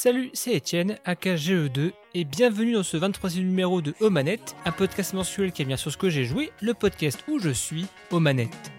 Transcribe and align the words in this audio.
Salut, 0.00 0.30
c'est 0.32 0.52
Étienne, 0.52 0.96
aka 1.04 1.34
GE2, 1.34 1.90
et 2.14 2.22
bienvenue 2.22 2.74
dans 2.74 2.84
ce 2.84 2.96
23e 2.96 3.38
numéro 3.38 3.82
de 3.82 3.96
Omanette, 3.98 4.54
un 4.64 4.70
podcast 4.70 5.12
mensuel 5.12 5.50
qui 5.50 5.64
revient 5.64 5.76
sur 5.76 5.90
ce 5.90 5.96
que 5.96 6.08
j'ai 6.08 6.24
joué, 6.24 6.52
le 6.60 6.72
podcast 6.72 7.18
où 7.26 7.40
je 7.40 7.50
suis, 7.50 7.84
Omanette. 8.12 8.77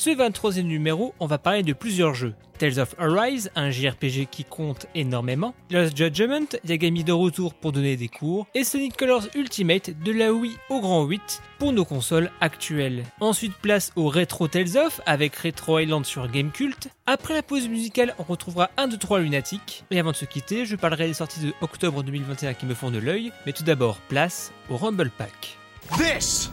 Ce 0.00 0.08
23e 0.08 0.62
numéro, 0.62 1.12
on 1.20 1.26
va 1.26 1.36
parler 1.36 1.62
de 1.62 1.74
plusieurs 1.74 2.14
jeux. 2.14 2.32
Tales 2.56 2.80
of 2.80 2.94
Arise, 2.98 3.50
un 3.54 3.70
JRPG 3.70 4.28
qui 4.30 4.44
compte 4.44 4.86
énormément, 4.94 5.52
Lost 5.70 5.94
Judgment, 5.94 6.46
Yagami 6.66 7.04
de 7.04 7.12
retour 7.12 7.52
pour 7.52 7.70
donner 7.70 7.98
des 7.98 8.08
cours, 8.08 8.46
et 8.54 8.64
Sonic 8.64 8.96
Colors 8.96 9.26
Ultimate 9.34 9.90
de 10.02 10.12
la 10.12 10.32
Wii 10.32 10.56
au 10.70 10.80
grand 10.80 11.04
8 11.04 11.42
pour 11.58 11.74
nos 11.74 11.84
consoles 11.84 12.30
actuelles. 12.40 13.04
Ensuite 13.20 13.52
place 13.56 13.92
au 13.94 14.08
Retro 14.08 14.48
Tales 14.48 14.78
of 14.78 15.02
avec 15.04 15.36
Retro 15.36 15.80
Island 15.80 16.06
sur 16.06 16.26
Gamecult. 16.28 16.88
Après 17.04 17.34
la 17.34 17.42
pause 17.42 17.68
musicale, 17.68 18.14
on 18.18 18.22
retrouvera 18.22 18.70
1, 18.78 18.88
2, 18.88 18.96
3 18.96 19.18
Lunatic. 19.18 19.84
Et 19.90 20.00
avant 20.00 20.12
de 20.12 20.16
se 20.16 20.24
quitter, 20.24 20.64
je 20.64 20.76
parlerai 20.76 21.08
des 21.08 21.12
sorties 21.12 21.40
de 21.40 21.52
octobre 21.60 22.02
2021 22.02 22.54
qui 22.54 22.64
me 22.64 22.72
font 22.72 22.90
de 22.90 23.00
l'œil, 23.00 23.32
mais 23.44 23.52
tout 23.52 23.64
d'abord, 23.64 23.98
place 24.08 24.50
au 24.70 24.78
Rumble 24.78 25.10
Pack. 25.18 25.58
This 25.98 26.50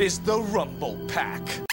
is 0.00 0.20
the 0.20 0.38
Rumble 0.54 1.06
Pack. 1.12 1.66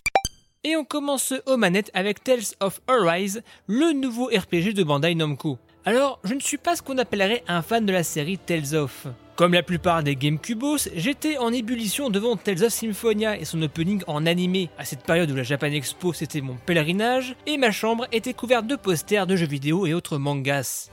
Et 0.66 0.78
on 0.78 0.86
commence 0.86 1.34
aux 1.46 1.58
manettes 1.58 1.92
avec 1.94 2.24
Tales 2.24 2.40
of 2.62 2.80
Arise, 2.88 3.44
le 3.68 3.92
nouveau 3.92 4.28
RPG 4.28 4.74
de 4.74 4.84
Bandai 4.84 5.14
Namco. 5.14 5.60
Alors, 5.84 6.22
je 6.24 6.34
ne 6.34 6.40
suis 6.40 6.58
pas 6.58 6.78
ce 6.78 6.82
qu'on 6.82 6.98
appellerait 6.98 7.44
un 7.50 7.62
fan 7.62 7.86
de 7.86 7.92
la 7.92 8.04
série 8.04 8.38
Tales 8.38 8.74
of. 8.74 9.08
Comme 9.36 9.54
la 9.54 9.62
plupart 9.62 10.04
des 10.04 10.16
GameCubos, 10.16 10.88
j'étais 10.96 11.38
en 11.38 11.52
ébullition 11.52 12.10
devant 12.10 12.38
Tales 12.38 12.64
of 12.64 12.72
Symphonia 12.72 13.38
et 13.38 13.44
son 13.44 13.62
opening 13.62 14.04
en 14.08 14.26
animé. 14.26 14.70
À 14.78 14.86
cette 14.86 15.04
période 15.04 15.30
où 15.32 15.36
la 15.36 15.44
Japan 15.44 15.68
Expo 15.68 16.14
c'était 16.14 16.40
mon 16.40 16.56
pèlerinage, 16.66 17.36
et 17.46 17.58
ma 17.58 17.72
chambre 17.72 18.08
était 18.14 18.34
couverte 18.34 18.66
de 18.66 18.78
posters 18.78 19.28
de 19.28 19.36
jeux 19.36 19.48
vidéo 19.48 19.86
et 19.86 19.94
autres 19.94 20.18
mangas. 20.18 20.90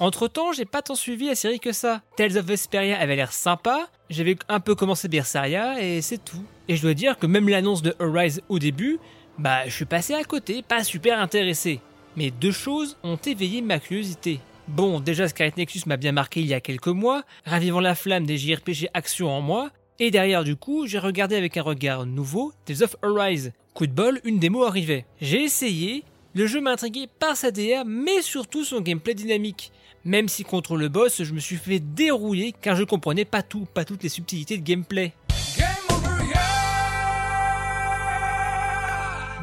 Entre 0.00 0.28
temps, 0.28 0.52
j'ai 0.52 0.64
pas 0.64 0.80
tant 0.80 0.94
suivi 0.94 1.26
la 1.26 1.34
série 1.34 1.60
que 1.60 1.72
ça. 1.72 2.00
Tales 2.16 2.38
of 2.38 2.46
Vesperia 2.46 2.98
avait 2.98 3.16
l'air 3.16 3.34
sympa, 3.34 3.86
j'avais 4.08 4.34
un 4.48 4.58
peu 4.58 4.74
commencé 4.74 5.08
Berseria 5.08 5.82
et 5.82 6.00
c'est 6.00 6.24
tout. 6.24 6.42
Et 6.68 6.76
je 6.76 6.80
dois 6.80 6.94
dire 6.94 7.18
que 7.18 7.26
même 7.26 7.50
l'annonce 7.50 7.82
de 7.82 7.94
Arise 8.00 8.40
au 8.48 8.58
début, 8.58 8.98
bah 9.38 9.68
je 9.68 9.74
suis 9.74 9.84
passé 9.84 10.14
à 10.14 10.24
côté, 10.24 10.62
pas 10.62 10.84
super 10.84 11.20
intéressé. 11.20 11.80
Mais 12.16 12.30
deux 12.30 12.50
choses 12.50 12.96
ont 13.02 13.16
éveillé 13.16 13.60
ma 13.60 13.78
curiosité. 13.78 14.40
Bon, 14.68 15.00
déjà 15.00 15.28
Scarlet 15.28 15.52
Nexus 15.58 15.82
m'a 15.84 15.98
bien 15.98 16.12
marqué 16.12 16.40
il 16.40 16.46
y 16.46 16.54
a 16.54 16.62
quelques 16.62 16.86
mois, 16.86 17.22
ravivant 17.44 17.80
la 17.80 17.94
flamme 17.94 18.24
des 18.24 18.38
JRPG 18.38 18.88
action 18.94 19.28
en 19.28 19.42
moi, 19.42 19.68
et 19.98 20.10
derrière 20.10 20.44
du 20.44 20.56
coup, 20.56 20.86
j'ai 20.86 20.98
regardé 20.98 21.36
avec 21.36 21.58
un 21.58 21.62
regard 21.62 22.06
nouveau 22.06 22.54
Tales 22.64 22.84
of 22.84 22.96
Arise. 23.02 23.52
Coup 23.74 23.86
de 23.86 23.92
bol, 23.92 24.18
une 24.24 24.38
démo 24.38 24.64
arrivait. 24.64 25.04
J'ai 25.20 25.42
essayé, 25.42 26.04
le 26.32 26.46
jeu 26.46 26.62
m'a 26.62 26.70
intrigué 26.70 27.06
par 27.18 27.36
sa 27.36 27.50
DA, 27.50 27.84
mais 27.84 28.22
surtout 28.22 28.64
son 28.64 28.80
gameplay 28.80 29.12
dynamique. 29.12 29.72
Même 30.04 30.28
si 30.28 30.44
contre 30.44 30.76
le 30.76 30.88
boss, 30.88 31.22
je 31.22 31.34
me 31.34 31.40
suis 31.40 31.56
fait 31.56 31.78
dérouiller 31.78 32.54
car 32.58 32.74
je 32.74 32.84
comprenais 32.84 33.26
pas 33.26 33.42
tout, 33.42 33.66
pas 33.72 33.84
toutes 33.84 34.02
les 34.02 34.08
subtilités 34.08 34.56
de 34.56 34.62
gameplay. 34.62 35.12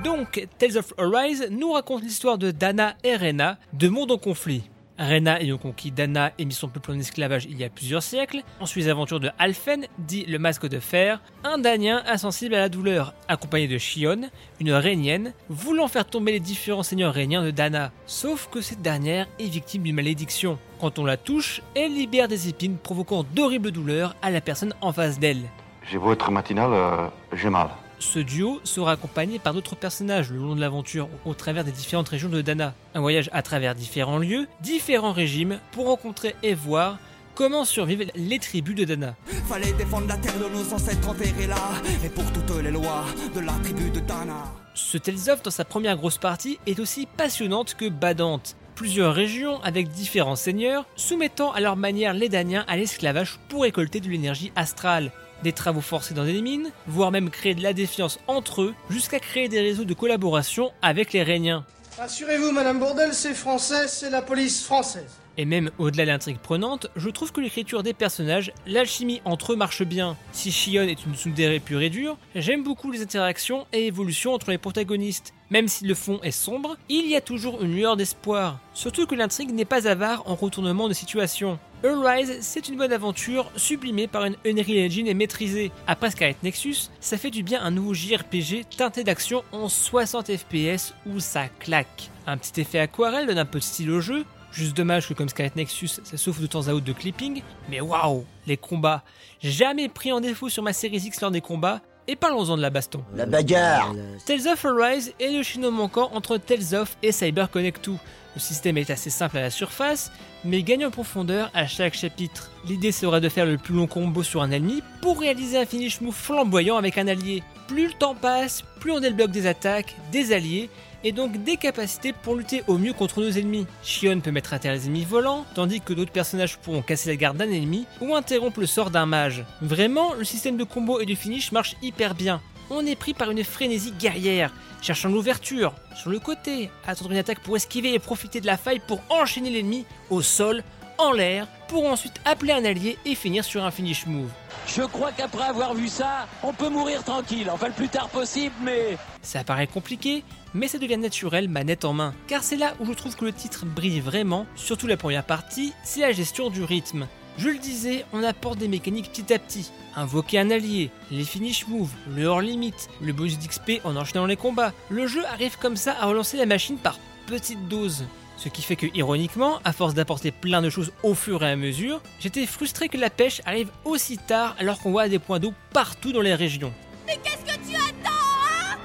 Donc, 0.04 0.48
Tales 0.58 0.78
of 0.78 0.94
Arise 0.98 1.48
nous 1.52 1.74
raconte 1.74 2.02
l'histoire 2.02 2.38
de 2.38 2.52
Dana 2.52 2.96
et 3.04 3.16
Rena, 3.16 3.60
de 3.74 3.88
monde 3.88 4.12
en 4.12 4.18
conflit. 4.18 4.64
Rena 4.98 5.42
ayant 5.42 5.58
conquis 5.58 5.92
Dana 5.92 6.31
et 6.38 6.45
mis 6.45 6.53
son 6.53 6.67
peuple 6.67 6.92
en 6.92 7.00
esclavage 7.00 7.45
il 7.45 7.58
y 7.58 7.64
a 7.64 7.70
plusieurs 7.70 8.03
siècles. 8.03 8.42
Ensuite 8.59 8.86
les 8.86 8.90
aventures 8.90 9.20
de 9.20 9.30
Alphen, 9.38 9.86
dit 10.00 10.26
le 10.26 10.39
masque 10.39 10.67
de 10.67 10.80
fer, 10.80 11.22
un 11.44 11.58
Danien 11.58 12.04
insensible 12.08 12.56
à 12.56 12.59
la 12.59 12.70
douleur, 12.70 13.14
accompagné 13.28 13.67
de 13.67 13.78
Shion, 13.78 14.30
une 14.59 14.72
Rhénienne, 14.72 15.34
voulant 15.50 15.88
faire 15.88 16.06
tomber 16.06 16.31
les 16.31 16.39
différents 16.39 16.84
seigneurs 16.84 17.14
rhéniens 17.14 17.44
de 17.44 17.52
Dana. 17.52 17.92
Sauf 18.06 18.50
que 18.52 18.62
cette 18.62 18.81
dernière 18.81 19.28
est 19.39 19.45
victime 19.45 19.84
d'une 19.84 19.95
malédiction. 19.95 20.58
Quand 20.80 21.00
on 21.00 21.06
la 21.06 21.17
touche, 21.17 21.61
elle 21.76 21.94
libère 21.94 22.28
des 22.28 22.50
épines 22.50 22.78
provoquant 22.78 23.23
d'horribles 23.23 23.72
douleurs 23.72 24.16
à 24.22 24.32
la 24.32 24.42
personne 24.42 24.73
en 24.82 24.92
face 24.93 25.20
d'elle. 25.20 25.43
J'ai 25.89 25.98
beau 25.98 26.11
être 26.11 26.32
matinal, 26.32 26.72
euh, 26.73 27.08
j'ai 27.33 27.49
mal. 27.49 27.70
Ce 28.00 28.20
duo 28.20 28.62
sera 28.64 28.92
accompagné 28.92 29.40
par 29.40 29.54
d'autres 29.54 29.76
personnages 29.76 30.32
le 30.32 30.38
long 30.38 30.56
de 30.56 30.62
l'aventure 30.62 31.10
au 31.26 31.34
travers 31.34 31.64
des 31.64 31.72
différentes 31.72 32.10
régions 32.10 32.30
de 32.30 32.42
Dana. 32.42 32.74
Un 32.94 33.02
voyage 33.02 33.30
à 33.34 33.42
travers 33.42 33.74
différents 33.74 34.20
lieux, 34.20 34.48
différents 34.62 35.14
régimes 35.14 35.60
pour 35.72 35.88
rencontrer 35.88 36.36
et 36.44 36.54
voir 36.54 37.00
comment 37.34 37.66
survivent 37.66 38.10
les 38.16 38.40
tribus 38.40 38.76
de 38.76 38.84
Dana. 38.84 39.16
Fallait 39.48 39.74
défendre 39.74 40.08
la 40.08 40.18
terre 40.18 40.38
de 40.38 40.50
nos 40.56 40.74
ancêtres 40.74 41.10
enterrés 41.10 41.48
là, 41.48 41.56
et 42.04 42.10
pour 42.10 42.26
toutes 42.34 42.64
les 42.64 42.72
lois 42.72 43.06
de 43.34 43.40
la 43.40 43.54
tribu 43.64 43.90
de 43.90 44.00
Dana. 44.00 44.54
Ce 44.76 44.98
Tales 44.98 45.30
of 45.32 45.42
dans 45.42 45.52
sa 45.52 45.66
première 45.66 45.98
grosse 45.98 46.20
partie 46.20 46.60
est 46.68 46.80
aussi 46.80 47.08
passionnante 47.18 47.76
que 47.76 47.90
badante. 47.90 48.56
Plusieurs 48.76 49.16
régions 49.16 49.60
avec 49.64 49.90
différents 49.90 50.36
seigneurs 50.36 50.86
soumettant 50.96 51.52
à 51.52 51.62
leur 51.62 51.78
manière 51.78 52.14
les 52.14 52.30
Daniens 52.30 52.64
à 52.68 52.78
l'esclavage 52.78 53.40
pour 53.50 53.64
récolter 53.64 54.00
de 54.00 54.08
l'énergie 54.08 54.52
astrale 54.56 55.12
des 55.43 55.53
travaux 55.53 55.81
forcés 55.81 56.14
dans 56.14 56.25
des 56.25 56.42
mines, 56.42 56.71
voire 56.87 57.11
même 57.11 57.30
créer 57.30 57.55
de 57.55 57.64
la 57.64 57.73
défiance 57.73 58.20
entre 58.27 58.61
eux, 58.61 58.75
jusqu'à 58.89 59.20
créer 59.20 59.49
des 59.49 59.61
réseaux 59.61 59.86
de 59.86 59.93
collaboration 59.93 60.71
avec 60.81 61.14
les 61.14 61.23
Rhéniens. 61.23 61.65
Rassurez-vous, 61.98 62.52
Madame 62.52 62.80
Bourdel, 62.80 63.14
c'est 63.14 63.33
français, 63.33 63.87
c'est 63.87 64.09
la 64.09 64.21
police 64.21 64.64
française. 64.64 65.17
Et 65.39 65.45
même 65.45 65.70
au-delà 65.77 66.03
de 66.05 66.09
l'intrigue 66.09 66.39
prenante, 66.39 66.87
je 66.95 67.09
trouve 67.09 67.31
que 67.31 67.42
l'écriture 67.42 67.83
des 67.83 67.93
personnages, 67.93 68.52
l'alchimie 68.65 69.21
entre 69.23 69.53
eux 69.53 69.55
marche 69.55 69.83
bien. 69.83 70.17
Si 70.31 70.52
Shion 70.52 70.83
est 70.83 71.05
une 71.05 71.14
tsundere 71.15 71.59
pure 71.59 71.81
et 71.81 71.92
dure, 71.92 72.17
j'aime 72.33 72.64
beaucoup 72.64 72.92
les 72.92 73.04
interactions 73.04 73.67
et 73.71 73.86
évolutions 73.86 74.33
entre 74.33 74.49
les 74.49 74.58
protagonistes. 74.58 75.33
Même 75.52 75.67
si 75.67 75.86
le 75.86 75.93
fond 75.93 76.19
est 76.23 76.31
sombre, 76.31 76.75
il 76.89 77.08
y 77.08 77.15
a 77.15 77.21
toujours 77.21 77.61
une 77.61 77.75
lueur 77.75 77.95
d'espoir. 77.98 78.59
Surtout 78.73 79.05
que 79.05 79.15
l'intrigue 79.15 79.54
n'est 79.54 79.64
pas 79.64 79.87
avare 79.87 80.23
en 80.25 80.36
retournement 80.36 80.89
de 80.89 80.93
situation. 80.93 81.59
Arise, 81.83 82.38
c'est 82.42 82.70
une 82.70 82.77
bonne 82.77 82.92
aventure 82.92 83.52
sublimée 83.55 84.08
par 84.08 84.26
une 84.26 84.36
Unreal 84.45 84.88
Engine 84.88 85.08
et 85.08 85.14
maîtrisée. 85.14 85.71
Après 85.86 86.11
Scarlet 86.11 86.36
Nexus, 86.43 86.89
ça 86.99 87.17
fait 87.17 87.30
du 87.30 87.43
bien 87.43 87.61
un 87.61 87.71
nouveau 87.71 87.93
JRPG 87.93 88.65
teinté 88.76 89.04
d'action 89.04 89.43
en 89.52 89.70
60 89.70 90.36
FPS 90.36 90.93
où 91.05 91.20
ça 91.20 91.48
claque. 91.60 92.10
Un 92.26 92.37
petit 92.37 92.61
effet 92.61 92.80
aquarelle 92.80 93.27
donne 93.27 93.37
un 93.37 93.45
peu 93.45 93.60
de 93.60 93.64
style 93.64 93.92
au 93.92 94.02
jeu, 94.02 94.26
Juste 94.52 94.76
dommage 94.76 95.08
que 95.08 95.14
comme 95.14 95.30
Scarlet 95.30 95.52
Nexus, 95.55 95.99
ça 96.04 96.17
souffre 96.17 96.42
de 96.42 96.48
temps 96.48 96.67
à 96.67 96.71
autre 96.71 96.86
de 96.86 96.93
clipping, 96.93 97.43
mais 97.70 97.82
waouh, 97.82 98.26
les 98.48 98.58
combats. 98.58 99.04
Jamais 99.42 99.89
pris 99.89 100.11
en 100.11 100.20
défaut 100.20 100.49
sur 100.49 100.64
ma 100.64 100.73
série 100.73 100.98
X 100.98 101.21
lors 101.21 101.32
des 101.32 101.42
combats, 101.42 101.82
et 102.08 102.16
parlons-en 102.16 102.55
de 102.58 102.61
la 102.61 102.70
baston. 102.70 103.04
La 103.14 103.26
bagarre 103.26 103.93
Tales 104.26 104.48
of 104.48 104.66
Arise 104.66 105.14
est 105.20 105.32
le 105.32 105.43
chino 105.43 105.70
manquant 105.70 106.10
entre 106.14 106.37
Tales 106.37 106.73
of 106.73 106.98
et 107.04 107.11
Cyber 107.11 107.52
Connect 107.52 107.86
2. 107.86 107.98
Le 108.37 108.42
système 108.42 108.77
est 108.77 108.92
assez 108.92 109.09
simple 109.09 109.39
à 109.39 109.42
la 109.42 109.49
surface, 109.49 110.11
mais 110.45 110.61
gagne 110.61 110.86
en 110.86 110.92
profondeur 110.92 111.49
à 111.55 111.65
chaque 111.65 111.95
chapitre. 111.95 112.52
L'idée 112.67 112.92
serait 112.92 113.20
de 113.20 113.30
faire 113.30 113.48
le 113.48 113.58
plus 113.58 113.73
long 113.73 113.87
combo 113.87 114.21
sur 114.21 114.43
un 114.43 114.52
ennemi 114.52 114.83
pour 115.02 115.20
réaliser 115.20 115.58
un 115.58 115.65
finish 115.65 116.02
move 116.02 116.14
flamboyant 116.14 116.77
avec 116.77 116.99
un 116.99 117.08
allié. 117.08 117.42
Plus 117.67 117.87
le 117.87 117.93
temps 117.93 118.14
passe, 118.14 118.64
plus 118.80 118.92
on 118.92 118.99
débloque 118.99 119.31
des 119.31 119.48
attaques, 119.48 119.95
des 120.11 120.33
alliés, 120.33 120.70
et 121.03 121.14
donc 121.14 121.43
des 121.43 121.58
capacités 121.58 122.14
pour 122.14 122.36
lutter 122.36 122.61
au 122.67 122.77
mieux 122.77 122.93
contre 122.93 123.21
nos 123.21 123.31
ennemis. 123.31 123.65
Shion 123.81 124.20
peut 124.20 124.30
mettre 124.30 124.54
à 124.54 124.59
terre 124.59 124.73
les 124.73 124.86
ennemis 124.86 125.04
volants, 125.04 125.43
tandis 125.55 125.81
que 125.81 125.93
d'autres 125.93 126.11
personnages 126.11 126.58
pourront 126.58 126.83
casser 126.83 127.09
la 127.09 127.15
garde 127.15 127.37
d'un 127.37 127.49
ennemi 127.49 127.87
ou 128.01 128.13
interrompre 128.13 128.59
le 128.59 128.68
sort 128.68 128.92
d'un 128.92 129.07
mage. 129.07 129.45
Vraiment, 129.63 130.13
le 130.13 130.24
système 130.24 130.57
de 130.57 130.63
combo 130.63 131.00
et 131.00 131.07
de 131.07 131.15
finish 131.15 131.51
marche 131.51 131.75
hyper 131.81 132.13
bien. 132.13 132.39
On 132.69 132.86
est 132.86 132.95
pris 132.95 133.13
par 133.13 133.31
une 133.31 133.44
frénésie 133.44 133.94
guerrière, 133.94 134.51
cherchant 134.81 135.10
l'ouverture, 135.10 135.74
sur 135.95 136.10
le 136.10 136.19
côté, 136.19 136.69
attendre 136.86 137.12
une 137.12 137.18
attaque 137.18 137.39
pour 137.39 137.56
esquiver 137.56 137.94
et 137.94 138.00
profiter 138.00 138.42
de 138.42 138.45
la 138.45 138.57
faille 138.57 138.81
pour 138.86 139.01
enchaîner 139.10 139.50
l'ennemi 139.50 139.86
au 140.10 140.22
sol, 140.22 140.63
en 140.98 141.12
l'air, 141.12 141.48
pour 141.68 141.86
ensuite 141.86 142.19
appeler 142.25 142.54
un 142.54 142.66
allié 142.66 142.98
et 143.06 143.16
finir 143.16 143.44
sur 143.44 143.63
un 143.63 143.72
finish 143.72 144.06
move. 144.06 144.30
Je 144.68 144.81
crois 144.81 145.12
qu'après 145.12 145.45
avoir 145.45 145.74
vu 145.74 145.88
ça, 145.88 146.28
on 146.44 146.51
peut 146.51 146.69
mourir 146.69 147.04
tranquille, 147.04 147.50
enfin 147.50 147.68
le 147.68 147.74
plus 147.74 147.88
tard 147.88 148.10
possible, 148.10 148.56
mais... 148.62 148.98
Ça 149.22 149.44
paraît 149.44 149.68
compliqué, 149.68 150.24
mais 150.54 150.68
ça 150.68 150.78
devient 150.78 150.98
naturel 150.98 151.48
manette 151.48 151.86
en 151.86 151.94
main. 151.94 152.14
Car 152.28 152.44
c'est 152.44 152.58
là 152.58 152.74
où 152.80 152.86
je 152.86 152.94
trouve 152.94 153.16
que 153.16 153.25
le 153.25 153.34
titre 153.34 153.66
brille 153.66 154.02
vraiment, 154.02 154.46
surtout 154.56 154.88
la 154.88 154.98
première 154.98 155.24
partie, 155.24 155.74
c'est 155.84 156.02
la 156.02 156.12
gestion 156.12 156.50
du 156.50 156.64
rythme. 156.64 157.08
Je 157.38 157.50
le 157.50 157.60
disais, 157.60 158.04
on 158.13 158.24
apporte 158.24 158.57
des 158.57 158.68
mécaniques 158.68 159.12
petit 159.12 159.31
à 159.31 159.38
petit. 159.38 159.72
Invoquer 159.95 160.39
un 160.39 160.50
allié, 160.50 160.89
les 161.12 161.24
finish 161.24 161.68
moves, 161.68 161.92
le 162.16 162.25
hors 162.25 162.42
limit, 162.42 162.74
le 163.00 163.13
bonus 163.13 163.38
d'XP 163.38 163.81
en 163.84 163.95
enchaînant 163.95 164.25
les 164.25 164.36
combats. 164.36 164.74
Le 164.89 165.06
jeu 165.06 165.24
arrive 165.28 165.57
comme 165.60 165.75
ça 165.75 165.95
à 166.00 166.07
relancer 166.07 166.38
la 166.38 166.48
machine 166.48 166.78
par 166.78 166.98
petites 167.28 167.68
doses. 167.68 168.06
Ce 168.38 168.50
qui 168.50 168.63
fait 168.63 168.75
que, 168.75 168.88
ironiquement, 168.95 169.60
à 169.63 169.72
force 169.72 169.94
d'apporter 169.94 170.31
plein 170.31 170.62
de 170.62 170.69
choses 170.69 170.92
au 171.04 171.13
fur 171.13 171.44
et 171.44 171.51
à 171.51 171.56
mesure, 171.56 172.01
j'étais 172.19 172.45
frustré 172.48 172.89
que 172.89 172.98
la 172.98 173.10
pêche 173.10 173.42
arrive 173.45 173.69
aussi 173.86 174.18
tard 174.18 174.56
alors 174.60 174.80
qu'on 174.80 174.92
voit 174.92 175.07
des 175.07 175.19
points 175.19 175.40
d'eau 175.40 175.54
partout 175.74 176.12
dans 176.12 176.22
les 176.22 176.36
régions. 176.36 176.74
Mais 177.06 177.18
qu'est-ce 177.24 177.54
que 177.54 177.60
tu 177.68 177.75
attends, 177.75 178.10
hein? 178.51 178.78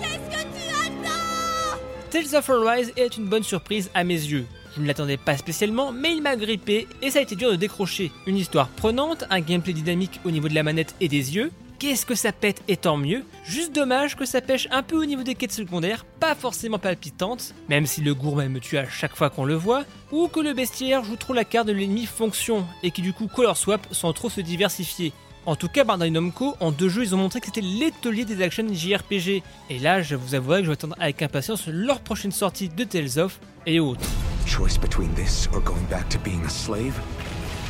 Qu'est-ce 0.00 0.36
que 0.36 0.42
tu 0.42 1.06
attends? 1.06 1.78
Tales 2.10 2.38
of 2.38 2.50
Arise 2.50 2.92
est 2.96 3.16
une 3.16 3.26
bonne 3.26 3.42
surprise 3.42 3.90
à 3.94 4.04
mes 4.04 4.14
yeux. 4.14 4.46
Je 4.74 4.80
ne 4.80 4.86
l'attendais 4.86 5.18
pas 5.18 5.36
spécialement, 5.36 5.92
mais 5.92 6.14
il 6.14 6.22
m'a 6.22 6.36
grippé 6.36 6.88
et 7.02 7.10
ça 7.10 7.18
a 7.18 7.22
été 7.22 7.36
dur 7.36 7.50
de 7.50 7.56
décrocher. 7.56 8.10
Une 8.26 8.38
histoire 8.38 8.68
prenante, 8.68 9.24
un 9.28 9.40
gameplay 9.40 9.74
dynamique 9.74 10.20
au 10.24 10.30
niveau 10.30 10.48
de 10.48 10.54
la 10.54 10.62
manette 10.62 10.94
et 11.00 11.08
des 11.08 11.34
yeux, 11.34 11.52
qu'est-ce 11.78 12.06
que 12.06 12.14
ça 12.14 12.32
pète 12.32 12.62
et 12.68 12.78
tant 12.78 12.96
mieux. 12.96 13.24
Juste 13.44 13.74
dommage 13.74 14.16
que 14.16 14.24
ça 14.24 14.40
pêche 14.40 14.68
un 14.70 14.82
peu 14.82 14.96
au 14.96 15.04
niveau 15.04 15.24
des 15.24 15.34
quêtes 15.34 15.52
secondaires, 15.52 16.06
pas 16.20 16.34
forcément 16.34 16.78
palpitantes, 16.78 17.54
même 17.68 17.86
si 17.86 18.00
le 18.00 18.14
gourmet 18.14 18.48
me 18.48 18.60
tue 18.60 18.78
à 18.78 18.88
chaque 18.88 19.16
fois 19.16 19.28
qu'on 19.28 19.44
le 19.44 19.56
voit, 19.56 19.84
ou 20.10 20.28
que 20.28 20.40
le 20.40 20.54
bestiaire 20.54 21.04
joue 21.04 21.16
trop 21.16 21.34
la 21.34 21.44
carte 21.44 21.66
de 21.66 21.72
l'ennemi 21.72 22.06
fonction 22.06 22.64
et 22.82 22.92
qui 22.92 23.02
du 23.02 23.12
coup 23.12 23.26
color 23.26 23.58
swap 23.58 23.86
sans 23.90 24.12
trop 24.14 24.30
se 24.30 24.40
diversifier. 24.40 25.12
En 25.44 25.56
tout 25.56 25.68
cas, 25.68 25.82
Bandai 25.82 26.08
Namco, 26.08 26.54
en 26.60 26.70
deux 26.70 26.88
jeux, 26.88 27.02
ils 27.02 27.14
ont 27.16 27.18
montré 27.18 27.40
que 27.40 27.46
c'était 27.46 27.60
l'étolier 27.60 28.24
des 28.24 28.42
action 28.42 28.64
JRPG. 28.72 29.42
Et 29.70 29.78
là, 29.80 30.00
je 30.00 30.14
vous 30.14 30.36
avouerai 30.36 30.60
que 30.60 30.66
je 30.66 30.70
vais 30.70 30.74
attendre 30.74 30.94
avec 31.00 31.20
impatience 31.20 31.66
leur 31.66 32.00
prochaine 32.00 32.30
sortie 32.30 32.68
de 32.68 32.84
Tales 32.84 33.18
of 33.18 33.40
et 33.66 33.80
autres. 33.80 34.08
Choice 34.46 34.78
between 34.78 35.12
this 35.14 35.48
or 35.52 35.60
going 35.60 35.84
back 35.88 36.08
to 36.10 36.18
being 36.18 36.44
a 36.44 36.50
slave? 36.50 36.98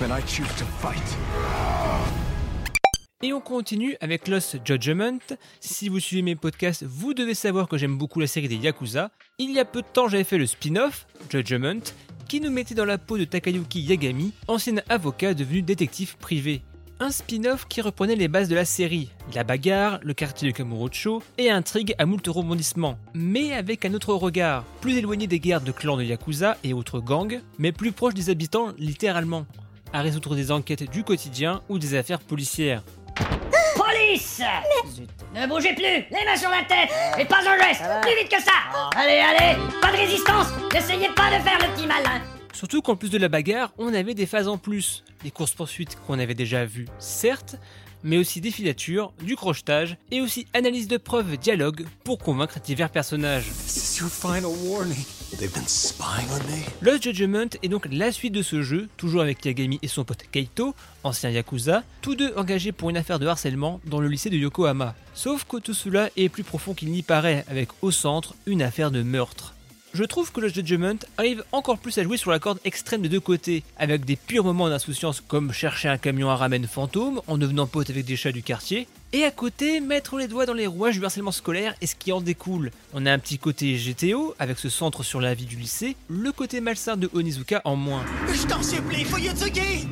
I 0.01 0.21
choose 0.23 0.49
to 0.57 0.65
fight. 0.81 1.17
Et 3.23 3.33
on 3.33 3.41
continue 3.41 3.97
avec 4.01 4.27
Lost 4.27 4.57
Judgment. 4.65 5.21
Si 5.61 5.89
vous 5.89 6.01
suivez 6.01 6.23
mes 6.23 6.35
podcasts, 6.35 6.83
vous 6.83 7.15
devez 7.15 7.35
savoir 7.35 7.69
que 7.69 7.79
j'aime 7.79 7.97
beaucoup 7.97 8.19
la 8.19 8.27
série 8.27 8.49
des 8.49 8.57
Yakuza. 8.57 9.13
Il 9.39 9.53
y 9.53 9.61
a 9.61 9.65
peu 9.65 9.83
de 9.83 9.87
temps, 9.87 10.09
j'avais 10.09 10.25
fait 10.25 10.39
le 10.39 10.47
spin-off, 10.47 11.07
Judgment, 11.31 11.83
qui 12.27 12.41
nous 12.41 12.51
mettait 12.51 12.75
dans 12.75 12.85
la 12.85 12.99
peau 12.99 13.17
de 13.17 13.25
Takayuki 13.25 13.81
Yagami, 13.81 14.33
ancien 14.49 14.75
avocat 14.89 15.35
devenu 15.35 15.63
détective 15.63 16.17
privé. 16.17 16.63
Un 17.03 17.11
spin-off 17.11 17.67
qui 17.67 17.81
reprenait 17.81 18.15
les 18.15 18.29
bases 18.29 18.49
de 18.49 18.55
la 18.55 18.65
série, 18.65 19.11
la 19.35 19.43
bagarre, 19.43 19.99
le 20.05 20.15
quartier 20.15 20.49
de 20.49 20.57
Kamurocho 20.57 21.21
et 21.37 21.51
intrigue 21.51 21.97
à 21.99 22.07
moult 22.07 22.25
rebondissements, 22.29 22.97
mais 23.13 23.55
avec 23.55 23.85
un 23.85 23.93
autre 23.95 24.15
regard, 24.15 24.63
plus 24.81 24.99
éloigné 24.99 25.27
des 25.27 25.41
guerres 25.41 25.63
de 25.63 25.73
clans 25.73 25.97
de 25.97 26.05
Yakuza 26.05 26.57
et 26.63 26.73
autres 26.73 27.01
gangs, 27.01 27.41
mais 27.59 27.73
plus 27.73 27.91
proche 27.91 28.15
des 28.15 28.31
habitants 28.31 28.69
littéralement, 28.79 29.47
à 29.93 30.01
résoudre 30.01 30.37
des 30.37 30.53
enquêtes 30.53 30.89
du 30.93 31.03
quotidien 31.03 31.63
ou 31.69 31.81
des 31.81 31.97
affaires 31.97 32.21
policières. 32.21 32.85
Police 33.75 34.41
Zut. 34.89 35.11
Ne 35.35 35.49
bougez 35.49 35.75
plus. 35.75 35.83
Les 35.83 36.25
mains 36.25 36.37
sur 36.37 36.51
la 36.51 36.63
tête 36.63 36.89
Et 37.19 37.25
pas 37.25 37.41
un 37.41 37.67
geste 37.67 37.83
Plus 38.03 38.15
vite 38.17 38.31
que 38.31 38.41
ça. 38.41 38.53
Allez, 38.97 39.19
allez. 39.19 39.59
Pas 39.81 39.91
de 39.91 39.97
résistance. 39.97 40.47
N'essayez 40.73 41.09
pas 41.17 41.37
de 41.37 41.43
faire 41.43 41.59
le 41.59 41.75
petit 41.75 41.87
malin 41.89 42.23
Surtout 42.53 42.83
qu'en 42.83 42.97
plus 42.97 43.11
de 43.11 43.19
la 43.19 43.29
bagarre, 43.29 43.73
on 43.79 43.95
avait 43.95 44.15
des 44.15 44.27
phases 44.27 44.49
en 44.49 44.59
plus. 44.59 45.05
Des 45.25 45.31
courses-poursuites 45.31 45.99
qu'on 46.07 46.19
avait 46.19 46.35
déjà 46.35 46.65
vues, 46.65 46.87
certes, 46.99 47.57
mais 48.05 48.19
aussi 48.19 48.41
des 48.41 48.51
filatures, 48.51 49.13
du 49.23 49.37
crochetage 49.37 49.97
et 50.11 50.21
aussi 50.21 50.47
analyse 50.55 50.89
de 50.89 50.97
preuves, 50.97 51.37
dialogue 51.37 51.85
pour 52.05 52.19
convaincre 52.19 52.61
divers 52.61 52.91
personnages. 52.91 53.51
Lost 56.83 57.03
Judgment 57.03 57.49
est 57.63 57.69
donc 57.69 57.87
la 57.91 58.13
suite 58.13 58.35
de 58.35 58.43
ce 58.43 58.63
jeu, 58.63 58.89
toujours 58.97 59.23
avec 59.23 59.45
Yagami 59.45 59.79
et 59.83 59.89
son 59.89 60.05
pote 60.05 60.25
Keito, 60.31 60.75
ancien 61.05 61.31
Yakuza, 61.31 61.85
tous 62.01 62.15
deux 62.15 62.33
engagés 62.37 62.73
pour 62.73 62.91
une 62.91 62.97
affaire 62.97 63.19
de 63.19 63.27
harcèlement 63.27 63.81
dans 63.85 64.01
le 64.01 64.09
lycée 64.09 64.31
de 64.31 64.37
Yokohama. 64.37 64.95
Sauf 65.15 65.45
que 65.45 65.59
tout 65.59 65.75
cela 65.75 66.11
est 66.17 66.29
plus 66.29 66.45
profond 66.45 66.75
qu'il 66.75 66.91
n'y 66.91 67.03
paraît, 67.03 67.45
avec 67.49 67.69
au 67.83 67.91
centre 67.91 68.35
une 68.47 68.63
affaire 68.63 68.91
de 68.91 69.03
meurtre. 69.03 69.55
Je 69.95 70.05
trouve 70.05 70.33
que 70.33 70.41
Lost 70.41 70.55
Judgment 70.55 70.97
arrive 71.19 71.45
encore 71.53 71.77
plus 71.77 71.99
à 71.99 72.03
jouer 72.03 72.17
sur 72.17 72.31
la 72.31 72.39
corde 72.39 72.59
extrême 72.65 73.03
des 73.03 73.11
deux 73.11 73.21
côtés, 73.21 73.63
avec 73.77 74.07
des 74.07 74.17
purs 74.17 74.43
moments 74.43 74.71
d'insouciance 74.71 75.21
comme 75.21 75.53
chercher 75.53 75.89
un 75.91 75.99
camion 75.99 76.31
à 76.31 76.37
ramène 76.37 76.67
fantôme 76.67 77.21
en 77.27 77.37
devenant 77.37 77.67
pote 77.67 77.91
avec 77.91 78.07
des 78.07 78.17
chats 78.17 78.33
du 78.33 78.43
quartier, 78.43 78.89
et 79.13 79.25
à 79.25 79.31
côté 79.31 79.81
mettre 79.81 80.17
les 80.17 80.29
doigts 80.29 80.47
dans 80.47 80.55
les 80.55 80.67
rouages 80.67 80.99
du 80.99 81.05
harcèlement 81.05 81.31
scolaire 81.31 81.75
et 81.83 81.87
ce 81.87 81.95
qui 81.95 82.11
en 82.11 82.23
découle. 82.23 82.71
On 82.95 83.05
a 83.05 83.13
un 83.13 83.19
petit 83.19 83.37
côté 83.37 83.77
GTO 83.77 84.35
avec 84.39 84.59
ce 84.59 84.71
centre 84.71 85.03
sur 85.03 85.21
la 85.21 85.35
vie 85.35 85.45
du 85.45 85.57
lycée, 85.57 85.95
le 86.09 86.33
côté 86.33 86.63
malsain 86.63 86.97
de 86.97 87.11
Onizuka 87.13 87.61
en 87.67 87.77
moins. 87.77 88.05
Je 88.33 88.47
t'en 88.47 88.63
supplie, 88.63 89.05
Fuyutsuki 89.05 89.89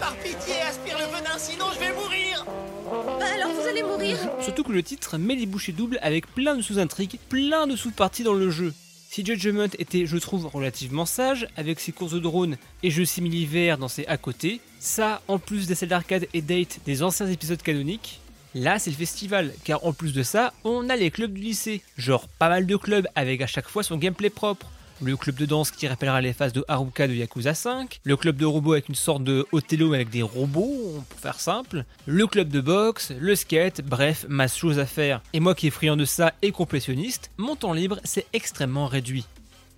Par 0.00 0.16
pitié, 0.16 0.62
aspire 0.68 0.98
le 0.98 1.04
venin, 1.04 1.38
sinon 1.38 1.66
je 1.72 1.78
vais 1.78 1.92
mourir 1.92 2.44
Bah 2.90 3.26
alors 3.34 3.52
vous 3.52 3.68
allez 3.68 3.84
mourir 3.84 4.18
Surtout 4.40 4.64
que 4.64 4.72
le 4.72 4.82
titre 4.82 5.16
met 5.16 5.36
les 5.36 5.46
bouchées 5.46 5.70
doubles 5.70 6.00
avec 6.02 6.26
plein 6.34 6.56
de 6.56 6.62
sous-intrigues, 6.62 7.20
plein 7.28 7.68
de 7.68 7.76
sous-parties 7.76 8.24
dans 8.24 8.34
le 8.34 8.50
jeu. 8.50 8.74
Si 9.08 9.24
Judgment 9.24 9.68
était, 9.78 10.06
je 10.06 10.16
trouve, 10.16 10.46
relativement 10.46 11.06
sage, 11.06 11.46
avec 11.56 11.78
ses 11.78 11.92
courses 11.92 12.12
de 12.12 12.18
drone 12.18 12.56
et 12.82 12.90
jeux 12.90 13.04
simili-verts 13.04 13.78
dans 13.78 13.86
ses 13.86 14.06
à 14.06 14.16
côté, 14.16 14.60
ça, 14.80 15.22
en 15.28 15.38
plus 15.38 15.68
des 15.68 15.76
salles 15.76 15.88
d'arcade 15.90 16.26
et 16.34 16.42
date 16.42 16.80
des 16.84 17.04
anciens 17.04 17.28
épisodes 17.28 17.62
canoniques, 17.62 18.20
là 18.54 18.80
c'est 18.80 18.90
le 18.90 18.96
festival, 18.96 19.52
car 19.62 19.84
en 19.84 19.92
plus 19.92 20.12
de 20.12 20.24
ça, 20.24 20.52
on 20.64 20.88
a 20.88 20.96
les 20.96 21.12
clubs 21.12 21.32
du 21.32 21.42
lycée, 21.42 21.82
genre 21.96 22.26
pas 22.26 22.48
mal 22.48 22.66
de 22.66 22.76
clubs 22.76 23.06
avec 23.14 23.40
à 23.40 23.46
chaque 23.46 23.68
fois 23.68 23.84
son 23.84 23.98
gameplay 23.98 24.30
propre. 24.30 24.66
Le 25.02 25.16
club 25.16 25.36
de 25.36 25.46
danse 25.46 25.70
qui 25.70 25.88
rappellera 25.88 26.20
les 26.20 26.34
phases 26.34 26.52
de 26.52 26.62
Haruka 26.68 27.08
de 27.08 27.14
Yakuza 27.14 27.54
5, 27.54 28.00
le 28.04 28.16
club 28.18 28.36
de 28.36 28.44
robots 28.44 28.72
avec 28.72 28.90
une 28.90 28.94
sorte 28.94 29.24
de 29.24 29.46
Othello 29.50 29.94
avec 29.94 30.10
des 30.10 30.20
robots, 30.20 31.02
pour 31.08 31.18
faire 31.18 31.40
simple, 31.40 31.86
le 32.04 32.26
club 32.26 32.50
de 32.50 32.60
boxe, 32.60 33.10
le 33.18 33.34
skate, 33.34 33.80
bref, 33.80 34.26
masse 34.28 34.54
chose 34.54 34.78
à 34.78 34.84
faire. 34.84 35.22
Et 35.32 35.40
moi 35.40 35.54
qui 35.54 35.68
est 35.68 35.70
friand 35.70 35.96
de 35.96 36.04
ça 36.04 36.34
et 36.42 36.52
complétionniste, 36.52 37.30
mon 37.38 37.56
temps 37.56 37.72
libre 37.72 37.98
c'est 38.04 38.26
extrêmement 38.34 38.88
réduit. 38.88 39.24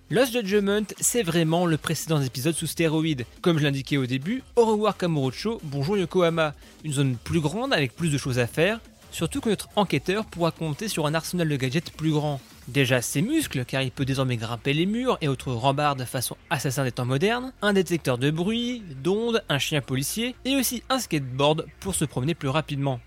Lost 0.09 0.33
Judgment, 0.33 0.87
c'est 0.99 1.23
vraiment 1.23 1.65
le 1.65 1.77
précédent 1.77 2.21
épisode 2.21 2.55
sous 2.55 2.67
stéroïdes. 2.67 3.25
Comme 3.41 3.59
je 3.59 3.63
l'indiquais 3.63 3.95
au 3.95 4.05
début, 4.05 4.43
au 4.57 4.65
revoir 4.65 4.97
Kamurocho, 4.97 5.61
bonjour 5.63 5.97
Yokohama. 5.97 6.53
Une 6.83 6.91
zone 6.91 7.15
plus 7.15 7.39
grande 7.39 7.73
avec 7.73 7.95
plus 7.95 8.11
de 8.11 8.17
choses 8.17 8.39
à 8.39 8.45
faire, 8.45 8.81
surtout 9.11 9.39
que 9.39 9.49
notre 9.49 9.69
enquêteur 9.77 10.25
pourra 10.25 10.51
compter 10.51 10.89
sur 10.89 11.07
un 11.07 11.13
arsenal 11.13 11.47
de 11.47 11.55
gadgets 11.55 11.91
plus 11.91 12.11
grand. 12.11 12.41
Déjà 12.67 13.01
ses 13.01 13.21
muscles, 13.21 13.65
car 13.65 13.81
il 13.81 13.91
peut 13.91 14.05
désormais 14.05 14.37
grimper 14.37 14.73
les 14.73 14.85
murs 14.85 15.17
et 15.21 15.27
autres 15.27 15.51
rambardes 15.51 16.05
façon 16.05 16.37
assassin 16.49 16.83
des 16.83 16.91
temps 16.91 17.05
modernes, 17.05 17.51
un 17.61 17.73
détecteur 17.73 18.17
de 18.17 18.31
bruit, 18.31 18.81
d'ondes, 19.03 19.43
un 19.49 19.59
chien 19.59 19.81
policier, 19.81 20.35
et 20.45 20.55
aussi 20.55 20.83
un 20.89 20.99
skateboard 20.99 21.65
pour 21.79 21.93
se 21.93 22.05
promener 22.05 22.35
plus 22.35 22.49
rapidement. 22.49 22.99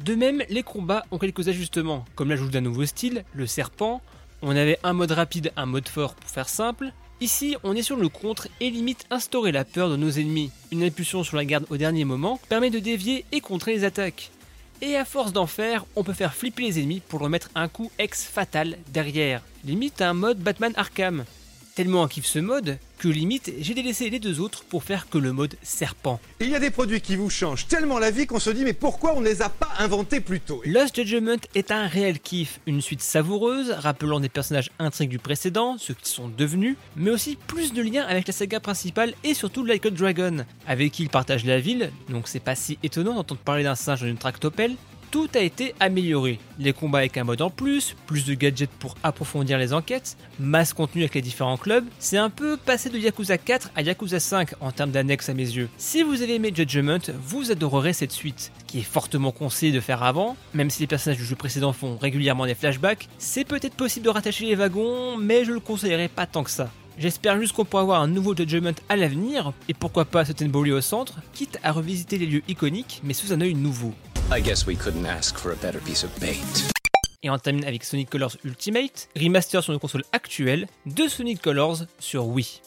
De 0.00 0.14
même, 0.14 0.42
les 0.50 0.62
combats 0.62 1.06
ont 1.10 1.18
quelques 1.18 1.48
ajustements, 1.48 2.04
comme 2.14 2.28
l'ajout 2.28 2.50
d'un 2.50 2.60
nouveau 2.60 2.84
style, 2.84 3.24
le 3.32 3.46
serpent, 3.46 4.02
on 4.42 4.54
avait 4.54 4.78
un 4.82 4.92
mode 4.92 5.12
rapide, 5.12 5.52
un 5.56 5.66
mode 5.66 5.88
fort 5.88 6.14
pour 6.14 6.30
faire 6.30 6.48
simple. 6.48 6.92
Ici, 7.20 7.56
on 7.64 7.74
est 7.74 7.82
sur 7.82 7.96
le 7.96 8.08
contre 8.08 8.48
et 8.60 8.70
limite 8.70 9.06
instaurer 9.10 9.50
la 9.50 9.64
peur 9.64 9.88
de 9.88 9.96
nos 9.96 10.10
ennemis. 10.10 10.50
Une 10.70 10.82
impulsion 10.82 11.24
sur 11.24 11.36
la 11.36 11.46
garde 11.46 11.66
au 11.70 11.78
dernier 11.78 12.04
moment 12.04 12.38
permet 12.48 12.70
de 12.70 12.78
dévier 12.78 13.24
et 13.32 13.40
contrer 13.40 13.72
les 13.72 13.84
attaques. 13.84 14.30
Et 14.82 14.96
à 14.96 15.06
force 15.06 15.32
d'en 15.32 15.46
faire, 15.46 15.86
on 15.96 16.04
peut 16.04 16.12
faire 16.12 16.34
flipper 16.34 16.62
les 16.64 16.78
ennemis 16.78 17.00
pour 17.00 17.20
leur 17.20 17.30
mettre 17.30 17.50
un 17.54 17.68
coup 17.68 17.90
ex-fatal 17.98 18.76
derrière. 18.88 19.42
Limite 19.64 20.02
un 20.02 20.12
mode 20.12 20.38
Batman 20.38 20.72
Arkham. 20.76 21.24
Tellement 21.76 22.04
un 22.04 22.08
kiff 22.08 22.24
ce 22.24 22.38
mode 22.38 22.78
que 22.96 23.06
limite 23.06 23.52
j'ai 23.60 23.74
délaissé 23.74 24.08
les 24.08 24.18
deux 24.18 24.40
autres 24.40 24.64
pour 24.64 24.82
faire 24.82 25.10
que 25.10 25.18
le 25.18 25.34
mode 25.34 25.56
serpent. 25.62 26.18
Il 26.40 26.48
y 26.48 26.54
a 26.54 26.58
des 26.58 26.70
produits 26.70 27.02
qui 27.02 27.16
vous 27.16 27.28
changent 27.28 27.66
tellement 27.66 27.98
la 27.98 28.10
vie 28.10 28.26
qu'on 28.26 28.38
se 28.38 28.48
dit 28.48 28.64
mais 28.64 28.72
pourquoi 28.72 29.14
on 29.14 29.20
ne 29.20 29.26
les 29.26 29.42
a 29.42 29.50
pas 29.50 29.68
inventés 29.78 30.20
plus 30.20 30.40
tôt? 30.40 30.62
Lost 30.64 30.96
Judgment 30.96 31.36
est 31.54 31.70
un 31.70 31.86
réel 31.86 32.18
kiff, 32.18 32.60
une 32.66 32.80
suite 32.80 33.02
savoureuse, 33.02 33.72
rappelant 33.72 34.20
des 34.20 34.30
personnages 34.30 34.70
intrigues 34.78 35.10
du 35.10 35.18
précédent, 35.18 35.76
ceux 35.78 35.92
qui 35.92 36.10
sont 36.10 36.28
devenus, 36.28 36.76
mais 36.96 37.10
aussi 37.10 37.36
plus 37.46 37.74
de 37.74 37.82
liens 37.82 38.06
avec 38.06 38.26
la 38.26 38.32
saga 38.32 38.58
principale 38.58 39.12
et 39.22 39.34
surtout 39.34 39.62
Like 39.62 39.84
a 39.84 39.90
Dragon, 39.90 40.46
avec 40.66 40.92
qui 40.92 41.02
il 41.02 41.10
partage 41.10 41.44
la 41.44 41.60
ville, 41.60 41.92
donc 42.08 42.26
c'est 42.26 42.40
pas 42.40 42.54
si 42.54 42.78
étonnant 42.82 43.12
d'entendre 43.12 43.42
parler 43.42 43.64
d'un 43.64 43.74
singe 43.74 44.00
dans 44.00 44.06
une 44.06 44.16
tractopelle, 44.16 44.76
tout 45.10 45.28
a 45.34 45.40
été 45.40 45.74
amélioré. 45.80 46.38
Les 46.58 46.72
combats 46.72 46.98
avec 46.98 47.16
un 47.16 47.24
mode 47.24 47.42
en 47.42 47.50
plus, 47.50 47.96
plus 48.06 48.24
de 48.24 48.34
gadgets 48.34 48.70
pour 48.70 48.94
approfondir 49.02 49.58
les 49.58 49.72
enquêtes, 49.72 50.16
masse 50.38 50.72
contenu 50.72 51.02
avec 51.02 51.14
les 51.14 51.22
différents 51.22 51.56
clubs, 51.56 51.84
c'est 51.98 52.16
un 52.16 52.30
peu 52.30 52.56
passé 52.56 52.90
de 52.90 52.98
Yakuza 52.98 53.38
4 53.38 53.70
à 53.74 53.82
Yakuza 53.82 54.20
5 54.20 54.54
en 54.60 54.72
termes 54.72 54.90
d'annexe 54.90 55.28
à 55.28 55.34
mes 55.34 55.42
yeux. 55.42 55.68
Si 55.78 56.02
vous 56.02 56.22
avez 56.22 56.36
aimé 56.36 56.52
Judgment, 56.54 56.98
vous 57.22 57.50
adorerez 57.50 57.92
cette 57.92 58.12
suite, 58.12 58.52
qui 58.66 58.80
est 58.80 58.82
fortement 58.82 59.32
conseillé 59.32 59.72
de 59.72 59.80
faire 59.80 60.02
avant, 60.02 60.36
même 60.54 60.70
si 60.70 60.80
les 60.80 60.86
personnages 60.86 61.18
du 61.18 61.24
jeu 61.24 61.36
précédent 61.36 61.72
font 61.72 61.96
régulièrement 61.96 62.46
des 62.46 62.54
flashbacks, 62.54 63.08
c'est 63.18 63.44
peut-être 63.44 63.74
possible 63.74 64.06
de 64.06 64.10
rattacher 64.10 64.46
les 64.46 64.54
wagons, 64.54 65.16
mais 65.16 65.44
je 65.44 65.52
le 65.52 65.60
conseillerais 65.60 66.08
pas 66.08 66.26
tant 66.26 66.44
que 66.44 66.50
ça. 66.50 66.70
J'espère 66.98 67.38
juste 67.38 67.52
qu'on 67.52 67.66
pourra 67.66 67.82
avoir 67.82 68.00
un 68.00 68.08
nouveau 68.08 68.34
Judgment 68.34 68.72
à 68.88 68.96
l'avenir, 68.96 69.52
et 69.68 69.74
pourquoi 69.74 70.06
pas 70.06 70.24
Sutton 70.24 70.50
au 70.54 70.80
centre, 70.80 71.20
quitte 71.34 71.58
à 71.62 71.72
revisiter 71.72 72.16
les 72.16 72.26
lieux 72.26 72.42
iconiques, 72.48 73.02
mais 73.04 73.12
sous 73.12 73.34
un 73.34 73.40
œil 73.42 73.54
nouveau. 73.54 73.92
I 74.28 74.40
guess 74.40 74.66
we 74.66 74.74
couldn't 74.74 75.06
ask 75.06 75.38
for 75.38 75.52
a 75.52 75.56
better 75.56 75.80
piece 75.80 76.02
of 76.02 76.10
bait. 76.18 76.42
Et 77.22 77.30
on 77.30 77.38
termine 77.38 77.64
avec 77.64 77.84
Sonic 77.84 78.10
Colors 78.10 78.36
Ultimate, 78.44 79.08
remaster 79.16 79.62
sur 79.62 79.72
une 79.72 79.78
console 79.78 80.02
actuelle 80.12 80.66
de 80.84 81.06
Sonic 81.06 81.40
Colors 81.40 81.84
sur 82.00 82.26
Wii. 82.26 82.60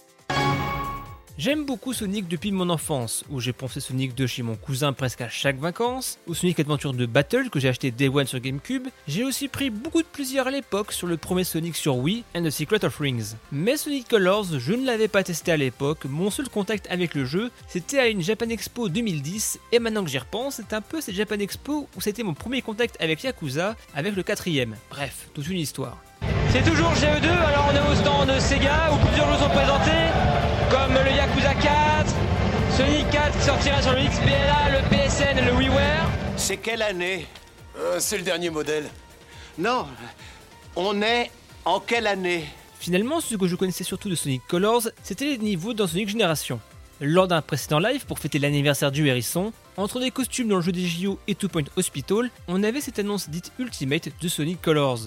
J'aime 1.39 1.63
beaucoup 1.63 1.93
Sonic 1.93 2.27
depuis 2.27 2.51
mon 2.51 2.69
enfance, 2.69 3.23
où 3.29 3.39
j'ai 3.39 3.53
poncé 3.53 3.79
Sonic 3.79 4.13
2 4.13 4.27
chez 4.27 4.43
mon 4.43 4.57
cousin 4.57 4.91
presque 4.91 5.21
à 5.21 5.29
chaque 5.29 5.57
vacances, 5.57 6.19
ou 6.27 6.33
Sonic 6.33 6.59
Adventure 6.59 6.91
de 6.91 7.05
Battle 7.05 7.49
que 7.49 7.61
j'ai 7.61 7.69
acheté 7.69 7.91
Day 7.91 8.09
One 8.09 8.27
sur 8.27 8.41
GameCube. 8.41 8.89
J'ai 9.07 9.23
aussi 9.23 9.47
pris 9.47 9.69
beaucoup 9.69 10.01
de 10.01 10.07
plaisir 10.07 10.47
à 10.47 10.51
l'époque 10.51 10.91
sur 10.91 11.07
le 11.07 11.15
premier 11.15 11.45
Sonic 11.45 11.77
sur 11.77 11.95
Wii 11.95 12.25
and 12.35 12.43
the 12.43 12.49
Secret 12.49 12.83
of 12.83 12.97
Rings. 12.97 13.35
Mais 13.53 13.77
Sonic 13.77 14.09
Colors, 14.09 14.59
je 14.59 14.73
ne 14.73 14.85
l'avais 14.85 15.07
pas 15.07 15.23
testé 15.23 15.53
à 15.53 15.55
l'époque, 15.55 16.03
mon 16.03 16.29
seul 16.29 16.49
contact 16.49 16.87
avec 16.89 17.15
le 17.15 17.23
jeu, 17.23 17.51
c'était 17.69 17.99
à 17.99 18.09
une 18.09 18.21
Japan 18.21 18.49
Expo 18.49 18.89
2010, 18.89 19.61
et 19.71 19.79
maintenant 19.79 20.03
que 20.03 20.09
j'y 20.09 20.17
repense, 20.17 20.55
c'est 20.55 20.73
un 20.73 20.81
peu 20.81 20.99
cette 20.99 21.15
Japan 21.15 21.39
Expo 21.39 21.87
où 21.95 22.01
c'était 22.01 22.23
mon 22.23 22.33
premier 22.33 22.61
contact 22.61 22.97
avec 22.99 23.23
Yakuza, 23.23 23.77
avec 23.95 24.17
le 24.17 24.23
quatrième. 24.23 24.75
Bref, 24.89 25.29
toute 25.33 25.47
une 25.47 25.59
histoire. 25.59 25.99
C'est 26.51 26.63
toujours 26.63 26.91
GE2, 26.95 27.29
alors 27.29 27.71
on 27.71 27.75
est 27.75 27.91
au 27.93 27.95
stand 27.95 28.39
Sega 28.41 28.91
où 28.91 29.07
plusieurs 29.07 29.31
jeux 29.31 29.39
sont 29.39 29.49
présentés, 29.49 30.09
comme 30.69 30.93
le 30.93 31.11
Yakuza 31.11 31.53
4, 31.55 32.13
Sonic 32.77 33.09
4 33.11 33.37
qui 33.37 33.43
sortira 33.45 33.81
sur 33.81 33.91
le 33.93 33.99
XBLA, 34.07 34.81
le 34.81 34.89
PSN 34.89 35.37
et 35.37 35.41
le 35.45 35.53
WiiWare. 35.53 36.09
C'est 36.37 36.57
quelle 36.57 36.81
année? 36.81 37.25
Euh, 37.77 37.97
C'est 37.99 38.17
le 38.17 38.23
dernier 38.23 38.49
modèle. 38.49 38.85
Non, 39.57 39.85
on 40.75 41.01
est 41.01 41.31
en 41.65 41.79
quelle 41.79 42.07
année? 42.07 42.45
Finalement, 42.79 43.19
ce 43.19 43.35
que 43.35 43.47
je 43.47 43.55
connaissais 43.55 43.83
surtout 43.83 44.09
de 44.09 44.15
Sonic 44.15 44.41
Colors, 44.47 44.83
c'était 45.03 45.25
les 45.25 45.37
niveaux 45.37 45.73
dans 45.73 45.87
Sonic 45.87 46.09
Génération. 46.09 46.59
Lors 47.01 47.27
d'un 47.27 47.41
précédent 47.41 47.79
live 47.79 48.05
pour 48.05 48.19
fêter 48.19 48.39
l'anniversaire 48.39 48.91
du 48.91 49.07
hérisson, 49.07 49.53
entre 49.77 49.99
des 49.99 50.11
costumes 50.11 50.49
dans 50.49 50.57
le 50.57 50.61
jeu 50.61 50.71
des 50.71 50.85
JO 50.85 51.17
et 51.27 51.35
Two 51.35 51.49
Point 51.49 51.63
Hospital, 51.77 52.29
on 52.47 52.63
avait 52.63 52.81
cette 52.81 52.99
annonce 52.99 53.29
dite 53.29 53.51
Ultimate 53.59 54.09
de 54.21 54.27
Sonic 54.27 54.61
Colors. 54.61 54.99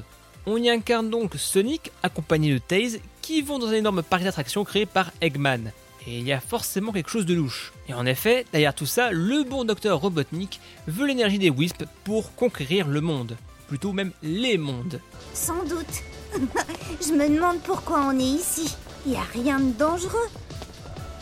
On 0.47 0.57
y 0.57 0.69
incarne 0.71 1.09
donc 1.11 1.35
Sonic 1.37 1.93
accompagné 2.03 2.53
de 2.53 2.59
Taze 2.59 2.99
qui 3.23 3.41
vont 3.41 3.59
dans 3.59 3.69
un 3.69 3.73
énorme 3.73 4.03
parc 4.03 4.25
d'attractions 4.25 4.65
créé 4.65 4.85
par 4.85 5.11
Eggman. 5.21 5.73
Et 6.07 6.19
il 6.19 6.27
y 6.27 6.33
a 6.33 6.41
forcément 6.41 6.93
quelque 6.93 7.11
chose 7.11 7.27
de 7.27 7.35
louche. 7.35 7.73
Et 7.89 7.95
en 7.95 8.05
effet, 8.05 8.45
derrière 8.53 8.75
tout 8.75 8.87
ça, 8.87 9.13
le 9.13 9.45
bon 9.45 9.65
docteur 9.65 10.01
Robotnik 10.01 10.61
veut 10.89 11.07
l'énergie 11.07 11.39
des 11.39 11.51
Wisps 11.51 11.85
pour 12.03 12.35
conquérir 12.35 12.89
le 12.89 13.01
monde. 13.01 13.37
Plutôt 13.69 13.93
même 13.93 14.11
les 14.23 14.59
mondes. 14.59 15.01
Sans 15.33 15.63
doute. 15.65 16.03
Je 17.01 17.13
me 17.13 17.29
demande 17.29 17.61
pourquoi 17.61 18.01
on 18.09 18.19
est 18.19 18.23
ici. 18.23 18.75
Y 19.07 19.17
a 19.17 19.23
rien 19.33 19.61
de 19.61 19.73
dangereux. 19.73 20.29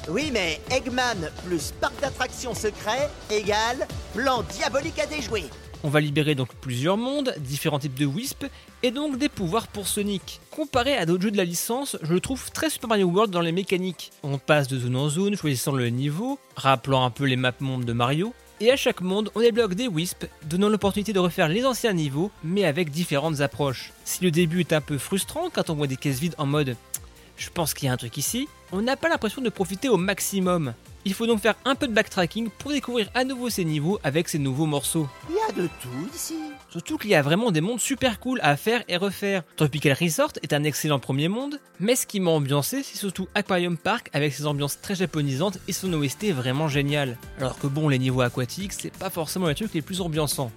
Oui, 0.08 0.30
mais 0.32 0.60
Eggman 0.70 1.30
plus 1.46 1.72
parc 1.78 2.00
d'attractions 2.00 2.54
secret 2.54 3.10
égale 3.30 3.86
plan 4.14 4.42
diabolique 4.42 4.98
à 4.98 5.06
déjouer. 5.06 5.44
On 5.82 5.88
va 5.88 6.00
libérer 6.00 6.34
donc 6.34 6.54
plusieurs 6.56 6.96
mondes, 6.96 7.34
différents 7.38 7.78
types 7.78 7.98
de 7.98 8.06
Wisp, 8.06 8.46
et 8.82 8.90
donc 8.90 9.16
des 9.16 9.28
pouvoirs 9.28 9.68
pour 9.68 9.88
Sonic. 9.88 10.40
Comparé 10.50 10.96
à 10.96 11.06
d'autres 11.06 11.22
jeux 11.22 11.30
de 11.30 11.36
la 11.36 11.44
licence, 11.44 11.96
je 12.02 12.12
le 12.12 12.20
trouve 12.20 12.50
très 12.50 12.68
Super 12.68 12.88
Mario 12.88 13.06
World 13.06 13.32
dans 13.32 13.40
les 13.40 13.52
mécaniques. 13.52 14.10
On 14.22 14.38
passe 14.38 14.68
de 14.68 14.78
zone 14.78 14.96
en 14.96 15.08
zone, 15.08 15.36
choisissant 15.36 15.72
le 15.72 15.88
niveau, 15.88 16.38
rappelant 16.56 17.04
un 17.04 17.10
peu 17.10 17.24
les 17.24 17.36
maps 17.36 17.52
mondes 17.60 17.84
de 17.84 17.92
Mario, 17.92 18.34
et 18.60 18.70
à 18.70 18.76
chaque 18.76 19.00
monde, 19.00 19.30
on 19.34 19.40
débloque 19.40 19.74
des 19.74 19.88
Wisps, 19.88 20.26
donnant 20.44 20.68
l'opportunité 20.68 21.14
de 21.14 21.18
refaire 21.18 21.48
les 21.48 21.64
anciens 21.64 21.94
niveaux, 21.94 22.30
mais 22.44 22.64
avec 22.64 22.90
différentes 22.90 23.40
approches. 23.40 23.92
Si 24.04 24.22
le 24.22 24.30
début 24.30 24.60
est 24.60 24.74
un 24.74 24.82
peu 24.82 24.98
frustrant 24.98 25.48
quand 25.50 25.70
on 25.70 25.74
voit 25.74 25.86
des 25.86 25.96
caisses 25.96 26.20
vides 26.20 26.34
en 26.36 26.46
mode 26.46 26.76
je 27.40 27.48
pense 27.48 27.72
qu'il 27.72 27.86
y 27.86 27.88
a 27.88 27.92
un 27.94 27.96
truc 27.96 28.18
ici, 28.18 28.48
on 28.70 28.82
n'a 28.82 28.96
pas 28.96 29.08
l'impression 29.08 29.40
de 29.40 29.48
profiter 29.48 29.88
au 29.88 29.96
maximum. 29.96 30.74
Il 31.06 31.14
faut 31.14 31.26
donc 31.26 31.40
faire 31.40 31.54
un 31.64 31.74
peu 31.74 31.88
de 31.88 31.94
backtracking 31.94 32.50
pour 32.58 32.72
découvrir 32.72 33.08
à 33.14 33.24
nouveau 33.24 33.48
ces 33.48 33.64
niveaux 33.64 33.98
avec 34.04 34.28
ces 34.28 34.38
nouveaux 34.38 34.66
morceaux. 34.66 35.08
Il 35.30 35.34
y 35.34 35.38
a 35.38 35.62
de 35.62 35.66
tout 35.80 36.14
ici. 36.14 36.34
Surtout 36.70 36.98
qu'il 36.98 37.10
y 37.10 37.14
a 37.14 37.22
vraiment 37.22 37.50
des 37.50 37.62
mondes 37.62 37.80
super 37.80 38.20
cool 38.20 38.38
à 38.42 38.56
faire 38.56 38.82
et 38.86 38.98
refaire. 38.98 39.42
Tropical 39.56 39.96
Resort 39.98 40.32
est 40.42 40.52
un 40.52 40.62
excellent 40.62 40.98
premier 40.98 41.28
monde, 41.28 41.58
mais 41.78 41.96
ce 41.96 42.06
qui 42.06 42.20
m'a 42.20 42.30
ambiancé, 42.30 42.82
c'est 42.82 42.98
surtout 42.98 43.28
Aquarium 43.34 43.78
Park 43.78 44.10
avec 44.12 44.34
ses 44.34 44.46
ambiances 44.46 44.80
très 44.80 44.94
japonisantes 44.94 45.58
et 45.68 45.72
son 45.72 45.92
OST 45.94 46.32
vraiment 46.32 46.68
génial. 46.68 47.16
Alors 47.38 47.58
que 47.58 47.66
bon, 47.66 47.88
les 47.88 47.98
niveaux 47.98 48.20
aquatiques, 48.20 48.74
c'est 48.74 48.92
pas 48.92 49.10
forcément 49.10 49.46
les 49.46 49.54
trucs 49.54 49.72
les 49.72 49.82
plus 49.82 50.02
ambiançants. 50.02 50.52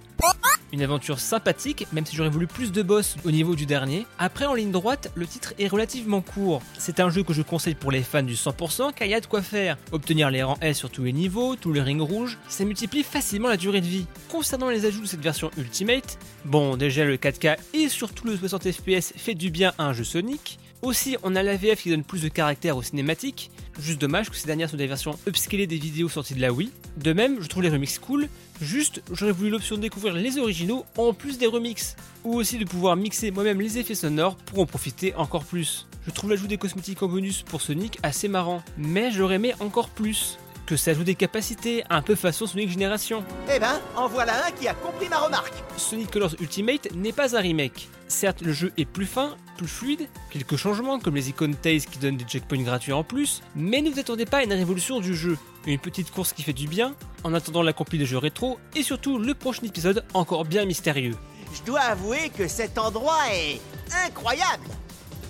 Une 0.72 0.82
aventure 0.82 1.20
sympathique, 1.20 1.86
même 1.92 2.04
si 2.04 2.16
j'aurais 2.16 2.30
voulu 2.30 2.48
plus 2.48 2.72
de 2.72 2.82
boss 2.82 3.14
au 3.24 3.30
niveau 3.30 3.54
du 3.54 3.64
dernier. 3.64 4.06
Après, 4.18 4.46
en 4.46 4.54
ligne 4.54 4.72
droite, 4.72 5.12
le 5.14 5.24
titre 5.24 5.54
est 5.60 5.68
relativement 5.68 6.20
court. 6.20 6.62
C'est 6.78 6.98
un 6.98 7.10
jeu 7.10 7.22
que 7.22 7.32
je 7.32 7.42
conseille 7.42 7.76
pour 7.76 7.92
les 7.92 8.02
fans 8.02 8.24
du 8.24 8.34
100% 8.34 8.92
car 8.92 9.06
il 9.06 9.12
y 9.12 9.14
a 9.14 9.20
de 9.20 9.26
quoi 9.26 9.40
faire. 9.40 9.78
Obtenir 9.92 10.30
les 10.34 10.42
rangs 10.42 10.58
S 10.60 10.76
sur 10.76 10.90
tous 10.90 11.04
les 11.04 11.12
niveaux, 11.12 11.56
tous 11.56 11.72
les 11.72 11.80
rings 11.80 12.00
rouges, 12.00 12.38
ça 12.48 12.64
multiplie 12.64 13.02
facilement 13.02 13.48
la 13.48 13.56
durée 13.56 13.80
de 13.80 13.86
vie. 13.86 14.06
Concernant 14.28 14.68
les 14.68 14.84
ajouts 14.84 15.02
de 15.02 15.06
cette 15.06 15.22
version 15.22 15.50
Ultimate, 15.56 16.18
bon, 16.44 16.76
déjà 16.76 17.04
le 17.04 17.16
4K 17.16 17.56
et 17.72 17.88
surtout 17.88 18.26
le 18.26 18.36
60 18.36 18.70
FPS 18.70 19.14
fait 19.16 19.34
du 19.34 19.50
bien 19.50 19.72
à 19.78 19.84
un 19.84 19.92
jeu 19.92 20.04
Sonic. 20.04 20.58
Aussi, 20.82 21.16
on 21.22 21.34
a 21.34 21.42
la 21.42 21.56
VF 21.56 21.82
qui 21.82 21.90
donne 21.90 22.04
plus 22.04 22.22
de 22.22 22.28
caractère 22.28 22.76
aux 22.76 22.82
cinématiques. 22.82 23.50
Juste 23.78 24.00
dommage 24.00 24.30
que 24.30 24.36
ces 24.36 24.46
dernières 24.46 24.68
sont 24.68 24.76
des 24.76 24.86
versions 24.86 25.18
upscalées 25.26 25.66
des 25.66 25.78
vidéos 25.78 26.08
sorties 26.08 26.34
de 26.34 26.40
la 26.40 26.52
Wii. 26.52 26.70
De 26.96 27.12
même, 27.12 27.40
je 27.40 27.48
trouve 27.48 27.62
les 27.62 27.70
remixes 27.70 27.98
cool. 27.98 28.28
Juste, 28.60 29.02
j'aurais 29.10 29.32
voulu 29.32 29.50
l'option 29.50 29.76
de 29.76 29.80
découvrir 29.80 30.14
les 30.14 30.38
originaux 30.38 30.84
en 30.98 31.12
plus 31.12 31.38
des 31.38 31.46
remixes. 31.46 31.96
Ou 32.24 32.34
aussi 32.34 32.58
de 32.58 32.64
pouvoir 32.64 32.96
mixer 32.96 33.30
moi-même 33.30 33.60
les 33.60 33.78
effets 33.78 33.94
sonores 33.94 34.36
pour 34.36 34.60
en 34.60 34.66
profiter 34.66 35.14
encore 35.14 35.44
plus. 35.44 35.86
Je 36.06 36.10
trouve 36.10 36.30
l'ajout 36.30 36.46
des 36.46 36.58
cosmétiques 36.58 37.02
en 37.02 37.08
bonus 37.08 37.42
pour 37.42 37.62
Sonic 37.62 37.98
assez 38.02 38.28
marrant. 38.28 38.62
Mais 38.76 39.10
j'aurais 39.10 39.36
aimé 39.36 39.54
encore 39.60 39.88
plus. 39.88 40.38
Que 40.66 40.76
ça 40.76 40.92
ajoute 40.92 41.04
des 41.04 41.14
capacités, 41.14 41.84
un 41.90 42.00
peu 42.00 42.14
façon 42.14 42.46
Sonic 42.46 42.70
Génération. 42.70 43.22
Eh 43.54 43.58
ben, 43.58 43.80
en 43.96 44.08
voilà 44.08 44.46
un 44.46 44.50
qui 44.50 44.66
a 44.66 44.72
compris 44.72 45.10
ma 45.10 45.18
remarque. 45.18 45.52
Sonic 45.76 46.10
Colors 46.10 46.34
Ultimate 46.40 46.88
n'est 46.94 47.12
pas 47.12 47.36
un 47.36 47.40
remake. 47.40 47.88
Certes, 48.08 48.40
le 48.40 48.52
jeu 48.52 48.72
est 48.78 48.86
plus 48.86 49.04
fin, 49.04 49.36
plus 49.58 49.68
fluide, 49.68 50.08
quelques 50.30 50.56
changements 50.56 50.98
comme 50.98 51.16
les 51.16 51.28
icônes 51.28 51.54
Tails 51.54 51.84
qui 51.84 51.98
donnent 51.98 52.16
des 52.16 52.24
checkpoints 52.24 52.62
gratuits 52.62 52.92
en 52.92 53.04
plus, 53.04 53.42
mais 53.54 53.82
ne 53.82 53.90
vous 53.90 53.98
attendez 53.98 54.24
pas 54.24 54.38
à 54.38 54.44
une 54.44 54.52
révolution 54.54 55.00
du 55.00 55.14
jeu. 55.14 55.36
Une 55.66 55.78
petite 55.78 56.10
course 56.10 56.32
qui 56.32 56.42
fait 56.42 56.52
du 56.54 56.66
bien, 56.66 56.94
en 57.24 57.34
attendant 57.34 57.62
l'accompli 57.62 57.98
de 57.98 58.04
jeux 58.06 58.18
rétro, 58.18 58.58
et 58.74 58.82
surtout 58.82 59.18
le 59.18 59.34
prochain 59.34 59.66
épisode 59.66 60.04
encore 60.14 60.44
bien 60.46 60.64
mystérieux. 60.64 61.14
Je 61.52 61.62
dois 61.62 61.80
avouer 61.80 62.30
que 62.36 62.48
cet 62.48 62.78
endroit 62.78 63.20
est 63.32 63.60
incroyable. 64.06 64.68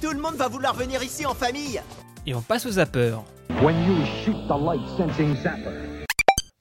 Tout 0.01 0.11
le 0.11 0.21
monde 0.21 0.37
va 0.37 0.49
vouloir 0.49 0.75
venir 0.75 1.03
ici 1.03 1.27
en 1.27 1.35
famille. 1.35 1.81
Et 2.27 2.35
on 2.35 2.43
passe 2.43 2.67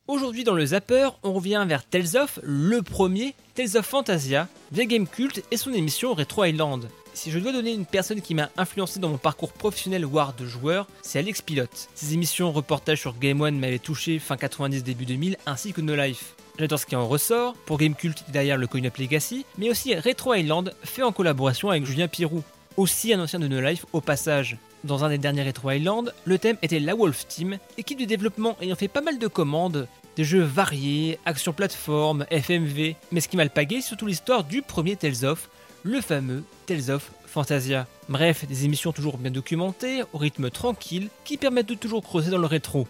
Aujourd'hui 0.07 0.43
dans 0.43 0.53
le 0.53 0.65
Zapper, 0.65 1.09
on 1.23 1.33
revient 1.33 1.63
vers 1.67 1.85
Tales 1.85 2.17
of, 2.17 2.39
le 2.43 2.81
premier, 2.81 3.35
Tales 3.55 3.77
of 3.77 3.85
Fantasia, 3.85 4.47
via 4.71 4.85
Game 4.85 5.07
Cult 5.07 5.43
et 5.51 5.57
son 5.57 5.73
émission 5.73 6.13
Retro 6.13 6.45
Island. 6.45 6.89
Si 7.13 7.31
je 7.31 7.39
dois 7.39 7.51
donner 7.51 7.73
une 7.73 7.85
personne 7.85 8.21
qui 8.21 8.35
m'a 8.35 8.49
influencé 8.57 8.99
dans 8.99 9.09
mon 9.09 9.17
parcours 9.17 9.53
professionnel 9.53 10.03
voire 10.03 10.33
de 10.33 10.45
joueur, 10.45 10.87
c'est 11.01 11.19
Alex 11.19 11.41
Pilote. 11.41 11.89
Ses 11.95 12.13
émissions 12.13 12.51
reportages 12.51 13.01
sur 13.01 13.17
Game 13.17 13.39
One 13.41 13.59
m'avaient 13.59 13.79
touché 13.79 14.19
fin 14.19 14.35
90 14.35 14.83
début 14.83 15.05
2000 15.05 15.37
ainsi 15.45 15.73
que 15.73 15.81
No 15.81 15.95
Life. 15.95 16.35
J'adore 16.59 16.79
ce 16.79 16.85
qui 16.85 16.95
en 16.95 17.07
ressort, 17.07 17.55
pour 17.65 17.77
Game 17.77 17.95
Cult 17.95 18.25
derrière 18.29 18.57
le 18.57 18.67
Coin 18.67 18.85
Up 18.85 18.97
Legacy, 18.97 19.45
mais 19.57 19.69
aussi 19.69 19.95
Retro 19.95 20.33
Island 20.33 20.73
fait 20.83 21.03
en 21.03 21.11
collaboration 21.11 21.69
avec 21.69 21.85
Julien 21.85 22.07
Pirou, 22.07 22.43
aussi 22.77 23.13
un 23.13 23.19
ancien 23.21 23.39
de 23.39 23.47
No 23.47 23.61
Life 23.61 23.85
au 23.93 24.01
passage. 24.01 24.57
Dans 24.83 25.05
un 25.05 25.09
des 25.09 25.17
derniers 25.17 25.43
Retro 25.43 25.71
Island, 25.71 26.13
le 26.25 26.37
thème 26.37 26.57
était 26.61 26.79
la 26.79 26.93
Wolf 26.93 27.25
Team, 27.27 27.57
équipe 27.77 27.99
de 27.99 28.05
développement 28.05 28.57
ayant 28.59 28.75
fait 28.75 28.89
pas 28.89 28.99
mal 28.99 29.17
de 29.17 29.27
commandes, 29.27 29.87
des 30.17 30.25
jeux 30.25 30.43
variés, 30.43 31.19
action 31.25 31.53
plateforme, 31.53 32.25
FMV, 32.29 32.95
mais 33.11 33.21
ce 33.21 33.29
qui 33.29 33.37
m'a 33.37 33.45
le 33.45 33.49
pagué, 33.49 33.77
c'est 33.79 33.87
surtout 33.87 34.07
l'histoire 34.07 34.43
du 34.43 34.61
premier 34.61 34.97
Tales 34.97 35.23
of, 35.23 35.49
le 35.83 36.01
fameux 36.01 36.43
Tales 36.65 36.91
of 36.91 37.11
Fantasia. 37.25 37.87
Bref, 38.09 38.45
des 38.45 38.65
émissions 38.65 38.91
toujours 38.91 39.17
bien 39.17 39.31
documentées, 39.31 40.03
au 40.11 40.17
rythme 40.17 40.49
tranquille, 40.49 41.09
qui 41.23 41.37
permettent 41.37 41.69
de 41.69 41.75
toujours 41.75 42.03
creuser 42.03 42.29
dans 42.29 42.37
le 42.37 42.45
rétro. 42.45 42.85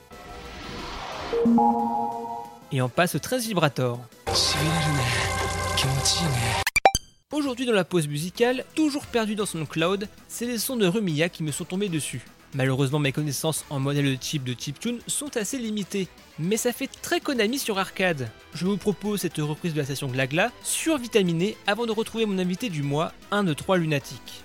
Et 2.72 2.82
on 2.82 2.90
passe 2.90 3.14
au 3.14 3.20
13 3.20 3.46
Vibrator. 3.46 4.00
Aujourd'hui 7.34 7.66
dans 7.66 7.74
la 7.74 7.84
pause 7.84 8.08
musicale, 8.08 8.64
toujours 8.76 9.08
perdu 9.08 9.34
dans 9.34 9.48
son 9.48 9.66
cloud, 9.66 10.08
c'est 10.28 10.46
les 10.46 10.60
sons 10.60 10.76
de 10.76 10.86
Rumiya 10.86 11.30
qui 11.30 11.42
me 11.42 11.52
sont 11.52 11.66
tombés 11.66 11.90
dessus. 11.90 12.22
Malheureusement 12.54 13.00
mes 13.00 13.12
connaissances 13.12 13.66
en 13.72 13.80
modèle 13.80 14.06
de 14.06 14.14
type 14.14 14.44
de 14.44 14.54
chiptune 14.54 15.00
sont 15.08 15.36
assez 15.36 15.58
limitées, 15.58 16.08
mais 16.38 16.58
ça 16.58 16.72
fait 16.72 16.90
très 17.02 17.22
Konami 17.22 17.58
sur 17.58 17.80
arcade. 17.80 18.30
Je 18.54 18.68
vous 18.68 18.78
propose 18.78 19.22
cette 19.22 19.38
reprise 19.38 19.74
de 19.74 19.80
la 19.80 19.86
station 19.86 20.10
Glagla 20.10 20.52
survitaminée 20.62 21.58
avant 21.66 21.88
de 21.88 21.92
retrouver 21.92 22.28
mon 22.28 22.38
invité 22.38 22.70
du 22.70 22.84
mois, 22.84 23.12
un 23.32 23.44
de 23.44 23.56
trois 23.56 23.80
lunatiques. 23.80 24.44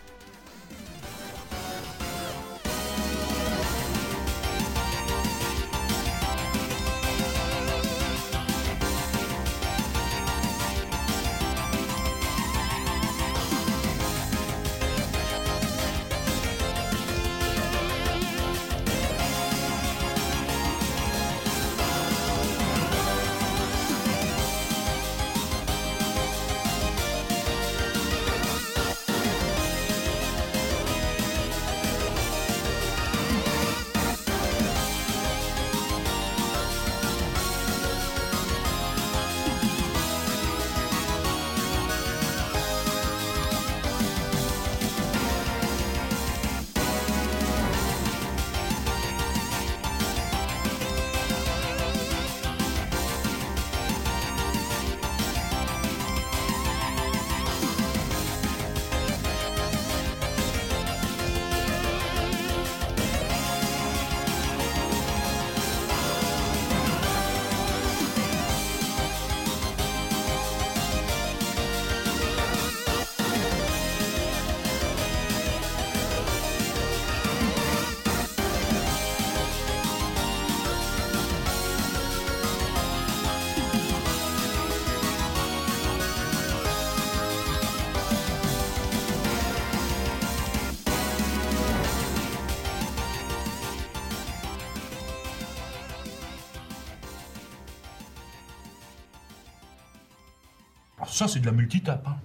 Ça, 101.11 101.27
c'est 101.29 101.41
de 101.41 101.47
la 101.47 101.53
multitape. 101.53 102.07
Hein. 102.07 102.17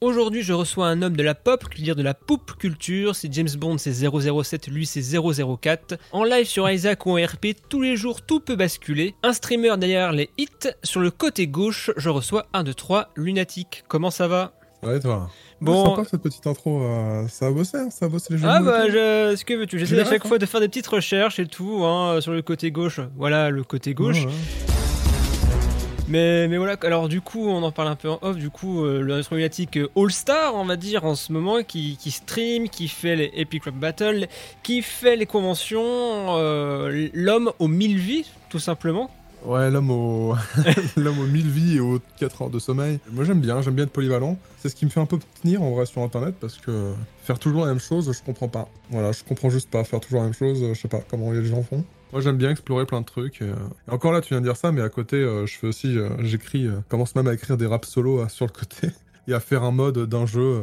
Aujourd'hui, 0.00 0.42
je 0.42 0.52
reçois 0.52 0.88
un 0.88 1.00
homme 1.00 1.16
de 1.16 1.22
la 1.22 1.34
pop, 1.36 1.62
dire 1.76 1.94
de 1.94 2.02
la 2.02 2.12
pop 2.14 2.52
culture. 2.58 3.14
C'est 3.14 3.32
James 3.32 3.48
Bond, 3.56 3.78
c'est 3.78 3.92
007, 3.92 4.66
lui 4.66 4.84
c'est 4.84 5.00
004. 5.00 5.96
En 6.10 6.24
live 6.24 6.46
sur 6.46 6.68
Isaac 6.68 7.06
ou 7.06 7.10
en 7.18 7.24
RP, 7.24 7.48
tous 7.68 7.80
les 7.80 7.96
jours, 7.96 8.20
tout 8.22 8.40
peut 8.40 8.56
basculer. 8.56 9.14
Un 9.22 9.32
streamer 9.32 9.76
derrière 9.78 10.10
les 10.12 10.28
hits. 10.38 10.48
Sur 10.82 11.00
le 11.00 11.12
côté 11.12 11.46
gauche, 11.46 11.90
je 11.96 12.08
reçois 12.08 12.46
1, 12.52 12.64
2, 12.64 12.74
3, 12.74 13.10
Lunatic. 13.16 13.84
Comment 13.86 14.10
ça 14.10 14.26
va? 14.26 14.52
Ouais, 14.82 14.98
toi. 14.98 15.30
Bon. 15.60 15.94
Sympa 15.94 16.08
cette 16.10 16.22
petite 16.22 16.44
intro. 16.48 16.82
euh, 16.82 17.28
ça 17.28 17.46
a 17.46 17.50
bossé, 17.52 17.76
hein, 17.78 17.88
ça 17.90 18.06
a 18.06 18.08
bossé 18.08 18.32
les 18.34 18.38
jeux 18.40 18.48
Ah 18.50 18.60
bah, 18.60 18.88
je... 18.88 19.36
ce 19.36 19.44
que 19.44 19.54
veux-tu 19.54 19.78
J'essaie 19.78 20.00
à 20.00 20.04
chaque 20.04 20.22
quoi. 20.22 20.30
fois 20.30 20.38
de 20.38 20.46
faire 20.46 20.58
des 20.58 20.66
petites 20.68 20.88
recherches 20.88 21.38
et 21.38 21.46
tout 21.46 21.84
hein, 21.84 22.20
sur 22.20 22.32
le 22.32 22.42
côté 22.42 22.72
gauche. 22.72 22.98
Voilà, 23.16 23.50
le 23.50 23.62
côté 23.62 23.94
gauche. 23.94 24.24
Ouais, 24.24 24.26
ouais. 24.26 24.71
Mais, 26.12 26.58
voilà, 26.58 26.76
alors 26.82 27.08
du 27.08 27.22
coup, 27.22 27.48
on 27.48 27.62
en 27.62 27.72
parle 27.72 27.88
un 27.88 27.96
peu 27.96 28.10
en 28.10 28.18
off. 28.20 28.36
Du 28.36 28.50
coup, 28.50 28.84
euh, 28.84 29.00
le 29.00 29.14
rétro 29.14 29.36
euh, 29.36 29.88
All-Star, 29.96 30.54
on 30.54 30.66
va 30.66 30.76
dire, 30.76 31.06
en 31.06 31.14
ce 31.14 31.32
moment, 31.32 31.62
qui, 31.62 31.96
qui 31.96 32.10
stream, 32.10 32.68
qui 32.68 32.88
fait 32.88 33.16
les 33.16 33.32
Epic 33.34 33.64
Rap 33.64 33.74
Battle, 33.74 34.28
qui 34.62 34.82
fait 34.82 35.16
les 35.16 35.24
conventions, 35.24 35.82
euh, 35.82 37.08
l'homme 37.14 37.52
aux 37.58 37.68
mille 37.68 37.96
vies, 37.96 38.26
tout 38.50 38.58
simplement. 38.58 39.10
Ouais, 39.46 39.70
l'homme 39.70 39.90
au... 39.90 40.36
l'homme 40.96 41.18
aux 41.18 41.26
1000 41.26 41.50
vies 41.50 41.76
et 41.76 41.80
aux 41.80 41.98
4 42.20 42.42
heures 42.42 42.50
de 42.50 42.60
sommeil. 42.60 43.00
Moi 43.10 43.24
j'aime 43.24 43.40
bien, 43.40 43.60
j'aime 43.60 43.74
bien 43.74 43.84
être 43.86 43.90
polyvalent. 43.90 44.38
C'est 44.58 44.68
ce 44.68 44.76
qui 44.76 44.84
me 44.84 44.90
fait 44.90 45.00
un 45.00 45.06
peu 45.06 45.18
tenir 45.42 45.62
en 45.62 45.72
vrai 45.72 45.84
sur 45.84 46.00
internet 46.02 46.36
parce 46.40 46.58
que 46.58 46.92
faire 47.24 47.40
toujours 47.40 47.62
la 47.62 47.68
même 47.68 47.80
chose, 47.80 48.12
je 48.16 48.22
comprends 48.22 48.46
pas. 48.46 48.68
Voilà, 48.90 49.10
je 49.10 49.24
comprends 49.24 49.50
juste 49.50 49.68
pas. 49.68 49.82
Faire 49.82 49.98
toujours 49.98 50.20
la 50.20 50.26
même 50.26 50.34
chose, 50.34 50.64
je 50.72 50.80
sais 50.80 50.86
pas 50.86 51.00
comment 51.10 51.32
les 51.32 51.44
gens 51.44 51.64
font. 51.64 51.84
Moi 52.12 52.20
j'aime 52.20 52.36
bien 52.36 52.50
explorer 52.50 52.84
plein 52.86 53.00
de 53.00 53.06
trucs. 53.06 53.40
Et, 53.42 53.46
euh, 53.46 53.54
et 53.88 53.90
encore 53.90 54.12
là, 54.12 54.20
tu 54.20 54.28
viens 54.30 54.40
de 54.40 54.46
dire 54.46 54.56
ça, 54.56 54.70
mais 54.72 54.82
à 54.82 54.88
côté, 54.88 55.16
euh, 55.16 55.46
je 55.46 55.56
fais 55.58 55.66
aussi, 55.66 55.98
euh, 55.98 56.10
j'écris, 56.20 56.68
commence 56.88 57.14
même 57.14 57.26
à 57.28 57.34
écrire 57.34 57.56
des 57.56 57.66
raps 57.66 57.88
solo 57.88 58.28
sur 58.28 58.46
le 58.46 58.52
côté 58.52 58.88
et 59.28 59.34
à 59.34 59.40
faire 59.40 59.62
un 59.62 59.70
mode 59.72 59.98
d'un 60.08 60.26
jeu 60.26 60.62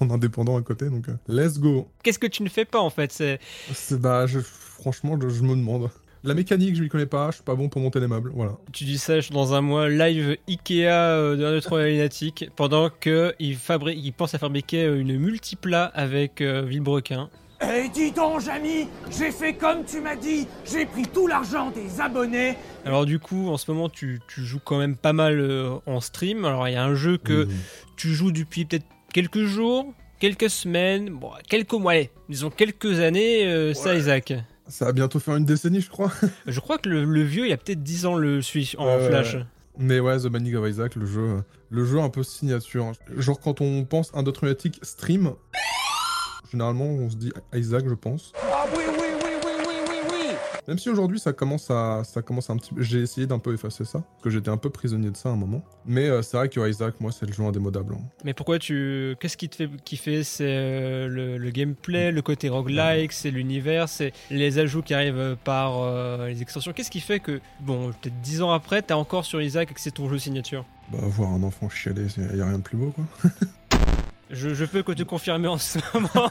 en 0.00 0.10
indépendant 0.10 0.56
à 0.56 0.62
côté. 0.62 0.90
Donc, 0.90 1.06
let's 1.28 1.58
go. 1.58 1.88
Qu'est-ce 2.02 2.18
que 2.18 2.26
tu 2.26 2.42
ne 2.42 2.48
fais 2.48 2.64
pas 2.64 2.80
en 2.80 2.90
fait? 2.90 3.12
C'est 3.12 3.38
bah, 4.00 4.26
je- 4.26 4.40
franchement, 4.40 5.18
je, 5.20 5.28
je 5.28 5.42
me 5.42 5.54
demande. 5.54 5.88
La 6.24 6.34
mécanique, 6.34 6.74
je 6.74 6.82
m'y 6.82 6.88
connais 6.88 7.06
pas. 7.06 7.28
Je 7.30 7.36
suis 7.36 7.44
pas 7.44 7.54
bon 7.54 7.68
pour 7.68 7.80
monter 7.80 8.00
les 8.00 8.08
meubles. 8.08 8.32
Voilà. 8.34 8.56
Tu 8.72 8.82
dis 8.84 8.98
ça 8.98 9.14
dans 9.30 9.54
un 9.54 9.60
mois 9.60 9.88
live 9.88 10.36
Ikea 10.48 10.86
euh, 10.88 11.36
de 11.36 11.44
1, 11.44 11.50
2, 11.52 11.60
3 11.60 11.84
lunatique 11.84 12.50
pendant 12.56 12.90
que 12.90 13.32
il, 13.38 13.54
fabri- 13.56 13.96
il 13.96 14.12
pense 14.12 14.34
à 14.34 14.38
fabriquer 14.38 14.84
une 14.86 15.16
multiplat 15.16 15.84
avec 15.84 16.40
euh, 16.40 16.62
Villebrequin. 16.62 17.30
Eh, 17.60 17.88
dis 17.88 18.12
donc, 18.12 18.40
Jamy, 18.40 18.86
j'ai 19.10 19.32
fait 19.32 19.54
comme 19.54 19.84
tu 19.84 20.00
m'as 20.00 20.14
dit. 20.14 20.46
J'ai 20.64 20.86
pris 20.86 21.02
tout 21.02 21.26
l'argent 21.26 21.70
des 21.72 22.00
abonnés. 22.00 22.56
Alors 22.84 23.04
du 23.04 23.18
coup, 23.18 23.48
en 23.48 23.56
ce 23.56 23.70
moment, 23.70 23.88
tu, 23.88 24.20
tu 24.28 24.42
joues 24.44 24.60
quand 24.64 24.78
même 24.78 24.96
pas 24.96 25.12
mal 25.12 25.40
euh, 25.40 25.70
en 25.86 26.00
stream. 26.00 26.44
Alors 26.44 26.68
il 26.68 26.74
y 26.74 26.76
a 26.76 26.84
un 26.84 26.94
jeu 26.94 27.18
que 27.18 27.48
tu 27.96 28.14
joues 28.14 28.30
depuis 28.30 28.64
peut-être 28.64 28.86
quelques 29.12 29.44
jours, 29.44 29.92
quelques 30.20 30.50
semaines, 30.50 31.10
bon, 31.10 31.32
quelques 31.48 31.72
mois, 31.72 31.92
allez, 31.92 32.10
disons 32.28 32.50
quelques 32.50 33.00
années, 33.00 33.44
euh, 33.46 33.74
ça 33.74 33.94
Isaac. 33.96 34.34
Ça 34.68 34.84
va 34.84 34.92
bientôt 34.92 35.18
faire 35.18 35.34
une 35.34 35.44
décennie, 35.46 35.80
je 35.80 35.90
crois. 35.90 36.12
Je 36.46 36.60
crois 36.60 36.78
que 36.78 36.88
le, 36.88 37.04
le 37.04 37.22
vieux, 37.22 37.46
il 37.46 37.50
y 37.50 37.54
a 37.54 37.56
peut-être 37.56 37.82
10 37.82 38.06
ans 38.06 38.16
le 38.16 38.42
suit 38.42 38.74
en 38.78 38.98
flash. 38.98 39.36
Mais 39.78 39.98
ouais, 39.98 40.18
The 40.18 40.26
Binding 40.26 40.56
of 40.56 40.68
Isaac, 40.68 40.96
le 40.96 41.06
jeu, 41.06 41.42
le 41.70 41.84
jeu 41.84 42.00
un 42.00 42.10
peu 42.10 42.22
signature. 42.22 42.92
Genre 43.16 43.40
quand 43.40 43.60
on 43.60 43.84
pense 43.84 44.10
un 44.12 44.22
d'autres 44.22 44.54
stream, 44.82 45.32
généralement 46.50 46.86
on 46.86 47.10
se 47.10 47.16
dit 47.16 47.32
Isaac, 47.54 47.84
je 47.88 47.94
pense. 47.94 48.32
Ah 48.36 48.64
oui, 48.76 48.82
oui, 48.88 48.94
oui, 48.98 49.30
oui, 49.44 49.50
oui, 49.66 49.74
oui, 49.88 49.96
oui. 50.10 50.34
Même 50.66 50.78
si 50.78 50.90
aujourd'hui 50.90 51.18
ça 51.18 51.32
commence 51.32 51.70
à, 51.70 52.02
ça 52.04 52.20
commence 52.20 52.50
un 52.50 52.56
petit, 52.56 52.74
peu- 52.74 52.82
j'ai 52.82 53.00
essayé 53.00 53.26
d'un 53.26 53.38
peu 53.38 53.54
effacer 53.54 53.84
ça, 53.86 54.00
parce 54.00 54.22
que 54.24 54.28
j'étais 54.30 54.50
un 54.50 54.56
peu 54.58 54.68
prisonnier 54.68 55.10
de 55.10 55.16
ça 55.16 55.30
à 55.30 55.32
un 55.32 55.36
moment. 55.36 55.62
Mais 55.86 56.06
euh, 56.08 56.20
c'est 56.20 56.36
vrai 56.36 56.50
que 56.50 56.68
Isaac, 56.68 57.00
moi, 57.00 57.10
c'est 57.10 57.24
le 57.24 57.32
jeu 57.32 57.42
indémodable. 57.42 57.94
hein. 57.94 58.02
Mais 58.24 58.34
pourquoi 58.34 58.58
tu... 58.58 59.16
Qu'est-ce 59.18 59.38
qui 59.38 59.48
te 59.48 59.56
fait 59.56 59.70
kiffer? 59.84 60.22
C'est 60.24 60.44
euh, 60.46 61.08
le, 61.08 61.38
le 61.38 61.50
gameplay, 61.50 62.12
le 62.12 62.20
côté 62.20 62.50
roguelike, 62.50 63.12
c'est 63.12 63.30
l'univers, 63.30 63.88
c'est 63.88 64.12
les 64.30 64.58
ajouts 64.58 64.82
qui 64.82 64.92
arrivent 64.92 65.16
euh, 65.16 65.36
par 65.42 65.78
euh, 65.82 66.28
les 66.28 66.42
extensions. 66.42 66.72
Qu'est-ce 66.74 66.90
qui 66.90 67.00
fait 67.00 67.20
que, 67.20 67.40
bon, 67.60 67.90
peut-être 68.02 68.20
10 68.20 68.42
ans 68.42 68.50
après, 68.52 68.82
t'es 68.82 68.92
encore 68.94 69.24
sur 69.24 69.40
Isaac 69.40 69.70
et 69.70 69.74
que 69.74 69.80
c'est 69.80 69.92
ton 69.92 70.08
jeu 70.10 70.18
signature? 70.18 70.66
Bah 70.92 70.98
voir 71.02 71.30
un 71.32 71.42
enfant 71.42 71.68
chialer, 71.70 72.06
il 72.32 72.36
y 72.38 72.40
a 72.42 72.46
rien 72.46 72.58
de 72.58 72.62
plus 72.62 72.76
beau, 72.76 72.90
quoi. 72.94 73.04
je, 74.38 74.54
je 74.54 74.64
peux 74.64 74.82
que 74.82 74.92
te 74.92 75.02
confirmer 75.02 75.48
en 75.48 75.58
ce 75.58 75.78
moment. 75.94 76.30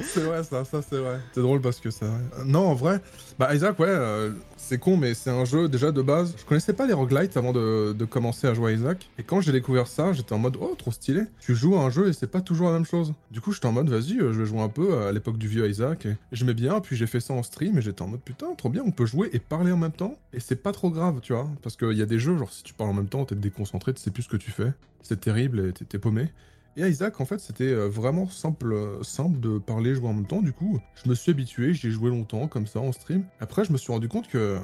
c'est 0.00 0.20
vrai, 0.20 0.42
ça, 0.42 0.64
ça 0.64 0.80
c'est 0.82 0.96
vrai. 0.96 1.20
C'est 1.32 1.42
drôle 1.42 1.60
parce 1.60 1.80
que. 1.80 1.88
Euh, 2.02 2.18
Non, 2.44 2.68
en 2.68 2.74
vrai, 2.74 3.00
bah 3.38 3.54
Isaac, 3.54 3.78
ouais, 3.78 3.86
euh, 3.88 4.32
c'est 4.56 4.78
con, 4.78 4.96
mais 4.96 5.14
c'est 5.14 5.30
un 5.30 5.44
jeu 5.44 5.68
déjà 5.68 5.92
de 5.92 6.02
base. 6.02 6.34
Je 6.38 6.44
connaissais 6.44 6.72
pas 6.72 6.86
les 6.86 6.94
roguelites 6.94 7.36
avant 7.36 7.52
de, 7.52 7.94
commencer 8.08 8.46
à 8.46 8.54
jouer 8.54 8.72
à 8.72 8.74
Isaac. 8.74 9.08
Et 9.18 9.22
quand 9.22 9.40
j'ai 9.40 9.52
découvert 9.52 9.86
ça, 9.86 10.12
j'étais 10.12 10.32
en 10.32 10.38
mode, 10.38 10.56
oh, 10.60 10.74
trop 10.76 10.90
stylé. 10.90 11.22
Tu 11.40 11.54
joues 11.54 11.76
à 11.76 11.80
un 11.80 11.90
jeu 11.90 12.08
et 12.08 12.12
c'est 12.12 12.26
pas 12.26 12.40
toujours 12.40 12.68
la 12.68 12.74
même 12.74 12.86
chose. 12.86 13.12
Du 13.30 13.40
coup, 13.40 13.52
j'étais 13.52 13.66
en 13.66 13.72
mode, 13.72 13.90
vas-y, 13.90 14.18
euh, 14.18 14.32
je 14.32 14.40
vais 14.40 14.46
jouer 14.46 14.60
un 14.60 14.68
peu 14.68 15.06
à 15.06 15.12
l'époque 15.12 15.38
du 15.38 15.48
vieux 15.48 15.68
Isaac. 15.68 16.06
Et 16.06 16.16
j'aimais 16.32 16.54
bien, 16.54 16.80
puis 16.80 16.96
j'ai 16.96 17.06
fait 17.06 17.20
ça 17.20 17.34
en 17.34 17.42
stream 17.42 17.76
et 17.78 17.82
j'étais 17.82 18.02
en 18.02 18.08
mode, 18.08 18.20
putain, 18.20 18.54
trop 18.56 18.70
bien, 18.70 18.82
on 18.84 18.90
peut 18.90 19.06
jouer 19.06 19.28
et 19.32 19.38
parler 19.38 19.72
en 19.72 19.76
même 19.76 19.92
temps. 19.92 20.16
Et 20.32 20.40
c'est 20.40 20.62
pas 20.62 20.72
trop 20.72 20.90
grave, 20.90 21.20
tu 21.20 21.32
vois. 21.32 21.48
Parce 21.62 21.76
qu'il 21.76 21.96
y 21.96 22.02
a 22.02 22.06
des 22.06 22.18
jeux, 22.18 22.38
genre, 22.38 22.52
si 22.52 22.62
tu 22.62 22.72
parles 22.72 22.90
en 22.90 22.94
même 22.94 23.08
temps, 23.08 23.24
t'es 23.24 23.34
déconcentré, 23.34 23.92
tu 23.92 24.00
sais 24.00 24.10
plus 24.10 24.22
ce 24.22 24.28
que 24.28 24.36
tu 24.36 24.50
fais. 24.50 24.72
C'est 25.08 25.20
terrible 25.20 25.68
et 25.68 25.72
t'es- 25.72 25.84
t'es 25.84 25.98
paumé. 25.98 26.32
Et 26.76 26.82
à 26.82 26.88
Isaac, 26.88 27.20
en 27.20 27.24
fait, 27.24 27.38
c'était 27.38 27.64
euh, 27.72 27.88
vraiment 27.88 28.28
simple, 28.28 28.72
euh, 28.72 29.02
simple 29.02 29.40
de 29.40 29.58
parler, 29.58 29.94
jouer 29.94 30.08
en 30.08 30.12
même 30.14 30.26
temps. 30.26 30.42
Du 30.42 30.52
coup, 30.52 30.78
je 31.02 31.08
me 31.08 31.14
suis 31.14 31.30
habitué, 31.30 31.72
j'y 31.72 31.86
ai 31.86 31.90
joué 31.90 32.10
longtemps, 32.10 32.48
comme 32.48 32.66
ça, 32.66 32.80
en 32.80 32.92
stream. 32.92 33.24
Après, 33.40 33.64
je 33.64 33.72
me 33.72 33.78
suis 33.78 33.92
rendu 33.92 34.08
compte 34.08 34.28
que 34.28 34.58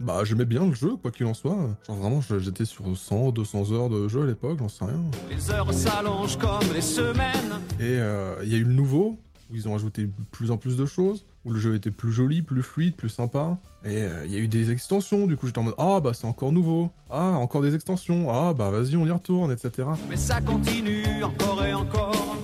bah, 0.00 0.24
j'aimais 0.24 0.44
bien 0.44 0.66
le 0.66 0.74
jeu, 0.74 0.96
quoi 0.96 1.10
qu'il 1.10 1.24
en 1.26 1.32
soit. 1.32 1.56
Genre, 1.86 1.96
vraiment, 1.96 2.20
j'étais 2.20 2.64
sur 2.66 2.94
100, 2.96 3.30
200 3.30 3.72
heures 3.72 3.88
de 3.88 4.08
jeu 4.08 4.24
à 4.24 4.26
l'époque, 4.26 4.58
j'en 4.58 4.68
sais 4.68 4.84
rien. 4.84 5.00
Les 5.30 5.50
heures 5.52 5.72
s'allongent 5.72 6.36
comme 6.38 6.70
les 6.74 6.82
semaines. 6.82 7.60
Et 7.78 7.98
euh, 7.98 8.34
il 8.42 8.52
y 8.52 8.56
a 8.56 8.58
eu 8.58 8.64
le 8.64 8.72
nouveau, 8.74 9.18
où 9.50 9.56
ils 9.56 9.68
ont 9.68 9.74
ajouté 9.74 10.02
de 10.02 10.12
plus 10.30 10.50
en 10.50 10.56
plus 10.56 10.76
de 10.76 10.86
choses, 10.86 11.24
où 11.44 11.52
le 11.52 11.58
jeu 11.58 11.74
était 11.74 11.90
plus 11.90 12.12
joli, 12.12 12.42
plus 12.42 12.62
fluide, 12.62 12.96
plus 12.96 13.08
sympa. 13.08 13.58
Et 13.84 14.02
euh, 14.02 14.24
il 14.26 14.32
y 14.32 14.36
a 14.36 14.38
eu 14.38 14.48
des 14.48 14.70
extensions, 14.70 15.26
du 15.26 15.36
coup 15.36 15.46
j'étais 15.46 15.58
en 15.58 15.64
mode 15.64 15.74
Ah 15.78 16.00
bah 16.00 16.12
c'est 16.14 16.26
encore 16.26 16.52
nouveau, 16.52 16.90
ah 17.10 17.32
encore 17.32 17.62
des 17.62 17.74
extensions, 17.74 18.30
ah 18.30 18.54
bah 18.54 18.70
vas-y 18.70 18.96
on 18.96 19.06
y 19.06 19.10
retourne, 19.10 19.52
etc. 19.52 19.88
Mais 20.08 20.16
ça 20.16 20.40
continue 20.40 21.22
encore 21.22 21.64
et 21.64 21.74
encore. 21.74 22.36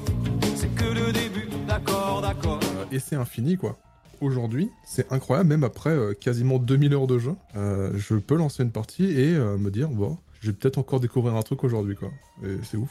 C'est 0.54 0.74
que 0.74 0.84
le 0.84 1.12
début, 1.12 1.48
d'accord, 1.66 2.20
d'accord. 2.20 2.60
Euh, 2.62 2.84
et 2.92 2.98
c'est 2.98 3.16
infini 3.16 3.56
quoi. 3.56 3.78
Aujourd'hui, 4.20 4.68
c'est 4.84 5.10
incroyable, 5.10 5.48
même 5.48 5.64
après 5.64 5.90
euh, 5.90 6.12
quasiment 6.12 6.58
2000 6.58 6.92
heures 6.92 7.06
de 7.06 7.18
jeu, 7.18 7.34
je 7.54 8.16
peux 8.16 8.36
lancer 8.36 8.62
une 8.62 8.72
partie 8.72 9.04
et 9.04 9.32
me 9.32 9.70
dire, 9.70 9.88
bon, 9.88 10.18
je 10.40 10.50
vais 10.50 10.52
peut-être 10.52 10.76
encore 10.76 11.00
découvrir 11.00 11.36
un 11.36 11.42
truc 11.42 11.64
aujourd'hui 11.64 11.96
quoi. 11.96 12.10
Et 12.44 12.58
c'est 12.62 12.76
ouf. 12.76 12.90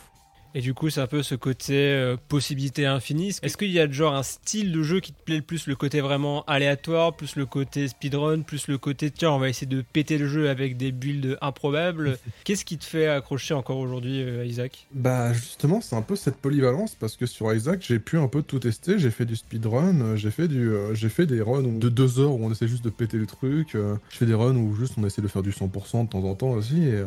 Et 0.56 0.62
du 0.62 0.74
coup, 0.74 0.90
c'est 0.90 1.00
un 1.02 1.08
peu 1.08 1.22
ce 1.22 1.36
côté 1.36 1.76
euh, 1.76 2.18
possibilité 2.28 2.86
infinie. 2.86 3.36
Est-ce 3.44 3.56
qu'il 3.56 3.70
y 3.72 3.80
a 3.80 3.90
genre 3.90 4.16
un 4.16 4.24
style 4.24 4.72
de 4.72 4.82
jeu 4.82 5.00
qui 5.00 5.14
te 5.14 5.22
plaît 5.24 5.36
le 5.38 5.42
plus 5.44 5.68
Le 5.68 5.76
côté 5.76 6.02
vraiment 6.02 6.44
aléatoire, 6.46 7.16
plus 7.16 7.36
le 7.36 7.46
côté 7.46 7.88
speedrun, 7.88 8.42
plus 8.42 8.68
le 8.68 8.78
côté 8.80 9.12
tiens, 9.12 9.32
on 9.32 9.38
va 9.40 9.50
essayer 9.50 9.68
de 9.68 9.84
péter 9.94 10.18
le 10.18 10.28
jeu 10.28 10.50
avec 10.50 10.76
des 10.76 10.92
builds 10.92 11.38
improbables. 11.42 12.18
Qu'est-ce 12.46 12.66
qui 12.66 12.78
te 12.80 12.86
fait 12.86 13.08
accrocher 13.08 13.54
encore 13.54 13.78
aujourd'hui, 13.78 14.24
euh, 14.24 14.44
Isaac? 14.46 14.88
Bah 14.92 15.34
justement, 15.34 15.82
c'est 15.82 15.96
un 15.96 16.02
peu 16.02 16.16
cette 16.16 16.38
polyvalence 16.38 16.96
parce 16.96 17.16
que 17.16 17.26
sur 17.28 17.54
Isaac, 17.54 17.84
j'ai 17.88 18.00
pu 18.00 18.18
un 18.18 18.28
peu 18.28 18.42
tout 18.42 18.58
tester. 18.60 18.98
J'ai 18.98 19.12
fait 19.12 19.26
du 19.26 19.36
speedrun, 19.36 20.02
euh, 20.02 20.16
j'ai 20.16 20.32
fait 20.32 20.48
du, 20.48 20.70
euh, 20.72 20.96
j'ai 20.96 21.10
fait 21.10 21.28
des 21.28 21.42
runs 21.42 21.62
de 21.62 21.90
deux 21.90 22.20
heures 22.20 22.32
où 22.32 22.44
on 22.44 22.52
essaie 22.52 22.68
juste 22.68 22.84
de 22.84 22.90
péter 22.90 23.18
le 23.18 23.28
truc. 23.28 23.76
euh, 23.76 23.96
je 24.10 24.18
fais 24.18 24.26
des 24.26 24.34
runs 24.34 24.56
où 24.56 24.76
juste 24.76 24.96
on 24.98 25.06
essaie 25.06 25.22
de 25.22 25.28
faire 25.28 25.44
du 25.44 25.52
100% 25.52 26.06
de 26.06 26.10
temps 26.10 26.24
en 26.24 26.34
temps 26.34 26.50
aussi. 26.52 26.84
Et, 26.88 26.94
euh, 26.94 27.06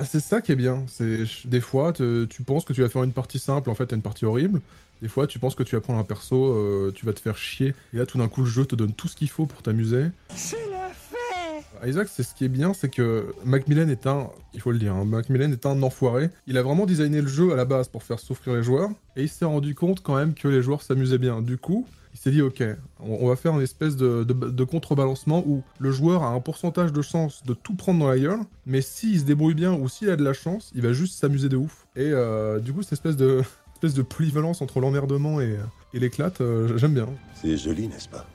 bah 0.00 0.04
c'est 0.04 0.20
ça 0.20 0.40
qui 0.40 0.52
est 0.52 0.56
bien. 0.56 0.84
C'est 0.88 1.24
des 1.44 1.60
fois 1.60 1.92
te- 1.92 2.24
tu 2.24 2.42
penses 2.42 2.64
que 2.64 2.72
tu 2.72 2.82
vas 2.82 2.88
faire 2.88 3.02
une 3.04 3.12
partie 3.12 3.38
simple, 3.38 3.70
en 3.70 3.74
fait 3.74 3.86
t'as 3.86 3.96
une 3.96 4.02
partie 4.02 4.24
horrible. 4.24 4.60
Des 5.02 5.08
fois, 5.08 5.26
tu 5.26 5.38
penses 5.38 5.54
que 5.54 5.62
tu 5.64 5.74
vas 5.74 5.82
prendre 5.82 5.98
un 5.98 6.04
perso, 6.04 6.46
euh, 6.46 6.92
tu 6.94 7.04
vas 7.04 7.12
te 7.12 7.20
faire 7.20 7.36
chier, 7.36 7.74
et 7.92 7.98
là 7.98 8.06
tout 8.06 8.16
d'un 8.16 8.28
coup 8.28 8.40
le 8.40 8.46
jeu 8.46 8.64
te 8.64 8.74
donne 8.74 8.92
tout 8.92 9.06
ce 9.08 9.16
qu'il 9.16 9.28
faut 9.28 9.44
pour 9.44 9.60
t'amuser. 9.60 10.06
C'est 10.34 10.56
la 10.70 10.88
fête 10.88 11.88
Isaac, 11.88 12.08
c'est 12.10 12.22
ce 12.22 12.34
qui 12.34 12.44
est 12.44 12.48
bien, 12.48 12.72
c'est 12.72 12.88
que 12.88 13.34
Macmillan 13.44 13.88
est 13.88 14.06
un, 14.06 14.30
il 14.54 14.60
faut 14.60 14.70
le 14.70 14.78
dire, 14.78 14.94
hein, 14.94 15.04
Macmillan 15.04 15.50
est 15.52 15.66
un 15.66 15.82
enfoiré. 15.82 16.30
Il 16.46 16.56
a 16.56 16.62
vraiment 16.62 16.86
designé 16.86 17.20
le 17.20 17.26
jeu 17.28 17.52
à 17.52 17.56
la 17.56 17.66
base 17.66 17.88
pour 17.88 18.02
faire 18.02 18.18
souffrir 18.18 18.54
les 18.54 18.62
joueurs, 18.62 18.88
et 19.16 19.22
il 19.24 19.28
s'est 19.28 19.44
rendu 19.44 19.74
compte 19.74 20.00
quand 20.02 20.16
même 20.16 20.32
que 20.32 20.48
les 20.48 20.62
joueurs 20.62 20.80
s'amusaient 20.82 21.18
bien. 21.18 21.42
Du 21.42 21.58
coup, 21.58 21.86
s'est 22.24 22.30
dit, 22.32 22.42
ok, 22.42 22.62
on, 23.00 23.28
va 23.28 23.36
faire 23.36 23.54
une 23.54 23.62
espèce 23.62 23.96
de, 23.96 24.24
de- 24.24 24.32
de 24.50 24.64
contrebalancement 24.64 25.42
où 25.46 25.62
le 25.78 25.90
joueur 25.92 26.22
a 26.22 26.28
un 26.28 26.40
pourcentage 26.40 26.92
de 26.92 27.02
chance 27.02 27.42
de 27.44 27.54
tout 27.54 27.74
prendre 27.74 28.00
dans 28.00 28.08
la 28.08 28.18
gueule, 28.18 28.40
mais 28.66 28.80
s'il 28.80 29.20
se 29.20 29.24
débrouille 29.24 29.54
bien 29.54 29.72
ou 29.72 29.88
s'il 29.88 30.10
a 30.10 30.16
de 30.16 30.24
la 30.24 30.32
chance, 30.32 30.72
il 30.74 30.82
va 30.82 30.92
juste 30.92 31.18
s'amuser 31.20 31.48
de 31.48 31.56
ouf. 31.56 31.86
Et 31.96 32.10
euh, 32.12 32.58
du 32.58 32.72
coup, 32.72 32.82
cette 32.82 32.94
espèce 32.94 33.16
de, 33.16 33.42
espèce 33.74 33.94
de 33.94 34.02
polyvalence 34.02 34.60
entre 34.62 34.80
l'emmerdement 34.80 35.40
et, 35.40 35.56
et 35.92 35.98
l'éclate, 36.00 36.40
euh, 36.40 36.76
j'aime 36.76 36.94
bien. 36.94 37.08
C'est 37.40 37.56
joli, 37.56 37.88
n'est-ce 37.88 38.08
pas? 38.08 38.26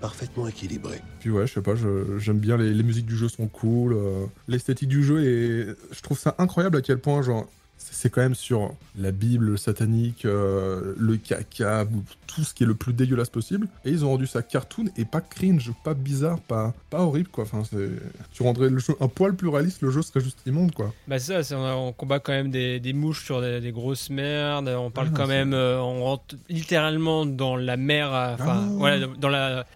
Parfaitement 0.00 0.46
équilibré. 0.46 1.00
Puis 1.20 1.30
ouais, 1.30 1.46
je 1.46 1.54
sais 1.54 1.62
pas, 1.62 1.72
j'aime 2.18 2.38
bien, 2.38 2.56
les, 2.58 2.74
les 2.74 2.82
musiques 2.82 3.06
du 3.06 3.16
jeu 3.16 3.28
sont 3.28 3.46
cool, 3.48 3.94
euh, 3.94 4.26
l'esthétique 4.46 4.88
du 4.90 5.02
jeu 5.02 5.22
et 5.24 5.66
je 5.90 6.00
trouve 6.02 6.18
ça 6.18 6.34
incroyable 6.38 6.76
à 6.76 6.82
quel 6.82 6.98
point, 6.98 7.22
genre, 7.22 7.46
c'est 7.78 8.10
quand 8.10 8.20
même 8.20 8.34
sur 8.34 8.74
la 8.98 9.10
Bible, 9.10 9.46
le 9.46 9.56
satanique, 9.56 10.24
euh, 10.24 10.94
le 10.98 11.16
caca, 11.16 11.84
tout 12.26 12.42
ce 12.44 12.52
qui 12.54 12.64
est 12.64 12.66
le 12.66 12.74
plus 12.74 12.92
dégueulasse 12.92 13.30
possible. 13.30 13.68
Et 13.84 13.90
ils 13.90 14.04
ont 14.04 14.08
rendu 14.08 14.26
ça 14.26 14.42
cartoon 14.42 14.86
et 14.96 15.04
pas 15.04 15.20
cringe, 15.20 15.72
pas 15.84 15.94
bizarre, 15.94 16.38
pas, 16.40 16.74
pas 16.90 17.00
horrible 17.00 17.28
quoi. 17.28 17.44
Enfin, 17.44 17.62
tu 18.32 18.42
rendrais 18.42 18.68
le 18.68 18.78
jeu 18.78 18.94
un 19.00 19.08
poil 19.08 19.34
plus 19.34 19.48
réaliste, 19.48 19.82
le 19.82 19.90
jeu 19.90 20.02
serait 20.02 20.20
juste 20.20 20.38
immonde 20.46 20.72
quoi. 20.72 20.92
Bah 21.08 21.18
ça, 21.18 21.40
on, 21.56 21.92
combat 21.92 22.18
quand 22.18 22.32
même 22.32 22.50
des, 22.50 22.80
des 22.80 22.92
mouches 22.92 23.24
sur 23.24 23.40
des, 23.40 23.60
des 23.60 23.72
grosses 23.72 24.10
merdes. 24.10 24.68
On 24.68 24.90
parle 24.90 25.08
Ah, 25.12 25.16
quand 25.16 25.26
même, 25.26 25.54
euh, 25.54 25.80
on 25.80 26.04
rentre 26.04 26.34
littéralement 26.48 27.24
dans 27.26 27.56
la 27.56 27.76
mer, 27.76 28.08
enfin 28.08 28.64
Ah. 28.64 28.68
voilà, 28.72 29.06
dans 29.06 29.28
la, 29.28 29.66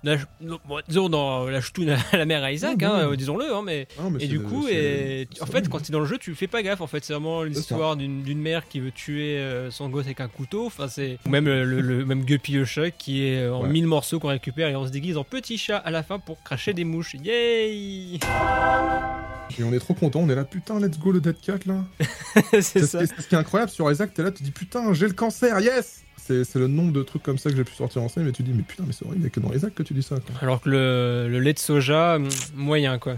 disons 0.88 1.08
dans 1.08 1.46
la 1.46 1.60
ch'toune 1.60 1.90
à 2.12 2.16
la 2.16 2.24
mer 2.26 2.42
à 2.42 2.52
Isaac, 2.52 2.82
hein, 2.82 2.92
euh, 3.10 3.16
disons-le. 3.16 3.54
Hein, 3.54 3.62
mais, 3.64 3.86
Ah, 3.98 4.08
mais 4.10 4.22
et 4.24 4.28
du 4.28 4.40
coup, 4.40 4.66
et, 4.68 5.28
en 5.40 5.46
fait, 5.46 5.68
quand 5.68 5.80
t'es 5.82 5.92
dans 5.92 6.00
le 6.00 6.06
jeu, 6.06 6.18
tu 6.18 6.34
fais 6.34 6.46
pas 6.46 6.62
gaffe. 6.62 6.80
En 6.80 6.86
fait, 6.86 7.04
c'est 7.04 7.12
vraiment 7.12 7.42
ça. 7.52 7.76
L'histoire 7.94 8.24
d'une 8.24 8.40
mère 8.40 8.68
qui 8.68 8.80
veut 8.80 8.90
tuer 8.92 9.38
euh, 9.38 9.70
son 9.70 9.88
gosse 9.88 10.06
avec 10.06 10.20
un 10.20 10.28
couteau. 10.28 10.66
Enfin, 10.66 10.88
c'est 10.88 11.18
ou 11.26 11.30
même 11.30 11.46
le, 11.46 11.64
le- 11.64 11.80
le- 11.80 12.04
même 12.04 12.24
Guppy 12.24 12.52
le 12.52 12.64
chat 12.64 12.90
qui 12.90 13.24
est 13.26 13.42
euh, 13.42 13.54
en 13.54 13.62
Ouais. 13.62 13.68
mille 13.68 13.86
morceaux 13.86 14.18
qu'on 14.20 14.28
récupère 14.28 14.68
et 14.68 14.76
on 14.76 14.86
se 14.86 14.90
déguise 14.92 15.16
en 15.16 15.24
petit 15.24 15.58
chat 15.58 15.76
à 15.78 15.90
la 15.90 16.02
fin 16.02 16.18
pour 16.18 16.42
cracher 16.42 16.72
des 16.72 16.84
mouches. 16.84 17.14
Yay 17.14 18.18
Et 19.58 19.64
on 19.64 19.72
est 19.72 19.78
trop 19.80 19.94
content, 19.94 20.20
on 20.20 20.28
est 20.28 20.34
là, 20.34 20.44
putain, 20.44 20.78
let's 20.80 20.98
go 20.98 21.12
le 21.12 21.20
Dead 21.20 21.36
Cat 21.40 21.58
là. 21.66 21.84
C'est 22.52 22.62
C'est 22.62 22.80
ce, 22.80 22.86
ça. 22.86 22.98
qui 22.98 23.04
est- 23.04 23.06
c'est 23.08 23.22
ce 23.22 23.28
qui 23.28 23.34
est 23.34 23.38
incroyable 23.38 23.70
sur 23.70 23.90
Isaac, 23.90 24.14
t'es 24.14 24.22
là, 24.22 24.30
tu 24.30 24.42
dis 24.42 24.50
putain, 24.52 24.92
j'ai 24.92 25.06
le 25.08 25.12
cancer, 25.14 25.58
yes 25.60 26.04
C'est 26.16 26.44
c'est 26.44 26.58
le 26.58 26.68
nombre 26.68 26.92
de 26.92 27.02
trucs 27.02 27.22
comme 27.22 27.38
ça 27.38 27.50
que 27.50 27.56
j'ai 27.56 27.64
pu 27.64 27.74
sortir 27.74 28.02
en 28.02 28.08
scène, 28.08 28.24
mais 28.24 28.32
tu 28.32 28.42
dis, 28.42 28.52
mais 28.54 28.62
putain, 28.62 28.84
mais 28.86 28.92
c'est 28.92 29.04
horrible, 29.04 29.22
il 29.22 29.24
y 29.24 29.26
a 29.26 29.30
que 29.30 29.40
dans 29.40 29.52
Isaac 29.52 29.74
que 29.74 29.82
tu 29.82 29.92
dis 29.94 30.02
ça. 30.02 30.16
Quoi. 30.16 30.34
Alors 30.40 30.60
que 30.60 30.68
le, 30.70 31.28
le 31.28 31.40
lait 31.40 31.52
de 31.52 31.58
soja, 31.58 32.18
mm, 32.18 32.28
moyen 32.54 32.98
quoi. 32.98 33.16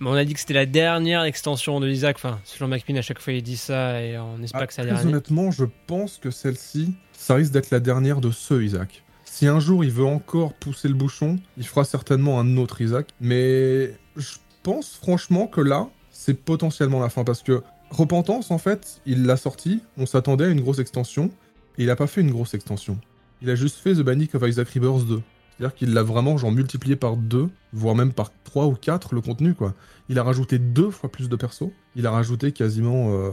Mais 0.00 0.08
on 0.08 0.12
a 0.14 0.24
dit 0.24 0.34
que 0.34 0.40
c'était 0.40 0.54
la 0.54 0.66
dernière 0.66 1.22
extension 1.24 1.80
de 1.80 1.88
Isaac. 1.88 2.16
Enfin, 2.16 2.38
selon 2.44 2.68
McMinn, 2.68 2.98
à 2.98 3.02
chaque 3.02 3.18
fois 3.20 3.32
il 3.32 3.42
dit 3.42 3.56
ça 3.56 4.00
et 4.02 4.16
on 4.18 4.42
espère 4.42 4.60
Ah, 4.62 4.66
que 4.66 4.72
très 4.72 4.82
la 4.84 4.92
dernière. 4.92 5.06
honnêtement, 5.08 5.50
je 5.50 5.64
pense 5.86 6.18
que 6.18 6.30
celle-ci, 6.30 6.94
ça 7.12 7.34
risque 7.34 7.52
d'être 7.52 7.70
la 7.70 7.80
dernière 7.80 8.20
de 8.20 8.30
ce 8.30 8.60
Isaac. 8.62 9.02
Si 9.24 9.46
un 9.46 9.60
jour 9.60 9.84
il 9.84 9.90
veut 9.90 10.04
encore 10.06 10.54
pousser 10.54 10.88
le 10.88 10.94
bouchon, 10.94 11.38
il 11.56 11.66
fera 11.66 11.84
certainement 11.84 12.38
un 12.40 12.56
autre 12.56 12.80
Isaac. 12.80 13.08
Mais 13.20 13.92
je 14.16 14.36
pense 14.62 14.94
franchement 14.96 15.46
que 15.46 15.60
là, 15.60 15.88
c'est 16.10 16.34
potentiellement 16.34 17.00
la 17.00 17.08
fin 17.08 17.24
parce 17.24 17.42
que 17.42 17.62
Repentance, 17.90 18.50
en 18.50 18.58
fait, 18.58 19.00
il 19.06 19.24
l'a 19.24 19.38
sorti, 19.38 19.80
on 19.96 20.04
s'attendait 20.04 20.44
à 20.44 20.48
une 20.48 20.60
grosse 20.60 20.78
extension, 20.78 21.30
et 21.78 21.84
il 21.84 21.90
a 21.90 21.96
pas 21.96 22.06
fait 22.06 22.20
une 22.20 22.30
grosse 22.30 22.52
extension. 22.52 22.98
Il 23.40 23.48
a 23.48 23.54
juste 23.54 23.76
fait 23.78 23.94
The 23.94 24.00
Binding 24.02 24.28
of 24.34 24.46
Isaac 24.46 24.68
Rebirth 24.68 25.06
2. 25.06 25.22
C'est-à-dire 25.58 25.74
qu'il 25.74 25.92
l'a 25.92 26.02
vraiment 26.04 26.36
genre 26.36 26.52
multiplié 26.52 26.94
par 26.94 27.16
deux, 27.16 27.48
voire 27.72 27.96
même 27.96 28.12
par 28.12 28.30
trois 28.44 28.66
ou 28.66 28.74
quatre 28.74 29.14
le 29.14 29.20
contenu 29.20 29.54
quoi. 29.54 29.74
Il 30.08 30.18
a 30.18 30.22
rajouté 30.22 30.58
deux 30.58 30.90
fois 30.90 31.10
plus 31.10 31.28
de 31.28 31.36
persos. 31.36 31.70
Il 31.96 32.06
a 32.06 32.12
rajouté 32.12 32.52
quasiment, 32.52 33.12
euh, 33.12 33.30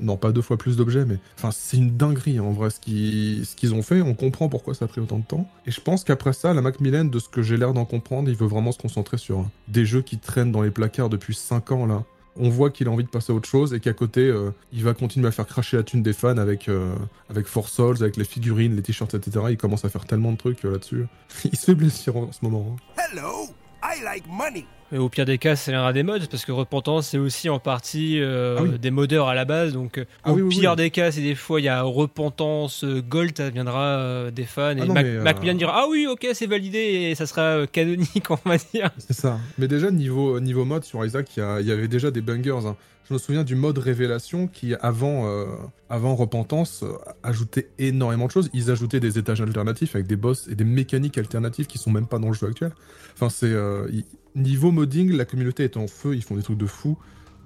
non 0.00 0.16
pas 0.16 0.32
deux 0.32 0.40
fois 0.40 0.56
plus 0.56 0.76
d'objets, 0.76 1.04
mais 1.04 1.18
enfin 1.36 1.50
c'est 1.52 1.76
une 1.76 1.96
dinguerie 1.96 2.40
en 2.40 2.50
vrai 2.50 2.70
ce 2.70 2.80
qu'ils 2.80 3.74
ont 3.74 3.82
fait. 3.82 4.00
On 4.00 4.14
comprend 4.14 4.48
pourquoi 4.48 4.74
ça 4.74 4.86
a 4.86 4.88
pris 4.88 5.00
autant 5.02 5.18
de 5.18 5.24
temps. 5.24 5.48
Et 5.66 5.70
je 5.70 5.80
pense 5.80 6.02
qu'après 6.02 6.32
ça, 6.32 6.54
la 6.54 6.62
Macmillan, 6.62 7.04
de 7.04 7.18
ce 7.18 7.28
que 7.28 7.42
j'ai 7.42 7.58
l'air 7.58 7.74
d'en 7.74 7.84
comprendre, 7.84 8.30
il 8.30 8.36
veut 8.36 8.46
vraiment 8.46 8.72
se 8.72 8.78
concentrer 8.78 9.18
sur 9.18 9.46
des 9.68 9.84
jeux 9.84 10.02
qui 10.02 10.18
traînent 10.18 10.52
dans 10.52 10.62
les 10.62 10.70
placards 10.70 11.10
depuis 11.10 11.34
5 11.34 11.72
ans 11.72 11.86
là. 11.86 12.04
On 12.38 12.50
voit 12.50 12.70
qu'il 12.70 12.86
a 12.88 12.90
envie 12.90 13.04
de 13.04 13.08
passer 13.08 13.32
à 13.32 13.34
autre 13.34 13.48
chose 13.48 13.72
et 13.72 13.80
qu'à 13.80 13.92
côté, 13.92 14.20
euh, 14.20 14.50
il 14.72 14.84
va 14.84 14.94
continuer 14.94 15.28
à 15.28 15.30
faire 15.30 15.46
cracher 15.46 15.76
la 15.78 15.82
thune 15.82 16.02
des 16.02 16.12
fans 16.12 16.36
avec, 16.36 16.68
euh, 16.68 16.94
avec 17.30 17.46
Four 17.46 17.68
Souls, 17.68 17.96
avec 18.00 18.16
les 18.16 18.24
figurines, 18.24 18.76
les 18.76 18.82
t-shirts, 18.82 19.14
etc. 19.14 19.46
Il 19.50 19.56
commence 19.56 19.84
à 19.84 19.88
faire 19.88 20.04
tellement 20.04 20.32
de 20.32 20.36
trucs 20.36 20.64
euh, 20.64 20.72
là-dessus. 20.72 21.06
il 21.44 21.56
se 21.56 21.66
fait 21.66 21.74
blessir 21.74 22.16
en, 22.16 22.32
ce 22.32 22.38
moment. 22.42 22.76
hein. 22.78 23.02
Hello, 23.10 23.48
I 23.82 24.02
like 24.04 24.26
money. 24.28 24.66
Et 24.92 24.98
au 24.98 25.08
pire 25.08 25.24
des 25.24 25.38
cas, 25.38 25.56
c'est 25.56 25.72
l'un 25.72 25.92
des 25.92 26.02
mods 26.04 26.26
parce 26.30 26.44
que 26.44 26.52
Repentance 26.52 27.08
c'est 27.08 27.18
aussi 27.18 27.48
en 27.48 27.58
partie 27.58 28.20
euh, 28.20 28.56
Ah 28.58 28.62
oui. 28.62 28.78
des 28.78 28.90
modeurs 28.92 29.26
à 29.28 29.34
la 29.34 29.44
base. 29.44 29.72
Donc, 29.72 29.98
euh, 29.98 30.04
Ah 30.22 30.32
au 30.32 30.36
oui, 30.36 30.48
pire 30.48 30.70
oui. 30.70 30.76
des 30.76 30.90
cas, 30.90 31.10
c'est 31.10 31.22
des 31.22 31.34
fois 31.34 31.60
il 31.60 31.64
y 31.64 31.68
a 31.68 31.82
Repentance 31.82 32.84
euh, 32.84 33.02
Gold, 33.02 33.36
ça 33.36 33.50
viendra 33.50 33.82
euh, 33.98 34.30
des 34.30 34.44
fans 34.44 34.76
et 34.76 34.80
Ah 34.82 34.86
non, 34.86 34.94
Mac- 34.94 35.06
euh, 35.06 35.22
Macmillan 35.22 35.54
dira 35.54 35.72
ah 35.76 35.86
oui, 35.90 36.06
ok, 36.08 36.26
c'est 36.34 36.46
validé 36.46 36.78
et 36.78 37.14
ça 37.14 37.26
sera 37.26 37.66
canonique, 37.66 38.30
on 38.30 38.38
va 38.48 38.56
dire. 38.58 38.90
C'est 38.98 39.12
ça. 39.14 39.38
Mais 39.58 39.66
déjà, 39.68 39.90
niveau, 39.90 40.38
niveau 40.40 40.64
mode 40.64 40.84
sur 40.84 41.04
Isaac, 41.04 41.28
il 41.36 41.40
y, 41.66 41.72
avait 41.72 41.88
déjà 41.88 42.10
des 42.10 42.20
bangers. 42.20 42.66
hein. 42.66 42.76
Je 43.08 43.14
me 43.14 43.18
souviens 43.18 43.44
du 43.44 43.54
mode 43.54 43.78
révélation 43.78 44.48
qui, 44.48 44.74
avant, 44.80 45.28
euh, 45.28 45.44
avant 45.88 46.16
Repentance, 46.16 46.82
euh, 46.82 46.92
ajoutait 47.22 47.68
énormément 47.78 48.26
de 48.26 48.32
choses. 48.32 48.50
Ils 48.52 48.70
ajoutaient 48.70 48.98
des 48.98 49.16
étages 49.18 49.40
alternatifs 49.40 49.94
avec 49.94 50.06
des 50.08 50.16
boss 50.16 50.48
et 50.50 50.56
des 50.56 50.64
mécaniques 50.64 51.16
alternatives 51.18 51.66
qui 51.66 51.78
sont 51.78 51.90
même 51.92 52.06
pas 52.08 52.18
dans 52.18 52.28
le 52.28 52.34
jeu 52.34 52.46
actuel. 52.48 52.72
Enfin, 53.14 53.28
c'est. 53.30 53.46
euh, 53.46 53.86
niveau 54.36 54.70
modding, 54.70 55.12
la 55.12 55.24
communauté 55.24 55.64
est 55.64 55.76
en 55.76 55.88
feu, 55.88 56.14
ils 56.14 56.22
font 56.22 56.36
des 56.36 56.42
trucs 56.42 56.58
de 56.58 56.66
fou. 56.66 56.96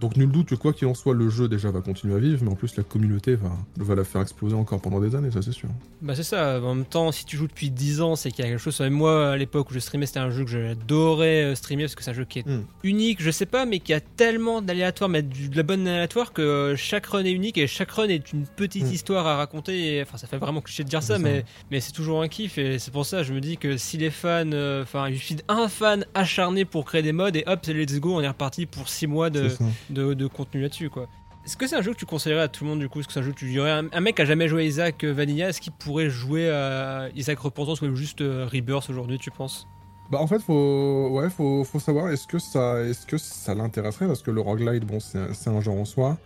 Donc, 0.00 0.16
nul 0.16 0.30
doute 0.30 0.48
que 0.48 0.54
quoi 0.54 0.72
qu'il 0.72 0.86
en 0.88 0.94
soit, 0.94 1.14
le 1.14 1.28
jeu 1.28 1.48
déjà 1.48 1.70
va 1.70 1.80
continuer 1.80 2.14
à 2.14 2.18
vivre, 2.18 2.42
mais 2.42 2.50
en 2.50 2.54
plus, 2.54 2.76
la 2.76 2.82
communauté 2.82 3.34
va, 3.34 3.50
va 3.78 3.94
la 3.94 4.04
faire 4.04 4.20
exploser 4.22 4.54
encore 4.56 4.80
pendant 4.80 5.00
des 5.00 5.14
années, 5.14 5.30
ça 5.30 5.42
c'est 5.42 5.52
sûr. 5.52 5.68
Bah 6.02 6.14
c'est 6.16 6.22
ça, 6.22 6.60
en 6.62 6.74
même 6.74 6.84
temps, 6.86 7.12
si 7.12 7.24
tu 7.26 7.36
joues 7.36 7.46
depuis 7.46 7.70
10 7.70 8.00
ans, 8.00 8.16
c'est 8.16 8.30
qu'il 8.30 8.44
y 8.44 8.48
a 8.48 8.50
quelque 8.50 8.60
chose. 8.62 8.80
Même 8.80 8.94
moi, 8.94 9.32
à 9.32 9.36
l'époque 9.36 9.70
où 9.70 9.74
je 9.74 9.78
streamais, 9.78 10.06
c'était 10.06 10.20
un 10.20 10.30
jeu 10.30 10.44
que 10.44 10.50
j'adorais 10.50 11.44
euh, 11.44 11.54
streamer 11.54 11.84
parce 11.84 11.94
que 11.94 12.02
c'est 12.02 12.10
un 12.10 12.14
jeu 12.14 12.24
qui 12.24 12.38
est 12.40 12.46
Mm. 12.46 12.62
unique, 12.84 13.22
je 13.22 13.30
sais 13.30 13.46
pas, 13.46 13.66
mais 13.66 13.78
qui 13.80 13.92
a 13.92 14.00
tellement 14.00 14.62
d'aléatoires, 14.62 15.10
mais 15.10 15.22
de 15.22 15.54
la 15.56 15.62
bonne 15.62 15.86
aléatoire 15.86 16.32
que 16.32 16.40
euh, 16.42 16.76
chaque 16.76 17.06
run 17.06 17.24
est 17.24 17.32
unique 17.32 17.58
et 17.58 17.66
chaque 17.66 17.90
run 17.90 18.08
est 18.08 18.32
une 18.32 18.46
petite 18.46 18.84
Mm. 18.86 18.92
histoire 18.92 19.26
à 19.26 19.36
raconter. 19.36 19.96
Et, 19.96 20.02
enfin, 20.02 20.16
ça 20.16 20.26
fait 20.26 20.38
vraiment 20.38 20.60
cliché 20.62 20.82
de 20.84 20.88
dire 20.88 21.02
ça, 21.02 21.18
mais, 21.18 21.44
mais 21.70 21.80
c'est 21.80 21.92
toujours 21.92 22.22
un 22.22 22.28
kiff 22.28 22.56
et 22.58 22.78
c'est 22.78 22.90
pour 22.90 23.04
ça, 23.04 23.22
je 23.22 23.32
me 23.34 23.40
dis 23.40 23.58
que 23.58 23.76
si 23.76 23.98
les 23.98 24.10
fans, 24.10 24.50
euh, 24.52 24.82
enfin, 24.82 25.08
il 25.10 25.18
suffit 25.18 25.36
d'un 25.46 25.68
fan 25.68 26.06
acharné 26.14 26.64
pour 26.64 26.84
créer 26.86 27.02
des 27.02 27.12
mods 27.12 27.28
et 27.34 27.44
hop, 27.46 27.60
c'est 27.62 27.74
let's 27.74 28.00
go, 28.00 28.14
on 28.16 28.20
est 28.22 28.28
reparti 28.28 28.64
pour 28.66 28.88
6 28.88 29.06
mois 29.06 29.28
de. 29.30 29.48
De, 29.90 30.26
contenu 30.26 30.61
là-dessus, 30.62 30.90
quoi. 30.90 31.09
Est-ce 31.44 31.57
que 31.57 31.66
c'est 31.66 31.76
un 31.76 31.83
jeu 31.83 31.92
que 31.92 31.98
tu 31.98 32.07
conseillerais 32.07 32.42
à 32.42 32.48
tout 32.48 32.64
le 32.64 32.70
monde 32.70 32.81
du 32.81 32.88
coup? 32.88 33.00
Est-ce 33.00 33.09
que 33.09 33.14
c'est 33.14 33.20
un 33.20 33.22
jeu 33.22 33.33
que 33.33 33.38
tu 33.38 33.48
dirais 33.48 33.70
un, 33.70 33.87
un 33.92 34.00
mec 34.00 34.16
qui 34.16 34.22
a 34.22 34.24
jamais 34.26 34.46
joué 34.46 34.62
à 34.62 34.64
Isaac 34.66 35.05
euh, 35.05 35.12
Vanilla, 35.12 35.48
est-ce 35.48 35.61
qu'il 35.61 35.72
pourrait 35.72 36.11
jouer 36.11 36.50
à 36.50 37.09
Isaac 37.14 37.38
Repentance 37.38 37.81
ou 37.81 37.87
même 37.87 37.94
juste 37.96 38.20
euh, 38.20 38.46
Rebirth 38.53 38.90
aujourd'hui, 38.90 39.18
tu 39.18 39.31
penses? 39.31 39.66
Bah 40.11 40.18
en 40.20 40.26
fait 40.26 40.40
faut 40.40 41.09
ouais 41.12 41.31
faut, 41.31 41.62
faut 41.62 41.79
savoir 41.79 42.11
est-ce 42.11 42.26
que 42.26 42.40
ça 42.40 42.83
est-ce 42.83 43.07
que 43.07 43.16
ça 43.16 43.55
l'intéresserait? 43.55 44.09
Parce 44.09 44.22
que 44.22 44.33
le 44.33 44.40
roguelite 44.40 44.85
bon 44.85 44.98
c'est 44.98 45.18
un- 45.18 45.55
un 45.55 45.61
genre 45.61 45.76
en 45.79 45.85
soi 45.85 46.18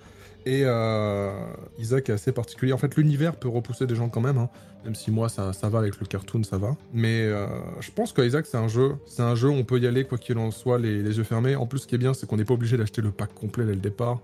et 0.46 0.62
euh, 0.64 1.33
Isaac 1.78 2.09
est 2.09 2.12
assez 2.12 2.33
particulier. 2.33 2.72
En 2.72 2.78
fait 2.78 2.96
l'univers 2.96 3.37
peut 3.37 3.48
repousser 3.48 3.87
des 3.87 3.94
gens 3.94 4.09
quand 4.09 4.20
même 4.20 4.38
hein. 4.38 4.50
même 4.85 4.94
si 4.94 5.11
moi 5.11 5.28
ça, 5.28 5.52
va 5.62 5.78
avec 5.78 5.98
le 6.00 6.07
cartoon 6.07 6.42
ça 6.42 6.59
va. 6.59 6.76
Mais 6.92 7.22
euh, 7.22 7.46
je 7.80 7.90
pense 7.90 8.12
que 8.12 8.22
Isaac 8.22 8.46
c'est 8.46 8.57
un 8.57 8.68
jeu 8.68 8.96
c'est 9.07 9.22
un 9.22 9.35
jeu 9.35 9.48
on 9.48 9.64
peut 9.64 9.78
y 9.78 9.87
aller 9.87 10.04
quoi 10.04 10.18
qu'il 10.18 10.38
en 10.38 10.50
soit 10.50 10.78
les, 10.78 11.02
yeux 11.02 11.24
fermés. 11.24 11.57
En 11.57 11.66
plus 11.66 11.80
ce 11.80 11.87
qui 11.87 11.94
est 11.94 11.98
bien 11.98 12.14
c'est 12.14 12.26
qu'on 12.26 12.37
n'est 12.37 12.44
pas 12.44 12.54
obligé 12.54 12.76
d'acheter 12.76 13.02
le 13.02 13.11
pack 13.11 13.33
complet 13.35 13.64
dès 13.64 13.74
le 13.74 13.80
départ. 13.80 14.20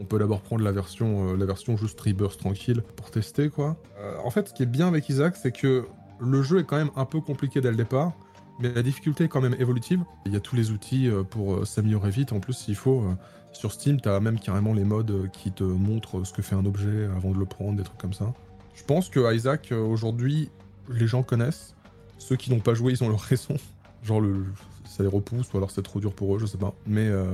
On 0.00 0.04
peut 0.04 0.18
d'abord 0.18 0.40
prendre 0.40 0.64
la 0.64 0.72
version, 0.72 1.36
euh, 1.36 1.76
juste 1.76 2.00
Rebirth 2.00 2.38
tranquille 2.38 2.82
pour 2.96 3.12
tester 3.12 3.48
quoi. 3.48 3.76
En 4.24 4.30
fait, 4.30 4.48
ce 4.48 4.54
qui 4.54 4.64
est 4.64 4.66
bien 4.66 4.88
avec 4.88 5.08
Isaac, 5.08 5.36
c'est 5.40 5.52
que 5.52 5.84
le 6.20 6.42
jeu 6.42 6.58
est 6.58 6.64
quand 6.64 6.76
même 6.76 6.90
un 6.96 7.04
peu 7.04 7.20
compliqué 7.20 7.60
dès 7.60 7.70
le 7.70 7.76
départ, 7.76 8.12
mais 8.58 8.72
la 8.72 8.82
difficulté 8.82 9.24
est 9.24 9.28
quand 9.28 9.40
même 9.40 9.56
évolutive. 9.58 10.04
Il 10.26 10.32
y 10.32 10.36
a 10.36 10.40
tous 10.40 10.56
les 10.56 10.70
outils 10.70 11.08
euh, 11.08 11.22
pour 11.22 11.54
euh, 11.54 11.64
s'améliorer 11.64 12.10
vite. 12.10 12.32
En 12.32 12.40
plus, 12.40 12.52
s'il 12.52 12.76
faut, 12.76 13.02
euh, 13.02 13.14
sur 13.52 13.72
Steam, 13.72 14.00
t'as 14.00 14.20
même 14.20 14.38
carrément 14.38 14.72
les 14.72 14.84
modes 14.84 15.30
qui 15.32 15.52
te 15.52 15.64
montrent 15.64 16.24
ce 16.24 16.32
que 16.32 16.42
fait 16.42 16.54
un 16.54 16.64
objet 16.64 17.06
avant 17.16 17.32
de 17.32 17.38
le 17.38 17.46
prendre, 17.46 17.76
des 17.76 17.82
trucs 17.82 17.98
comme 17.98 18.12
ça. 18.12 18.32
Je 18.74 18.84
pense 18.84 19.08
que 19.08 19.34
Isaac, 19.34 19.72
aujourd'hui, 19.72 20.50
les 20.88 21.06
gens 21.06 21.22
connaissent. 21.22 21.74
Ceux 22.18 22.36
qui 22.36 22.50
n'ont 22.50 22.60
pas 22.60 22.74
joué, 22.74 22.92
ils 22.92 23.02
ont 23.04 23.08
leur 23.08 23.20
raison. 23.20 23.56
Genre, 24.02 24.20
le, 24.20 24.46
ça 24.84 25.02
les 25.02 25.08
repousse, 25.08 25.52
ou 25.52 25.56
alors 25.56 25.70
c'est 25.70 25.82
trop 25.82 26.00
dur 26.00 26.12
pour 26.12 26.36
eux, 26.36 26.38
je 26.38 26.46
sais 26.46 26.58
pas. 26.58 26.74
Mais 26.86 27.06
euh, 27.08 27.24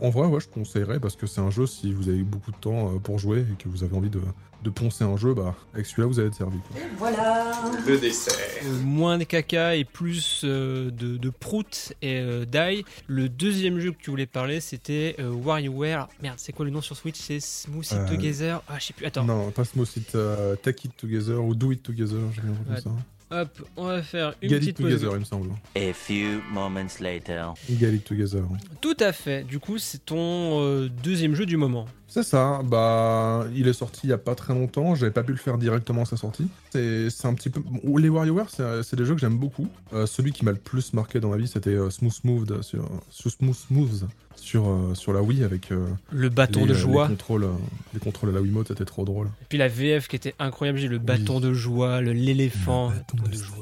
en 0.00 0.10
vrai, 0.10 0.26
ouais, 0.26 0.40
je 0.40 0.48
conseillerais, 0.48 1.00
parce 1.00 1.16
que 1.16 1.26
c'est 1.26 1.40
un 1.40 1.50
jeu, 1.50 1.66
si 1.66 1.92
vous 1.92 2.08
avez 2.08 2.22
beaucoup 2.22 2.50
de 2.52 2.56
temps 2.56 2.88
euh, 2.94 2.98
pour 2.98 3.18
jouer 3.18 3.40
et 3.40 3.62
que 3.62 3.68
vous 3.68 3.82
avez 3.84 3.94
envie 3.96 4.10
de, 4.10 4.20
de 4.62 4.70
poncer 4.70 5.04
un 5.04 5.16
jeu, 5.16 5.34
bah, 5.34 5.54
avec 5.74 5.86
celui-là, 5.86 6.06
vous 6.06 6.18
allez 6.20 6.28
être 6.28 6.34
servi. 6.34 6.58
quoi. 6.58 6.76
Voilà. 6.98 7.52
Le 7.86 7.98
dessert. 7.98 8.34
Euh, 8.64 8.78
Moins 8.84 9.18
de 9.18 9.24
caca 9.24 9.74
et 9.76 9.84
plus 9.84 10.42
euh, 10.44 10.90
de, 10.90 11.16
de 11.16 11.30
prout 11.30 11.92
et 12.02 12.18
euh, 12.20 12.44
d'ail. 12.44 12.84
Le 13.08 13.28
deuxième 13.28 13.78
jeu 13.80 13.90
que 13.92 13.98
tu 14.00 14.10
voulais 14.10 14.26
parler, 14.26 14.60
c'était 14.60 15.16
euh, 15.18 15.30
WarioWare. 15.32 16.08
Merde, 16.22 16.36
c'est 16.38 16.52
quoi 16.52 16.64
le 16.64 16.70
nom 16.70 16.80
sur 16.80 16.96
Switch? 16.96 17.18
C'est 17.18 17.40
Smooth 17.40 17.86
It 17.90 17.92
Euh, 17.98 18.08
Together? 18.08 18.62
Ah, 18.68 18.78
je 18.78 18.86
sais 18.86 18.92
plus. 18.92 19.06
Attends. 19.06 19.24
Non, 19.24 19.50
pas 19.50 19.64
Smooth 19.64 19.96
It, 19.96 20.14
euh, 20.14 20.54
Take 20.56 20.86
It 20.88 20.96
Together 20.96 21.42
ou 21.44 21.54
Do 21.54 21.72
It 21.72 21.82
Together, 21.82 22.20
j'ai 22.34 22.42
bien 22.42 22.50
Ouais. 22.52 22.56
comme 22.66 22.76
ça. 22.76 22.90
Hop, 23.32 23.48
on 23.78 23.86
va 23.86 24.02
faire 24.02 24.34
une 24.42 24.50
petite 24.50 24.76
pause. 24.76 24.92
Together, 24.92 25.12
il 25.14 25.20
me 25.20 25.24
semble. 25.24 25.50
A 25.74 25.92
few 25.94 26.42
moments 26.52 27.00
later. 27.00 27.54
Get 27.70 27.94
It 27.94 28.04
Together. 28.04 28.42
oui. 28.50 28.58
Tout 28.82 28.96
à 29.00 29.12
fait. 29.12 29.42
Du 29.44 29.58
coup, 29.58 29.78
c'est 29.78 30.04
ton 30.04 30.60
euh, 30.62 30.88
deuxième 31.02 31.34
jeu 31.34 31.46
du 31.46 31.56
moment. 31.56 31.86
C'est 32.14 32.24
ça, 32.24 32.60
bah 32.62 33.46
il 33.56 33.66
est 33.68 33.72
sorti 33.72 34.00
il 34.04 34.10
y 34.10 34.12
a 34.12 34.18
pas 34.18 34.34
très 34.34 34.52
longtemps, 34.52 34.94
j'avais 34.94 35.12
pas 35.12 35.22
pu 35.22 35.32
le 35.32 35.38
faire 35.38 35.56
directement 35.56 36.02
à 36.02 36.04
sa 36.04 36.18
sortie. 36.18 36.46
C'est 36.70 37.08
c'est 37.08 37.26
un 37.26 37.32
petit 37.32 37.48
peu... 37.48 37.62
les 37.98 38.10
WarioWare, 38.10 38.50
c'est 38.50 38.82
c'est 38.82 38.96
des 38.96 39.06
jeux 39.06 39.14
que 39.14 39.20
j'aime 39.22 39.38
beaucoup. 39.38 39.66
Euh, 39.94 40.04
celui 40.04 40.32
qui 40.32 40.44
m'a 40.44 40.50
le 40.50 40.58
plus 40.58 40.92
marqué 40.92 41.20
dans 41.20 41.30
ma 41.30 41.38
vie, 41.38 41.48
c'était 41.48 41.70
euh, 41.70 41.88
Smooth 41.88 42.22
Moved 42.24 42.60
sur, 42.60 42.86
sur 43.08 43.30
Smooth 43.30 43.64
Moves 43.70 44.06
sur, 44.36 44.68
euh, 44.68 44.94
sur 44.94 45.12
la 45.14 45.22
Wii 45.22 45.42
avec... 45.42 45.72
euh, 45.72 45.86
Le 46.10 46.28
bâton 46.28 46.60
les, 46.60 46.66
de 46.66 46.72
euh, 46.72 46.76
joie. 46.76 47.04
Les 47.04 47.14
contrôles, 47.14 47.44
euh, 47.44 47.52
les 47.94 48.00
contrôles 48.00 48.30
à 48.30 48.32
la 48.32 48.40
Wiimote, 48.42 48.68
c'était 48.68 48.84
trop 48.84 49.04
drôle. 49.04 49.28
Et 49.40 49.46
puis 49.48 49.56
la 49.58 49.68
VF 49.68 50.08
qui 50.08 50.16
était 50.16 50.34
incroyable, 50.38 50.78
j'ai 50.78 50.88
le 50.88 50.98
bâton 50.98 51.40
de 51.40 51.54
joie, 51.54 52.02
l'éléphant. 52.02 52.90
Le 52.90 52.96
bâton 52.96 53.28
de 53.30 53.34
joie. 53.34 53.56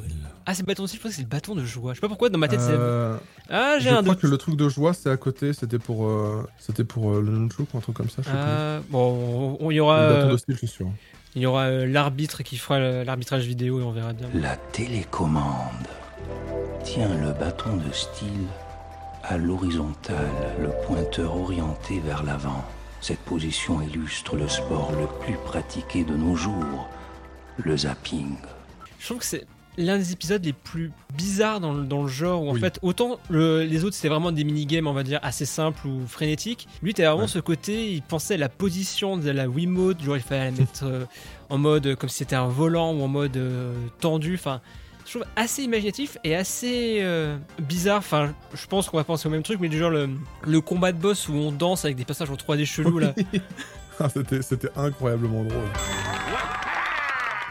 Ah, 0.50 0.54
c'est 0.54 0.62
le 0.62 0.66
bâton 0.66 0.82
de 0.82 0.88
style, 0.88 0.98
je 0.98 1.02
pense 1.02 1.10
que 1.12 1.16
c'est 1.16 1.22
le 1.22 1.28
bâton 1.28 1.54
de 1.54 1.64
joie. 1.64 1.92
Je 1.92 1.98
sais 1.98 2.00
pas 2.00 2.08
pourquoi 2.08 2.28
dans 2.28 2.38
ma 2.38 2.48
tête 2.48 2.58
Euh, 2.60 3.16
c'est. 3.48 3.54
Ah, 3.54 3.76
j'ai 3.78 3.90
je 3.90 3.94
un 3.94 4.02
crois 4.02 4.14
doute. 4.14 4.22
que 4.22 4.26
le 4.26 4.36
truc 4.36 4.56
de 4.56 4.68
joie, 4.68 4.92
c'est 4.94 5.08
à 5.10 5.16
côté, 5.16 5.52
c'était 5.52 5.78
pour, 5.78 6.06
euh, 6.08 6.44
c'était 6.58 6.82
pour 6.82 7.12
euh, 7.12 7.20
le 7.22 7.30
nunchuk 7.30 7.72
ou 7.72 7.78
un 7.78 7.80
truc 7.80 7.94
comme 7.96 8.10
ça, 8.10 8.22
je 8.22 8.26
sais 8.28 8.32
Ah, 8.34 8.80
bon, 8.88 9.56
on- 9.60 9.70
il 9.70 9.74
y 9.74 9.76
plus. 9.76 9.80
aura. 9.80 10.08
Le 10.08 10.14
bâton 10.14 10.28
euh, 10.28 10.32
de 10.32 10.36
style, 10.38 10.54
je 10.54 10.58
suis 10.58 10.66
sûr. 10.68 10.86
Il 11.36 11.42
y 11.42 11.46
aura 11.46 11.66
euh, 11.66 11.86
l'arbitre 11.86 12.42
qui 12.42 12.56
fera 12.56 12.80
l'arbitrage 13.04 13.44
vidéo 13.44 13.78
et 13.78 13.82
on 13.84 13.92
verra 13.92 14.12
bien. 14.12 14.26
La 14.34 14.56
télécommande 14.56 15.86
tient 16.82 17.08
le 17.14 17.32
bâton 17.32 17.76
de 17.76 17.92
style 17.92 18.46
à 19.22 19.36
l'horizontale, 19.36 20.16
le 20.60 20.70
pointeur 20.86 21.36
orienté 21.36 22.00
vers 22.00 22.24
l'avant. 22.24 22.64
Cette 23.00 23.20
position 23.20 23.80
illustre 23.82 24.34
le 24.36 24.48
sport 24.48 24.90
le 24.98 25.06
plus 25.24 25.36
pratiqué 25.44 26.02
de 26.02 26.14
nos 26.16 26.34
jours, 26.34 26.88
le 27.58 27.76
zapping. 27.76 28.34
Je 28.98 29.06
trouve 29.06 29.18
que 29.18 29.24
c'est 29.24 29.46
l'un 29.78 29.96
des 29.98 30.12
épisodes 30.12 30.44
les 30.44 30.52
plus 30.52 30.90
bizarres 31.16 31.60
dans 31.60 31.72
le, 31.72 31.84
dans 31.84 32.02
le 32.02 32.08
genre 32.08 32.42
où 32.42 32.50
en 32.50 32.54
Oui. 32.54 32.60
fait 32.60 32.78
autant 32.82 33.18
le- 33.30 33.62
les 33.62 33.84
autres 33.84 33.94
c'était 33.96 34.08
vraiment 34.08 34.32
des 34.32 34.44
minigames 34.44 34.86
on 34.86 34.92
va 34.92 35.02
dire 35.04 35.20
assez 35.22 35.46
simples 35.46 35.86
ou 35.86 36.06
frénétiques 36.06 36.66
lui 36.82 36.92
t'as 36.92 37.04
vraiment 37.04 37.22
Ouais. 37.22 37.28
ce 37.28 37.38
côté 37.38 37.92
il 37.92 38.02
pensait 38.02 38.34
à 38.34 38.38
la 38.38 38.48
position 38.48 39.16
de 39.16 39.30
la 39.30 39.48
Wiimote 39.48 40.02
genre 40.02 40.16
il 40.16 40.22
fallait 40.22 40.46
la 40.46 40.50
mettre 40.50 40.84
euh, 40.84 41.04
en 41.48 41.58
mode 41.58 41.86
euh, 41.86 41.96
comme 41.96 42.08
si 42.08 42.16
c'était 42.18 42.36
un 42.36 42.48
volant 42.48 42.92
ou 42.92 43.02
en 43.02 43.08
mode 43.08 43.36
euh, 43.36 43.72
tendu 44.00 44.34
enfin 44.34 44.60
je 45.06 45.12
trouve 45.18 45.24
assez 45.34 45.62
imaginatif 45.62 46.18
et 46.24 46.34
assez 46.36 46.98
euh, 47.00 47.36
bizarre 47.60 47.98
enfin 47.98 48.34
je 48.54 48.66
pense 48.66 48.88
qu'on 48.90 48.96
va 48.98 49.04
penser 49.04 49.28
au 49.28 49.30
même 49.30 49.42
truc 49.42 49.60
mais 49.60 49.68
du 49.68 49.78
genre 49.78 49.90
le, 49.90 50.10
le 50.46 50.60
combat 50.60 50.92
de 50.92 50.98
boss 50.98 51.28
où 51.28 51.32
on 51.32 51.52
danse 51.52 51.84
avec 51.84 51.96
des 51.96 52.04
passages 52.04 52.30
en 52.30 52.34
3D 52.34 52.64
chelous 52.66 52.98
là 52.98 53.14
Ah, 54.02 54.08
c'était, 54.08 54.40
c'était 54.40 54.70
incroyablement 54.76 55.44
drôle. 55.44 55.68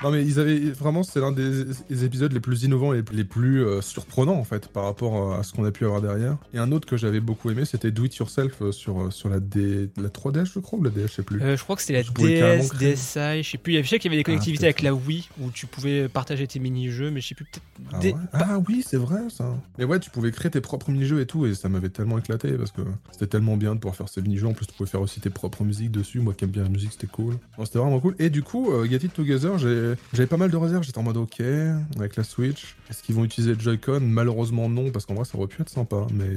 Non 0.04 0.12
mais 0.12 0.24
ils 0.26 0.40
avaient 0.40 0.60
vraiment 0.72 1.04
c'est 1.04 1.20
l'un 1.20 1.32
des, 1.32 1.66
des 1.90 2.06
épisodes 2.06 2.32
les 2.32 2.40
plus 2.40 2.64
innovants 2.64 2.94
et 2.94 3.04
les 3.12 3.24
plus 3.26 3.66
euh, 3.66 3.82
surprenants 3.82 4.38
en 4.38 4.44
fait 4.44 4.68
par 4.70 4.86
rapport 4.86 5.34
à 5.34 5.44
ce 5.44 5.54
qu'on 5.54 5.66
a 5.66 5.72
pu 5.72 5.86
avoir 5.86 6.02
derrière. 6.02 6.38
Et 6.54 6.58
un 6.58 6.72
autre 6.72 6.88
que 6.88 6.96
j'avais 6.98 7.20
beaucoup 7.20 7.50
aimé 7.50 7.66
c'était 7.66 7.92
Do 7.92 8.06
It 8.06 8.16
Yourself 8.16 8.62
euh, 8.62 8.72
sur, 8.72 9.02
euh, 9.02 9.12
sur 9.12 9.28
la, 9.30 9.40
D, 9.40 9.90
la 9.98 10.10
3DS 10.10 10.46
je 10.54 10.60
crois 10.60 10.80
ou 10.80 10.84
la 10.84 10.90
DS 10.90 11.08
je 11.08 11.14
sais 11.16 11.24
plus. 11.24 11.42
Euh, 11.42 11.58
je 11.58 11.64
crois 11.64 11.76
que 11.76 11.82
c'était 11.82 11.94
la 11.94 12.04
DS, 12.04 12.70
DSi, 12.78 13.44
je 13.44 13.50
sais 13.52 13.58
plus. 13.58 13.74
Il 13.74 13.76
y 13.76 13.78
avait, 13.78 13.84
je 13.84 13.90
sais 13.90 14.00
qu'il 14.00 14.10
y 14.10 14.14
avait 14.14 14.20
des 14.20 14.24
connectivités 14.24 14.66
avec 14.66 14.82
la 14.82 14.94
Wii 14.94 15.28
où 15.42 15.52
tu 15.52 15.66
pouvais 15.66 16.08
partager 16.08 16.48
tes 16.48 16.60
mini-jeux, 16.60 17.12
mais 17.12 17.20
je 17.22 17.28
sais 17.28 17.36
plus. 17.36 17.46
Peut-être. 17.46 17.64
Ah, 17.94 18.00
des- 18.00 18.14
ouais 18.14 18.20
Ah 18.34 18.60
oui, 18.68 18.84
c'est 18.88 18.98
vrai 18.98 19.22
ça. 19.30 19.54
Mais 19.78 19.84
ouais, 19.86 20.00
tu 20.00 20.10
pouvais 20.10 20.32
créer 20.32 20.52
tes 20.52 20.62
propres 20.62 20.92
mini-jeux 20.92 21.20
et 21.20 21.26
tout, 21.26 21.46
et 21.46 21.56
ça 21.56 21.68
m'avait 21.70 21.90
tellement 21.90 22.18
éclaté 22.20 22.52
parce 22.54 22.72
que 22.72 22.82
c'était 23.12 23.28
tellement 23.28 23.58
bien 23.58 23.76
de 23.76 23.80
pouvoir 23.80 23.96
faire 23.96 24.08
ces 24.10 24.22
mini-jeux. 24.22 24.48
En 24.48 24.54
plus, 24.54 24.66
tu 24.68 24.74
pouvais 24.74 24.90
faire 24.90 25.02
aussi 25.02 25.20
tes 25.20 25.30
propres 25.30 25.64
musiques 25.64 25.92
dessus. 25.92 26.20
Moi 26.20 26.34
qui 26.34 26.46
aime 26.46 26.52
bien 26.52 26.64
la 26.64 26.70
musique, 26.70 26.92
c'était 26.94 27.08
cool. 27.08 27.36
C'était 27.64 27.80
vraiment 27.80 28.00
cool. 28.00 28.16
Et 28.20 28.30
du 28.30 28.44
coup, 28.44 28.72
euh, 28.72 28.86
Get 28.88 28.98
It 28.98 29.14
Together, 29.14 29.58
j'ai- 29.58 29.89
j'avais 30.14 30.28
pas 30.28 30.38
mal 30.38 30.52
de 30.52 30.58
réserves. 30.58 30.84
J'étais 30.84 30.98
en 30.98 31.04
mode 31.04 31.18
ok, 31.18 31.42
avec 31.98 32.16
la 32.16 32.24
Switch. 32.24 32.76
Est-ce 32.90 33.04
qu'ils 33.04 33.16
vont 33.16 33.24
utiliser 33.24 33.54
le 33.54 33.60
Joy-Con? 33.60 34.00
Malheureusement, 34.02 34.70
non, 34.70 34.92
parce 34.92 35.06
qu'en 35.06 35.16
vrai, 35.16 35.26
ça 35.26 35.38
aurait 35.38 35.48
pu 35.48 35.62
être 35.62 35.70
sympa, 35.70 36.08
mais. 36.14 36.30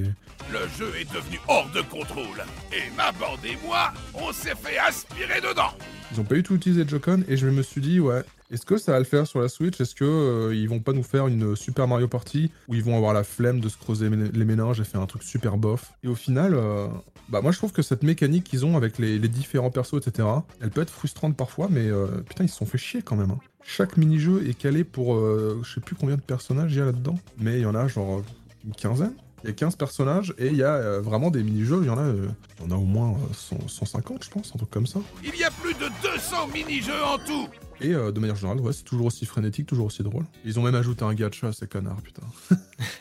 Le 0.51 0.69
jeu 0.79 0.93
est 1.01 1.13
devenu 1.13 1.39
hors 1.49 1.71
de 1.75 1.81
contrôle. 1.83 2.45
Et 2.73 2.95
ma 2.97 3.13
bande 3.13 3.45
et 3.45 3.57
moi, 3.65 3.93
on 4.15 4.33
s'est 4.33 4.55
fait 4.55 4.79
aspirer 4.79 5.41
dedans. 5.41 5.71
Ils 6.13 6.21
ont 6.21 6.25
pas 6.25 6.37
eu 6.37 6.43
tout 6.43 6.55
utilisé 6.55 6.85
le 6.85 6.89
Joy-Con, 6.89 7.25
et 7.29 7.37
je 7.37 7.47
me 7.47 7.63
suis 7.63 7.81
dit, 7.81 8.01
ouais. 8.01 8.23
Est-ce 8.53 8.67
que 8.67 8.77
ça 8.77 8.93
va 8.93 8.99
le 8.99 9.05
faire 9.05 9.27
sur 9.27 9.41
la 9.41 9.49
Switch? 9.49 9.81
Est-ce 9.81 9.95
que 9.95 10.05
euh, 10.05 10.55
ils 10.55 10.69
vont 10.69 10.81
pas 10.81 10.93
nous 10.93 11.03
faire 11.03 11.27
une 11.27 11.57
Super 11.57 11.89
Mario 11.89 12.07
Party 12.07 12.51
où 12.69 12.75
ils 12.75 12.85
vont 12.85 12.97
avoir 12.97 13.15
la 13.15 13.25
flemme 13.25 13.61
de 13.61 13.69
se 13.69 13.79
creuser 13.79 14.11
les 14.11 14.45
méninges 14.45 14.79
et 14.81 14.85
faire 14.85 15.01
un 15.01 15.07
truc 15.07 15.23
super 15.23 15.57
bof? 15.57 15.95
Et 16.03 16.09
au 16.09 16.15
final, 16.15 16.53
euh, 16.55 16.87
bah 17.29 17.41
moi 17.41 17.51
je 17.51 17.59
trouve 17.59 17.73
que 17.73 17.83
cette 17.83 18.03
mécanique 18.03 18.45
qu'ils 18.45 18.67
ont 18.67 18.77
avec 18.77 18.99
les, 18.99 19.19
différents 19.21 19.71
persos, 19.71 19.95
etc., 20.07 20.29
elle 20.61 20.71
peut 20.71 20.83
être 20.83 20.91
frustrante 20.91 21.37
parfois, 21.37 21.69
mais 21.71 21.87
euh, 21.89 22.07
putain 22.29 22.45
ils 22.45 22.51
se 22.51 22.57
sont 22.57 22.67
fait 22.67 22.79
chier 22.79 23.01
quand 23.03 23.17
même. 23.17 23.31
hein. 23.31 23.39
Chaque 23.65 23.97
mini-jeu 23.97 24.47
est 24.49 24.55
calé 24.55 24.85
pour 24.85 25.15
euh, 25.15 25.61
je 25.65 25.75
sais 25.75 25.81
plus 25.81 25.95
combien 25.95 26.17
de 26.17 26.21
personnages 26.21 26.73
il 26.73 26.79
y 26.79 26.81
a 26.83 26.85
là-dedans, 26.85 27.19
mais 27.39 27.59
il 27.59 27.63
y 27.63 27.67
en 27.67 27.75
a 27.75 27.89
genre 27.89 28.19
euh, 28.19 28.25
une 28.67 28.75
quinzaine. 28.75 29.15
Il 29.45 29.49
y 29.49 29.51
a 29.51 29.55
15 29.55 29.75
personnages 29.75 30.35
et 30.39 30.49
il 30.49 30.57
y 30.57 30.63
a 30.63 31.01
vraiment 31.01 31.31
des 31.33 31.43
mini-jeux, 31.43 31.81
il 31.83 31.87
y 31.87 31.91
en 31.91 31.99
a, 31.99 32.07
y 32.07 32.65
en 32.65 32.71
a 32.71 32.77
au 32.77 32.85
moins 32.85 33.11
euh, 33.11 33.35
100 33.35 33.67
150 33.67 34.25
je 34.25 34.31
pense, 34.31 34.53
un 34.55 34.59
truc 34.59 34.71
comme 34.71 34.87
ça. 34.87 35.01
Il 35.25 35.35
y 35.37 35.43
a 35.43 35.51
plus 35.51 35.75
de 35.75 35.89
200 36.03 36.49
mini-jeux 36.55 37.03
en 37.05 37.19
tout. 37.19 37.49
Et 37.83 37.95
euh, 37.95 38.13
de 38.13 38.21
manière 38.21 38.37
générale, 38.37 38.61
ouais, 38.61 38.73
c'est 38.73 38.85
toujours 38.85 39.07
aussi 39.07 39.27
frénétique, 39.27 39.67
toujours 39.67 39.87
aussi 39.87 40.03
drôle. 40.03 40.25
Ils 40.45 40.59
ont 40.59 40.63
même 40.63 40.75
ajouté 40.75 41.05
un 41.05 41.15
gacha 41.15 41.49
à 41.49 41.53
ces 41.53 41.67
connards, 41.67 42.01
putain. 42.03 42.23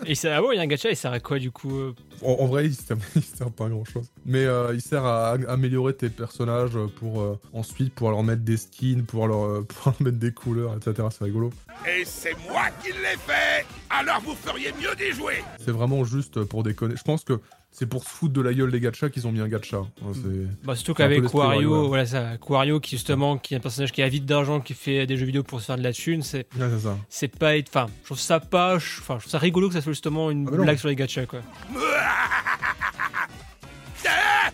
Et 0.06 0.16
ça, 0.16 0.38
ah 0.38 0.42
bon, 0.42 0.52
il 0.52 0.56
y 0.56 0.60
a 0.60 0.64
un 0.64 0.68
gacha, 0.68 0.90
il 0.90 0.96
sert 0.96 1.12
à 1.12 1.20
quoi 1.20 1.38
du 1.38 1.52
coup 1.52 1.78
euh? 1.78 1.94
En, 2.24 2.32
en 2.32 2.48
vrai, 2.48 2.66
il 2.66 2.76
sert, 2.76 2.98
il 3.16 3.22
sert 3.22 3.52
pas 3.52 3.66
à 3.66 3.70
grand 3.70 3.86
chose. 3.86 4.12
Mais 4.26 4.46
euh, 4.46 4.74
il 4.74 4.82
sert 4.82 5.06
à 5.06 5.34
améliorer 5.48 5.94
tes 5.94 6.10
personnages 6.10 6.78
pour 6.98 7.22
euh, 7.22 7.40
ensuite 7.54 7.94
pouvoir 7.94 8.14
leur 8.14 8.24
mettre 8.24 8.42
des 8.42 8.58
skins, 8.58 9.04
pouvoir 9.04 9.28
leur, 9.28 9.66
pouvoir 9.68 9.96
leur 10.00 10.02
mettre 10.02 10.18
des 10.18 10.32
couleurs, 10.32 10.76
etc. 10.76 11.08
C'est 11.12 11.24
rigolo. 11.26 11.52
Et 11.88 12.04
c'est 12.06 12.36
moi 12.50 12.66
qui 12.84 12.90
l'ai 12.90 13.18
fait. 13.28 13.66
Alors 13.90 14.22
vous 14.22 14.36
feriez 14.36 14.72
mieux 14.74 14.96
d'y 14.96 15.16
jouer. 15.16 15.44
C'est 15.64 15.72
vraiment 15.72 16.04
juste 16.04 16.44
pour 16.44 16.64
déconner. 16.64 16.96
Je 16.98 17.04
pense 17.04 17.24
que 17.24 17.40
c'est 17.72 17.86
pour 17.86 18.04
se 18.04 18.10
foutre 18.10 18.34
de 18.34 18.42
la 18.42 18.54
gueule 18.54 18.70
des 18.72 18.80
gachas 18.80 19.10
qu'ils 19.10 19.26
ont 19.28 19.32
mis 19.32 19.40
un 19.40 19.48
gacha. 19.48 19.82
C'est- 20.14 20.20
Bah, 20.66 20.76
surtout 20.76 20.94
qu'avec 20.94 21.24
WarioWare. 21.34 21.88
voilà 21.88 22.06
ça, 22.06 22.32
Wario 22.48 22.80
qui 22.80 22.92
justement, 22.98 23.38
qui 23.38 23.54
est 23.54 23.58
un 23.58 23.60
personnage 23.62 23.92
qui 23.92 24.02
est 24.02 24.04
avide 24.04 24.26
d'argent, 24.26 24.60
qui 24.60 24.74
fait 24.74 25.08
des 25.08 25.18
jeux 25.18 25.26
vidéo 25.26 25.42
pour 25.44 25.62
se 25.62 25.66
faire 25.68 25.78
de 25.78 25.84
la 25.84 25.94
thune, 25.94 26.22
c'est. 26.22 26.46
Ouais, 26.60 26.68
c'est 26.70 26.80
ça. 26.82 26.98
C'est 27.10 27.36
pas. 27.38 27.54
Enfin, 27.60 27.88
je 28.02 28.06
trouve 28.08 28.20
ça 28.20 28.40
pas. 28.40 28.78
je- 28.78 29.00
Enfin, 29.00 29.16
je 29.16 29.22
trouve 29.22 29.32
ça 29.32 29.40
rigolo 29.40 29.68
que 29.70 29.74
ça 29.74 29.82
soit 29.82 29.94
justement 29.94 30.30
une 30.32 30.48
Ah, 30.52 30.56
non. 30.58 30.64
blague 30.64 30.78
sur 30.78 30.90
les 30.90 30.96
gachas 30.96 31.26
quoi. 31.26 31.40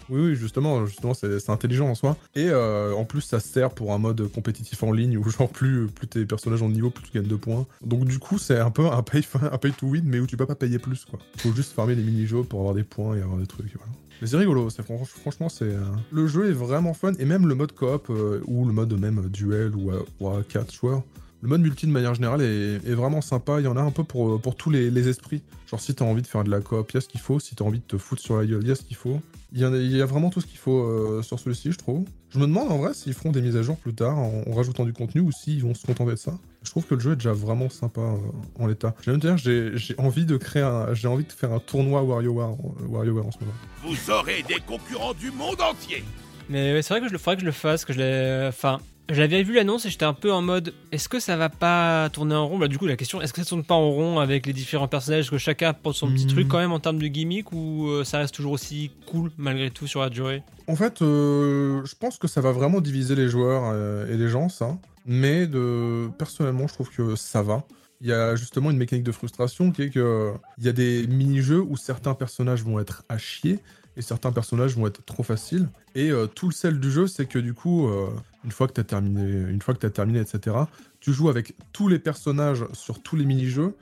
Oui, 0.09 0.21
oui, 0.21 0.35
justement, 0.35 0.85
justement 0.85 1.13
c'est 1.13 1.49
intelligent 1.49 1.87
en 1.89 1.95
soi. 1.95 2.15
Et 2.33 2.47
euh, 2.49 2.93
en 2.93 3.03
plus, 3.03 3.21
ça 3.21 3.41
sert 3.41 3.71
pour 3.71 3.93
un 3.93 3.97
mode 3.97 4.31
compétitif 4.31 4.81
en 4.83 4.93
ligne 4.93 5.17
où, 5.17 5.29
genre, 5.29 5.49
plus, 5.49 5.87
plus 5.87 6.07
tes 6.07 6.25
personnages 6.25 6.61
ont 6.61 6.69
de 6.69 6.73
niveau, 6.75 6.89
plus 6.89 7.03
tu 7.03 7.11
gagnes 7.17 7.27
de 7.27 7.35
points. 7.35 7.65
Donc, 7.85 8.05
du 8.05 8.17
coup, 8.17 8.37
c'est 8.37 8.57
un 8.59 8.71
peu 8.71 8.85
un 8.85 9.03
pay, 9.03 9.21
un 9.51 9.57
pay 9.57 9.71
to 9.71 9.87
win, 9.87 10.03
mais 10.05 10.19
où 10.19 10.25
tu 10.27 10.37
peux 10.37 10.45
pas 10.45 10.55
payer 10.55 10.79
plus, 10.79 11.03
quoi. 11.03 11.19
Faut 11.37 11.51
juste 11.53 11.73
farmer 11.73 11.95
les 11.95 12.03
mini-jeux 12.03 12.43
pour 12.43 12.59
avoir 12.61 12.73
des 12.75 12.83
points 12.83 13.15
et 13.17 13.21
avoir 13.21 13.37
des 13.37 13.47
trucs, 13.47 13.73
voilà. 13.75 13.91
Mais 14.21 14.27
c'est 14.27 14.37
rigolo, 14.37 14.69
franchement, 15.21 15.49
c'est. 15.49 15.65
euh, 15.65 15.81
Le 16.11 16.25
jeu 16.25 16.49
est 16.49 16.53
vraiment 16.53 16.93
fun, 16.93 17.11
et 17.19 17.25
même 17.25 17.45
le 17.45 17.53
mode 17.55 17.73
coop, 17.73 18.07
euh, 18.09 18.41
ou 18.47 18.65
le 18.65 18.71
mode 18.71 18.97
même 18.99 19.27
duel, 19.29 19.75
ou 19.75 19.91
ou 20.21 20.29
à 20.29 20.41
4 20.41 20.73
joueurs. 20.73 21.03
Le 21.41 21.49
mode 21.49 21.61
multi 21.61 21.85
de 21.85 21.91
manière 21.91 22.15
générale 22.15 22.41
est, 22.41 22.75
est 22.85 22.95
vraiment 22.95 23.21
sympa, 23.21 23.59
il 23.59 23.65
y 23.65 23.67
en 23.67 23.77
a 23.77 23.81
un 23.81 23.91
peu 23.91 24.03
pour, 24.03 24.41
pour 24.41 24.55
tous 24.55 24.71
les, 24.71 24.89
les 24.89 25.07
esprits. 25.07 25.43
Genre 25.69 25.79
si 25.79 25.93
t'as 25.93 26.05
envie 26.05 26.23
de 26.23 26.27
faire 26.27 26.43
de 26.43 26.49
la 26.49 26.61
coop, 26.61 26.89
il 26.91 26.95
y 26.95 26.97
a 26.97 27.01
ce 27.01 27.07
qu'il 27.07 27.19
faut, 27.19 27.39
si 27.39 27.55
t'as 27.55 27.63
envie 27.63 27.79
de 27.79 27.83
te 27.83 27.97
foutre 27.97 28.21
sur 28.21 28.37
la 28.37 28.45
gueule, 28.45 28.61
il 28.63 28.67
y 28.67 28.71
a 28.71 28.75
ce 28.75 28.81
qu'il 28.81 28.95
faut. 28.95 29.21
Il 29.53 29.59
y, 29.59 29.65
en 29.65 29.71
a, 29.73 29.77
il 29.77 29.95
y 29.95 30.01
a 30.01 30.05
vraiment 30.05 30.29
tout 30.29 30.41
ce 30.41 30.45
qu'il 30.45 30.57
faut 30.57 30.83
euh, 30.83 31.21
sur 31.21 31.39
celui-ci, 31.39 31.71
je 31.71 31.77
trouve. 31.77 32.03
Je 32.31 32.39
me 32.39 32.47
demande 32.47 32.69
en 32.69 32.79
vrai 32.79 32.93
s'ils 32.93 33.13
feront 33.13 33.31
des 33.31 33.41
mises 33.41 33.55
à 33.55 33.61
jour 33.61 33.77
plus 33.77 33.93
tard 33.93 34.17
en, 34.17 34.43
en 34.45 34.53
rajoutant 34.53 34.83
du 34.83 34.91
contenu 34.91 35.21
ou 35.21 35.31
s'ils 35.31 35.63
vont 35.63 35.73
se 35.73 35.85
contenter 35.85 36.11
de 36.11 36.15
ça. 36.17 36.33
Je 36.63 36.71
trouve 36.71 36.85
que 36.85 36.95
le 36.95 36.99
jeu 36.99 37.13
est 37.13 37.15
déjà 37.15 37.31
vraiment 37.31 37.69
sympa 37.69 38.01
euh, 38.01 38.17
en 38.59 38.65
l'état. 38.67 38.93
J'ai 39.01 39.11
même 39.11 39.21
dire, 39.21 39.37
j'ai 39.37 39.71
j'ai 39.77 39.95
envie 39.99 40.25
de 40.25 40.35
créer 40.35 40.63
un, 40.63 40.93
j'ai 40.93 41.07
envie 41.07 41.23
de 41.23 41.31
faire 41.31 41.53
un 41.53 41.59
tournoi 41.59 42.01
WarioWare, 42.03 42.51
euh, 42.51 42.87
WarioWare 42.89 43.27
en 43.27 43.31
ce 43.31 43.37
moment. 43.39 43.53
Vous 43.85 44.11
aurez 44.11 44.43
des 44.43 44.59
concurrents 44.67 45.13
du 45.13 45.31
monde 45.31 45.61
entier. 45.61 46.03
Mais 46.49 46.73
ouais, 46.73 46.81
c'est 46.81 46.93
vrai 46.93 47.01
que 47.01 47.07
je 47.07 47.13
le 47.13 47.17
faudrait 47.17 47.35
que 47.35 47.41
je 47.41 47.45
le 47.45 47.51
fasse, 47.53 47.85
que 47.85 47.93
je 47.93 47.99
l'ai. 47.99 48.47
Enfin, 48.49 48.79
j'avais 49.09 49.43
vu 49.43 49.53
l'annonce 49.53 49.85
et 49.85 49.89
j'étais 49.89 50.05
un 50.05 50.13
peu 50.13 50.31
en 50.31 50.41
mode 50.41 50.73
est-ce 50.91 51.07
que 51.09 51.19
ça 51.19 51.37
va 51.37 51.49
pas 51.49 52.09
tourner 52.09 52.35
en 52.35 52.47
rond? 52.47 52.57
Bah, 52.57 52.67
du 52.67 52.77
coup, 52.77 52.87
la 52.87 52.95
question 52.97 53.21
est-ce 53.21 53.33
que 53.33 53.41
ça 53.41 53.49
tourne 53.49 53.63
pas 53.63 53.75
en 53.75 53.89
rond 53.89 54.19
avec 54.19 54.45
les 54.45 54.53
différents 54.53 54.87
personnages? 54.87 55.21
Est-ce 55.25 55.31
que 55.31 55.37
chacun 55.37 55.73
porte 55.73 55.95
son 55.97 56.11
petit 56.11 56.25
Mhm. 56.25 56.31
truc 56.31 56.47
quand 56.47 56.57
même 56.59 56.71
en 56.71 56.79
termes 56.79 56.99
de 56.99 57.07
gimmick 57.07 57.51
ou 57.51 57.87
euh, 57.87 58.03
ça 58.03 58.19
reste 58.19 58.35
toujours 58.35 58.51
aussi 58.53 58.91
cool 59.05 59.31
malgré 59.37 59.69
tout 59.71 59.87
sur 59.87 60.01
la 60.01 60.09
durée? 60.09 60.43
En 60.67 60.75
fait, 60.75 61.01
euh, 61.01 61.81
je 61.85 61.95
pense 61.95 62.17
que 62.17 62.27
ça 62.27 62.41
va 62.41 62.51
vraiment 62.51 62.81
diviser 62.81 63.15
les 63.15 63.29
joueurs 63.29 63.63
euh, 63.73 64.13
et 64.13 64.17
les 64.17 64.27
gens, 64.27 64.49
ça. 64.49 64.77
Mais 65.05 65.47
de... 65.47 66.09
personnellement, 66.17 66.67
je 66.67 66.73
trouve 66.73 66.89
que 66.89 67.15
ça 67.15 67.41
va. 67.41 67.63
Il 68.01 68.07
y 68.07 68.13
a 68.13 68.35
justement 68.35 68.69
une 68.69 68.77
mécanique 68.77 69.05
de 69.05 69.11
frustration 69.11 69.71
qui 69.71 69.83
est 69.83 69.89
que 69.89 70.33
il 70.59 70.65
y 70.65 70.67
a 70.69 70.73
des 70.73 71.07
mini-jeux 71.07 71.61
où 71.61 71.77
certains 71.77 72.13
personnages 72.13 72.61
vont 72.63 72.79
être 72.79 73.03
à 73.09 73.17
chier 73.17 73.59
et 73.97 74.01
certains 74.01 74.31
personnages 74.31 74.77
vont 74.77 74.87
être 74.87 75.03
trop 75.03 75.23
faciles. 75.23 75.67
Et 75.95 76.11
euh, 76.11 76.27
tout 76.27 76.47
le 76.47 76.53
sel 76.53 76.79
du 76.79 76.91
jeu, 76.91 77.07
c'est 77.07 77.25
que 77.25 77.39
du 77.39 77.53
coup, 77.53 77.87
euh, 77.87 78.07
une 78.45 78.51
fois 78.51 78.67
que 78.67 78.73
tu 78.73 78.81
as 78.81 78.85
terminé, 78.85 79.49
une 79.49 79.61
fois 79.61 79.73
que 79.73 79.79
t'as 79.79 79.89
terminé, 79.89 80.19
etc., 80.19 80.55
tu 80.99 81.11
joues 81.11 81.29
avec 81.29 81.53
tous 81.73 81.87
les 81.87 81.99
personnages 81.99 82.65
sur 82.73 83.01
tous 83.01 83.15
les 83.15 83.25
mini-jeux. 83.25 83.75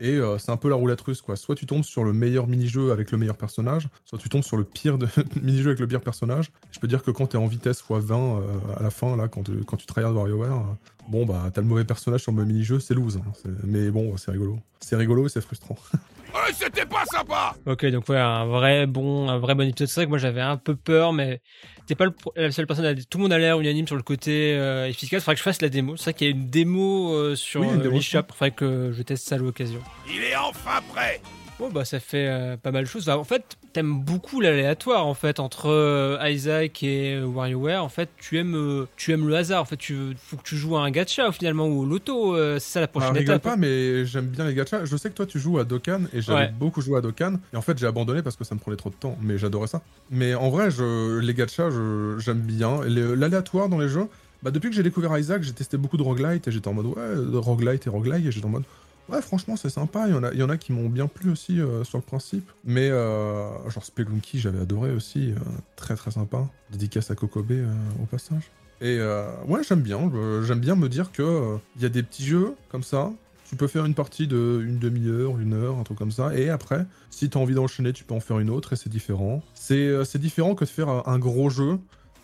Et 0.00 0.16
euh, 0.16 0.36
c'est 0.36 0.50
un 0.50 0.56
peu 0.56 0.68
la 0.68 0.74
roulette 0.74 1.00
russe, 1.00 1.22
quoi. 1.22 1.36
Soit 1.36 1.54
tu 1.54 1.64
tombes 1.64 1.84
sur 1.84 2.02
le 2.02 2.12
meilleur 2.12 2.48
mini-jeu 2.48 2.90
avec 2.90 3.12
le 3.12 3.18
meilleur 3.18 3.36
personnage, 3.36 3.88
soit 4.04 4.18
tu 4.18 4.28
tombes 4.28 4.42
sur 4.42 4.56
le 4.56 4.64
pire 4.64 4.98
de... 4.98 5.06
mini-jeu 5.42 5.68
avec 5.68 5.78
le 5.78 5.86
pire 5.86 6.00
personnage. 6.00 6.50
Je 6.72 6.80
peux 6.80 6.88
dire 6.88 7.04
que 7.04 7.12
quand 7.12 7.28
t'es 7.28 7.38
en 7.38 7.46
vitesse 7.46 7.78
x 7.88 7.88
20 7.88 8.16
euh, 8.16 8.42
à 8.76 8.82
la 8.82 8.90
fin, 8.90 9.16
là, 9.16 9.28
quand 9.28 9.44
tu, 9.44 9.64
quand 9.64 9.76
tu 9.76 9.86
tryhards 9.86 10.12
WarioWare, 10.12 10.58
euh, 10.58 11.08
bon, 11.08 11.24
bah, 11.24 11.50
t'as 11.54 11.60
le 11.60 11.68
mauvais 11.68 11.84
personnage 11.84 12.22
sur 12.22 12.32
le 12.32 12.44
mini-jeu, 12.44 12.80
c'est 12.80 12.94
loose. 12.94 13.18
hein. 13.18 13.50
Mais 13.62 13.92
bon, 13.92 14.16
c'est 14.16 14.32
rigolo. 14.32 14.58
C'est 14.80 14.96
rigolo 14.96 15.26
et 15.26 15.28
c'est 15.28 15.40
frustrant. 15.40 15.76
Euh, 16.48 16.52
C'était 16.54 16.86
pas 16.86 17.04
sympa. 17.06 17.54
Ok, 17.66 17.86
donc 17.86 18.08
ouais, 18.08 18.18
un 18.18 18.44
vrai 18.46 18.86
bon, 18.86 19.28
un 19.28 19.38
vrai 19.38 19.54
bon 19.54 19.68
épisode. 19.68 19.88
C'est 19.88 20.00
vrai 20.00 20.04
que 20.06 20.10
moi 20.10 20.18
j'avais 20.18 20.40
un 20.40 20.56
peu 20.56 20.76
peur, 20.76 21.12
mais 21.12 21.40
t'es 21.86 21.94
pas 21.94 22.04
le 22.04 22.12
la 22.36 22.50
seule 22.52 22.66
personne. 22.66 22.84
À... 22.86 22.94
Tout 22.94 23.18
le 23.18 23.22
monde 23.22 23.32
a 23.32 23.38
l'air 23.38 23.60
unanime 23.60 23.86
sur 23.86 23.96
le 23.96 24.02
côté 24.02 24.54
euh, 24.54 24.88
efficace. 24.88 25.22
Faudrait 25.22 25.34
que 25.34 25.38
je 25.38 25.44
fasse 25.44 25.62
la 25.62 25.68
démo. 25.68 25.96
C'est 25.96 26.04
vrai 26.04 26.14
qu'il 26.14 26.26
y 26.28 26.30
a 26.30 26.34
une 26.34 26.50
démo 26.50 27.12
euh, 27.14 27.34
sur 27.36 27.60
Oui, 27.60 27.68
une 27.68 27.80
euh, 27.80 27.82
démo, 27.82 27.96
l'eShop. 27.96 28.22
Faudrait 28.32 28.50
que 28.50 28.92
je 28.92 29.02
teste 29.02 29.28
ça 29.28 29.36
à 29.36 29.38
l'occasion. 29.38 29.80
Il 30.08 30.22
est 30.22 30.36
enfin 30.36 30.80
prêt. 30.92 31.20
Bon 31.58 31.70
bah 31.70 31.84
ça 31.84 32.00
fait 32.00 32.26
euh, 32.28 32.56
pas 32.56 32.72
mal 32.72 32.84
de 32.84 32.88
choses. 32.88 33.08
Enfin, 33.08 33.18
en 33.18 33.24
fait, 33.24 33.56
t'aimes 33.72 34.00
beaucoup 34.02 34.40
l'aléatoire 34.40 35.06
en 35.06 35.14
fait 35.14 35.38
entre 35.38 35.66
euh, 35.68 36.18
Isaac 36.28 36.82
et 36.82 37.14
euh, 37.14 37.24
WarioWare. 37.24 37.84
En 37.84 37.88
fait, 37.88 38.08
tu 38.20 38.36
aimes, 38.38 38.86
tu 38.96 39.12
aimes 39.12 39.28
le 39.28 39.36
hasard. 39.36 39.62
En 39.62 39.64
fait, 39.64 39.76
tu 39.76 39.94
veux- 39.94 40.14
faut 40.16 40.36
que 40.36 40.42
tu 40.42 40.56
joues 40.56 40.76
à 40.76 40.80
un 40.82 40.90
gacha 40.90 41.30
finalement 41.30 41.68
ou 41.68 41.82
au 41.82 41.84
loto. 41.84 42.36
c'est 42.54 42.58
ça 42.60 42.80
la 42.80 42.84
Ah, 42.84 42.88
prochaine 42.88 43.10
rigole 43.12 43.36
étape. 43.36 43.42
pas, 43.42 43.56
mais 43.56 44.04
j'aime 44.06 44.26
bien 44.26 44.44
les 44.46 44.54
gachas. 44.54 44.84
Je 44.86 44.96
sais 44.96 45.08
que 45.08 45.14
toi 45.14 45.26
tu 45.26 45.38
joues 45.38 45.58
à 45.58 45.64
Dokkan 45.64 46.00
et 46.12 46.20
j'avais 46.20 46.40
Ouais. 46.46 46.52
beaucoup 46.58 46.80
joué 46.80 46.98
à 46.98 47.00
Dokkan. 47.00 47.34
Et 47.52 47.56
en 47.56 47.62
fait, 47.62 47.78
j'ai 47.78 47.86
abandonné 47.86 48.22
parce 48.22 48.34
que 48.34 48.42
ça 48.44 48.56
me 48.56 48.60
prenait 48.60 48.76
trop 48.76 48.90
de 48.90 48.96
temps. 48.96 49.16
Mais 49.22 49.38
j'adorais 49.38 49.68
ça. 49.68 49.82
Mais 50.10 50.34
en 50.34 50.50
vrai, 50.50 50.70
je, 50.72 51.20
les 51.20 51.34
gachas, 51.34 51.70
je- 51.70 52.16
j'aime 52.18 52.40
bien. 52.40 52.80
L'aléatoire 52.84 53.68
dans 53.68 53.78
les 53.78 53.88
jeux, 53.88 54.08
bah, 54.42 54.50
depuis 54.50 54.70
que 54.70 54.74
j'ai 54.74 54.82
découvert 54.82 55.16
Isaac, 55.16 55.44
j'ai 55.44 55.52
testé 55.52 55.76
beaucoup 55.76 55.96
de 55.96 56.02
roguelite 56.02 56.48
et 56.48 56.50
j'étais 56.50 56.66
en 56.66 56.72
mode 56.72 56.86
ouais, 56.86 57.38
roguelite 57.38 57.86
et 57.86 57.90
roguelike. 57.90 58.26
Et 58.26 58.32
j'étais 58.32 58.46
en 58.46 58.50
mode 58.50 58.64
ouais, 59.08 59.22
franchement, 59.22 59.56
c'est 59.56 59.70
sympa. 59.70 60.06
Il 60.08 60.14
y, 60.38 60.42
en 60.42 60.48
a, 60.48 60.56
qui 60.56 60.72
m'ont 60.72 60.88
bien 60.88 61.06
plu 61.06 61.30
aussi 61.30 61.60
euh, 61.60 61.84
sur 61.84 61.98
le 61.98 62.02
principe. 62.02 62.50
Mais 62.64 62.90
euh, 62.90 63.48
genre 63.70 63.84
Spelunky, 63.84 64.38
j'avais 64.38 64.60
adoré 64.60 64.92
aussi. 64.92 65.32
euh, 65.32 65.36
très 65.76 65.96
très 65.96 66.10
sympa. 66.10 66.46
Dédicace 66.70 67.10
à 67.10 67.14
Kokobé 67.14 67.64
au 68.02 68.06
passage. 68.06 68.50
Et 68.80 68.98
ouais, 69.46 69.60
j'aime 69.62 69.82
bien. 69.82 70.10
J'aime 70.42 70.58
bien 70.58 70.74
me 70.74 70.88
dire 70.88 71.12
que 71.12 71.56
il 71.76 71.82
y 71.82 71.84
a 71.84 71.88
des 71.88 72.02
petits 72.02 72.24
jeux 72.24 72.54
comme 72.68 72.82
ça. 72.82 73.12
Tu 73.44 73.56
peux 73.56 73.66
faire 73.66 73.84
une 73.84 73.94
partie 73.94 74.26
de 74.26 74.62
une 74.66 74.78
demi-heure, 74.78 75.38
une 75.38 75.52
heure, 75.52 75.78
un 75.78 75.82
truc 75.82 75.98
comme 75.98 76.10
ça. 76.10 76.34
Et 76.34 76.48
après, 76.48 76.86
si 77.10 77.28
tu 77.28 77.36
as 77.36 77.40
envie 77.40 77.54
d'enchaîner, 77.54 77.92
tu 77.92 78.02
peux 78.02 78.14
en 78.14 78.20
faire 78.20 78.38
une 78.38 78.48
autre 78.48 78.72
et 78.72 78.76
c'est 78.76 78.88
différent. 78.88 79.42
C'est 79.54 80.16
différent 80.16 80.54
que 80.54 80.64
de 80.64 80.70
faire 80.70 81.06
un, 81.06 81.18
gros 81.18 81.50
jeu 81.50 81.78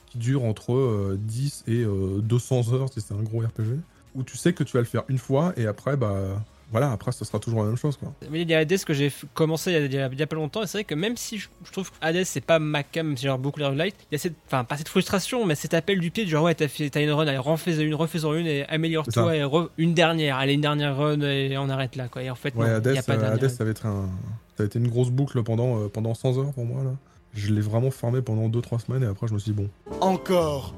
qui 0.06 0.18
dure 0.18 0.44
entre 0.44 0.72
euh, 0.72 1.18
10 1.20 1.64
et 1.68 1.82
euh, 1.82 2.20
200 2.22 2.72
heures 2.72 2.88
si 2.92 3.00
c'est 3.00 3.14
un 3.14 3.22
gros 3.22 3.40
RPG. 3.40 3.78
Où 4.14 4.22
tu 4.22 4.36
sais 4.36 4.54
que 4.54 4.64
tu 4.64 4.72
vas 4.72 4.80
le 4.80 4.86
faire 4.86 5.04
une 5.08 5.18
fois 5.18 5.52
et 5.56 5.66
après, 5.66 5.96
bah 5.96 6.42
voilà, 6.70 6.92
après, 6.92 7.12
ce 7.12 7.24
sera 7.24 7.38
toujours 7.38 7.60
la 7.62 7.68
même 7.68 7.76
chose. 7.76 7.96
Quoi. 7.96 8.12
Mais 8.30 8.42
il 8.42 8.50
y 8.50 8.54
a 8.54 8.58
Hades 8.58 8.84
que 8.84 8.92
j'ai 8.92 9.10
commencé 9.34 9.70
il 9.72 9.74
y, 9.92 9.98
a, 9.98 10.08
il 10.12 10.18
y 10.18 10.22
a- 10.22 10.26
pas 10.26 10.36
longtemps, 10.36 10.62
et 10.62 10.66
c'est 10.66 10.78
vrai 10.78 10.84
que 10.84 10.94
même 10.94 11.16
si 11.16 11.38
je, 11.38 11.48
je 11.64 11.72
trouve 11.72 11.90
que 11.90 11.96
Hades 12.00 12.24
c'est 12.24 12.40
pas 12.42 12.58
ma 12.58 12.82
cam, 12.82 13.06
même 13.06 13.16
si 13.16 13.22
j'adore 13.22 13.38
beaucoup 13.38 13.58
les 13.60 13.66
roguelites, 13.66 13.96
il 14.10 14.14
y 14.14 14.16
a 14.16 14.18
cette, 14.18 14.34
enfin 14.46 14.64
pas 14.64 14.76
cette 14.76 14.88
frustration, 14.88 15.46
mais 15.46 15.54
cet 15.54 15.72
appel 15.74 15.98
du 16.00 16.10
pied 16.10 16.24
du 16.24 16.30
genre 16.30 16.44
ouais, 16.44 16.54
t'as 16.54 16.68
fait- 16.68 16.90
t'as 16.90 17.02
une 17.02 17.10
run, 17.10 17.26
allez, 17.26 17.38
refais 17.38 17.76
une, 17.82 17.94
refais-en 17.94 18.34
une, 18.34 18.46
et 18.46 18.64
améliore-toi, 18.68 19.36
et 19.36 19.42
re- 19.42 19.68
une 19.78 19.94
dernière, 19.94 20.36
allez, 20.36 20.54
une 20.54 20.60
dernière 20.60 20.96
run, 20.96 21.20
et 21.22 21.56
on 21.58 21.68
arrête 21.70 21.96
là, 21.96 22.08
quoi. 22.08 22.22
Et 22.22 22.30
en 22.30 22.34
fait, 22.34 22.54
Ouais, 22.54 22.66
non, 22.68 22.74
Hades, 22.76 22.86
il 22.92 22.94
y 22.96 22.98
a 22.98 23.02
pas 23.02 23.16
de 23.16 23.22
euh, 23.22 23.32
Hades, 23.34 23.48
ça, 23.48 23.64
va 23.64 23.70
être 23.70 23.86
un... 23.86 24.08
ça 24.56 24.62
a 24.62 24.66
été 24.66 24.78
une 24.78 24.88
grosse 24.88 25.10
boucle 25.10 25.42
pendant, 25.42 25.78
euh, 25.80 25.88
pendant 25.88 26.14
100 26.14 26.38
heures 26.38 26.52
pour 26.52 26.64
moi. 26.66 26.84
là. 26.84 26.90
Je 27.34 27.52
l'ai 27.52 27.60
vraiment 27.60 27.90
farmé 27.90 28.20
pendant 28.22 28.48
2-3 28.48 28.78
semaines 28.84 29.02
et 29.02 29.06
après, 29.06 29.28
je 29.28 29.34
me 29.34 29.38
suis 29.38 29.52
dit 29.52 29.56
bon. 29.62 29.68
Encore. 30.00 30.74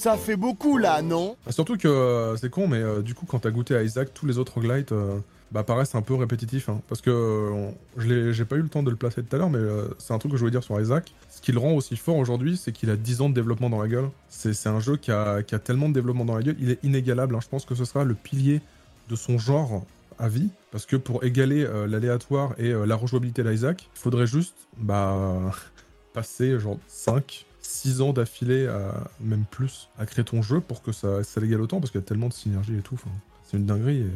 Ça 0.00 0.16
fait 0.16 0.36
beaucoup 0.36 0.78
là, 0.78 1.02
non 1.02 1.36
Ah, 1.46 1.52
Surtout 1.52 1.76
que 1.76 1.86
euh, 1.86 2.34
c'est 2.38 2.48
con, 2.48 2.66
mais 2.66 2.78
euh, 2.78 3.02
du 3.02 3.14
coup, 3.14 3.26
quand 3.26 3.40
t'as 3.40 3.50
goûté 3.50 3.74
à 3.76 3.82
Isaac, 3.82 4.14
tous 4.14 4.24
les 4.24 4.38
autres 4.38 4.54
roguelites 4.54 4.92
euh, 4.92 5.18
bah, 5.52 5.62
paraissent 5.62 5.94
un 5.94 6.00
peu 6.00 6.14
répétitifs. 6.14 6.70
hein. 6.70 6.80
parce 6.88 7.02
que 7.02 7.68
j'ai 7.98 8.46
pas 8.46 8.56
eu 8.56 8.62
le 8.62 8.70
temps 8.70 8.82
de 8.82 8.88
le 8.88 8.96
placer 8.96 9.22
tout 9.22 9.36
à 9.36 9.38
l'heure, 9.38 9.50
mais 9.50 9.58
c'est 9.98 10.14
un 10.14 10.18
truc 10.18 10.32
que 10.32 10.38
je 10.38 10.40
voulais 10.40 10.52
dire 10.52 10.62
sur 10.64 10.80
Isaac. 10.80 11.12
Ce 11.28 11.42
qui 11.42 11.52
le 11.52 11.58
rend 11.58 11.72
aussi 11.72 11.96
fort 11.96 12.16
aujourd'hui, 12.16 12.56
c'est 12.56 12.72
qu'il 12.72 12.88
a 12.88 12.96
10 12.96 13.20
ans 13.20 13.28
de 13.28 13.34
développement 13.34 13.68
dans 13.68 13.82
la 13.82 13.88
gueule. 13.88 14.08
C'est 14.30 14.68
un 14.68 14.80
jeu 14.80 14.96
qui 14.96 15.10
a, 15.12 15.42
tellement 15.42 15.90
de 15.90 15.94
développement 15.94 16.24
dans 16.24 16.34
la 16.34 16.42
gueule, 16.44 16.56
il 16.60 16.70
est 16.70 16.82
inégalable. 16.82 17.34
hein. 17.34 17.40
Je 17.42 17.48
pense 17.48 17.66
que 17.66 17.74
ce 17.74 17.84
sera 17.84 18.02
le 18.04 18.14
pilier 18.14 18.62
de 19.10 19.16
son 19.16 19.36
genre 19.36 19.84
à 20.18 20.28
vie. 20.30 20.48
Parce 20.70 20.86
que 20.86 20.96
pour 20.96 21.24
égaler 21.24 21.68
l'aléatoire 21.86 22.54
et 22.56 22.72
la 22.72 22.96
rejouabilité 22.96 23.42
d'Isaac, 23.44 23.86
il 23.94 23.98
faudrait 24.00 24.26
juste 24.26 24.54
bah, 24.78 25.50
passer 26.14 26.58
genre 26.58 26.78
5, 26.86 27.44
6 27.70 28.00
ans 28.00 28.12
d'affilée, 28.12 28.66
à, 28.66 29.08
même 29.20 29.44
plus, 29.50 29.88
à 29.98 30.06
créer 30.06 30.24
ton 30.24 30.42
jeu 30.42 30.60
pour 30.60 30.82
que 30.82 30.92
ça, 30.92 31.22
ça 31.24 31.40
l'égale 31.40 31.60
autant, 31.62 31.80
parce 31.80 31.90
qu'il 31.90 32.00
y 32.00 32.04
a 32.04 32.06
tellement 32.06 32.28
de 32.28 32.32
synergie 32.32 32.74
et 32.76 32.82
tout. 32.82 32.98
C'est 33.44 33.56
une 33.56 33.66
dinguerie 33.66 33.98
et 34.00 34.06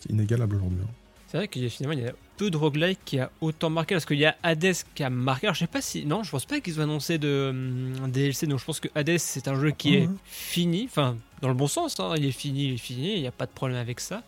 c'est 0.00 0.10
inégalable 0.10 0.56
aujourd'hui. 0.56 0.78
hein. 0.82 0.90
C'est 1.28 1.38
vrai 1.38 1.48
qu'il 1.48 1.62
y 1.62 1.66
a 1.66 1.70
finalement 1.70 1.98
il 1.98 2.04
y 2.04 2.08
a 2.08 2.12
peu 2.36 2.50
de 2.50 2.56
roguelike 2.58 2.98
qui 3.06 3.18
a 3.18 3.30
autant 3.40 3.70
marqué 3.70 3.94
parce 3.94 4.04
qu'il 4.04 4.18
y 4.18 4.26
a 4.26 4.36
Hades 4.42 4.74
qui 4.94 5.02
a 5.02 5.08
marqué. 5.08 5.46
Alors 5.46 5.54
je 5.54 5.60
sais 5.60 5.66
pas 5.66 5.80
si 5.80 6.04
non, 6.04 6.22
je 6.22 6.30
pense 6.30 6.44
pas 6.44 6.60
qu'ils 6.60 6.78
ont 6.78 6.82
annoncé 6.82 7.16
de 7.16 7.48
hum, 7.50 8.10
DLC. 8.10 8.46
Donc 8.46 8.58
je 8.58 8.64
pense 8.66 8.80
que 8.80 8.88
Hades 8.94 9.16
c'est 9.18 9.48
un 9.48 9.58
jeu 9.58 9.70
qui 9.70 9.96
Ah 9.96 10.00
est 10.00 10.08
fini, 10.26 10.84
enfin 10.84 11.16
dans 11.40 11.48
le 11.48 11.54
bon 11.54 11.68
sens. 11.68 11.98
hein, 12.00 12.12
il 12.18 12.26
est 12.26 12.32
fini, 12.32 12.66
il 12.68 12.74
est 12.74 12.76
fini. 12.76 13.14
Il 13.14 13.20
n'y 13.22 13.26
a 13.26 13.32
pas 13.32 13.46
de 13.46 13.50
problème 13.50 13.78
avec 13.78 13.98
ça. 14.00 14.22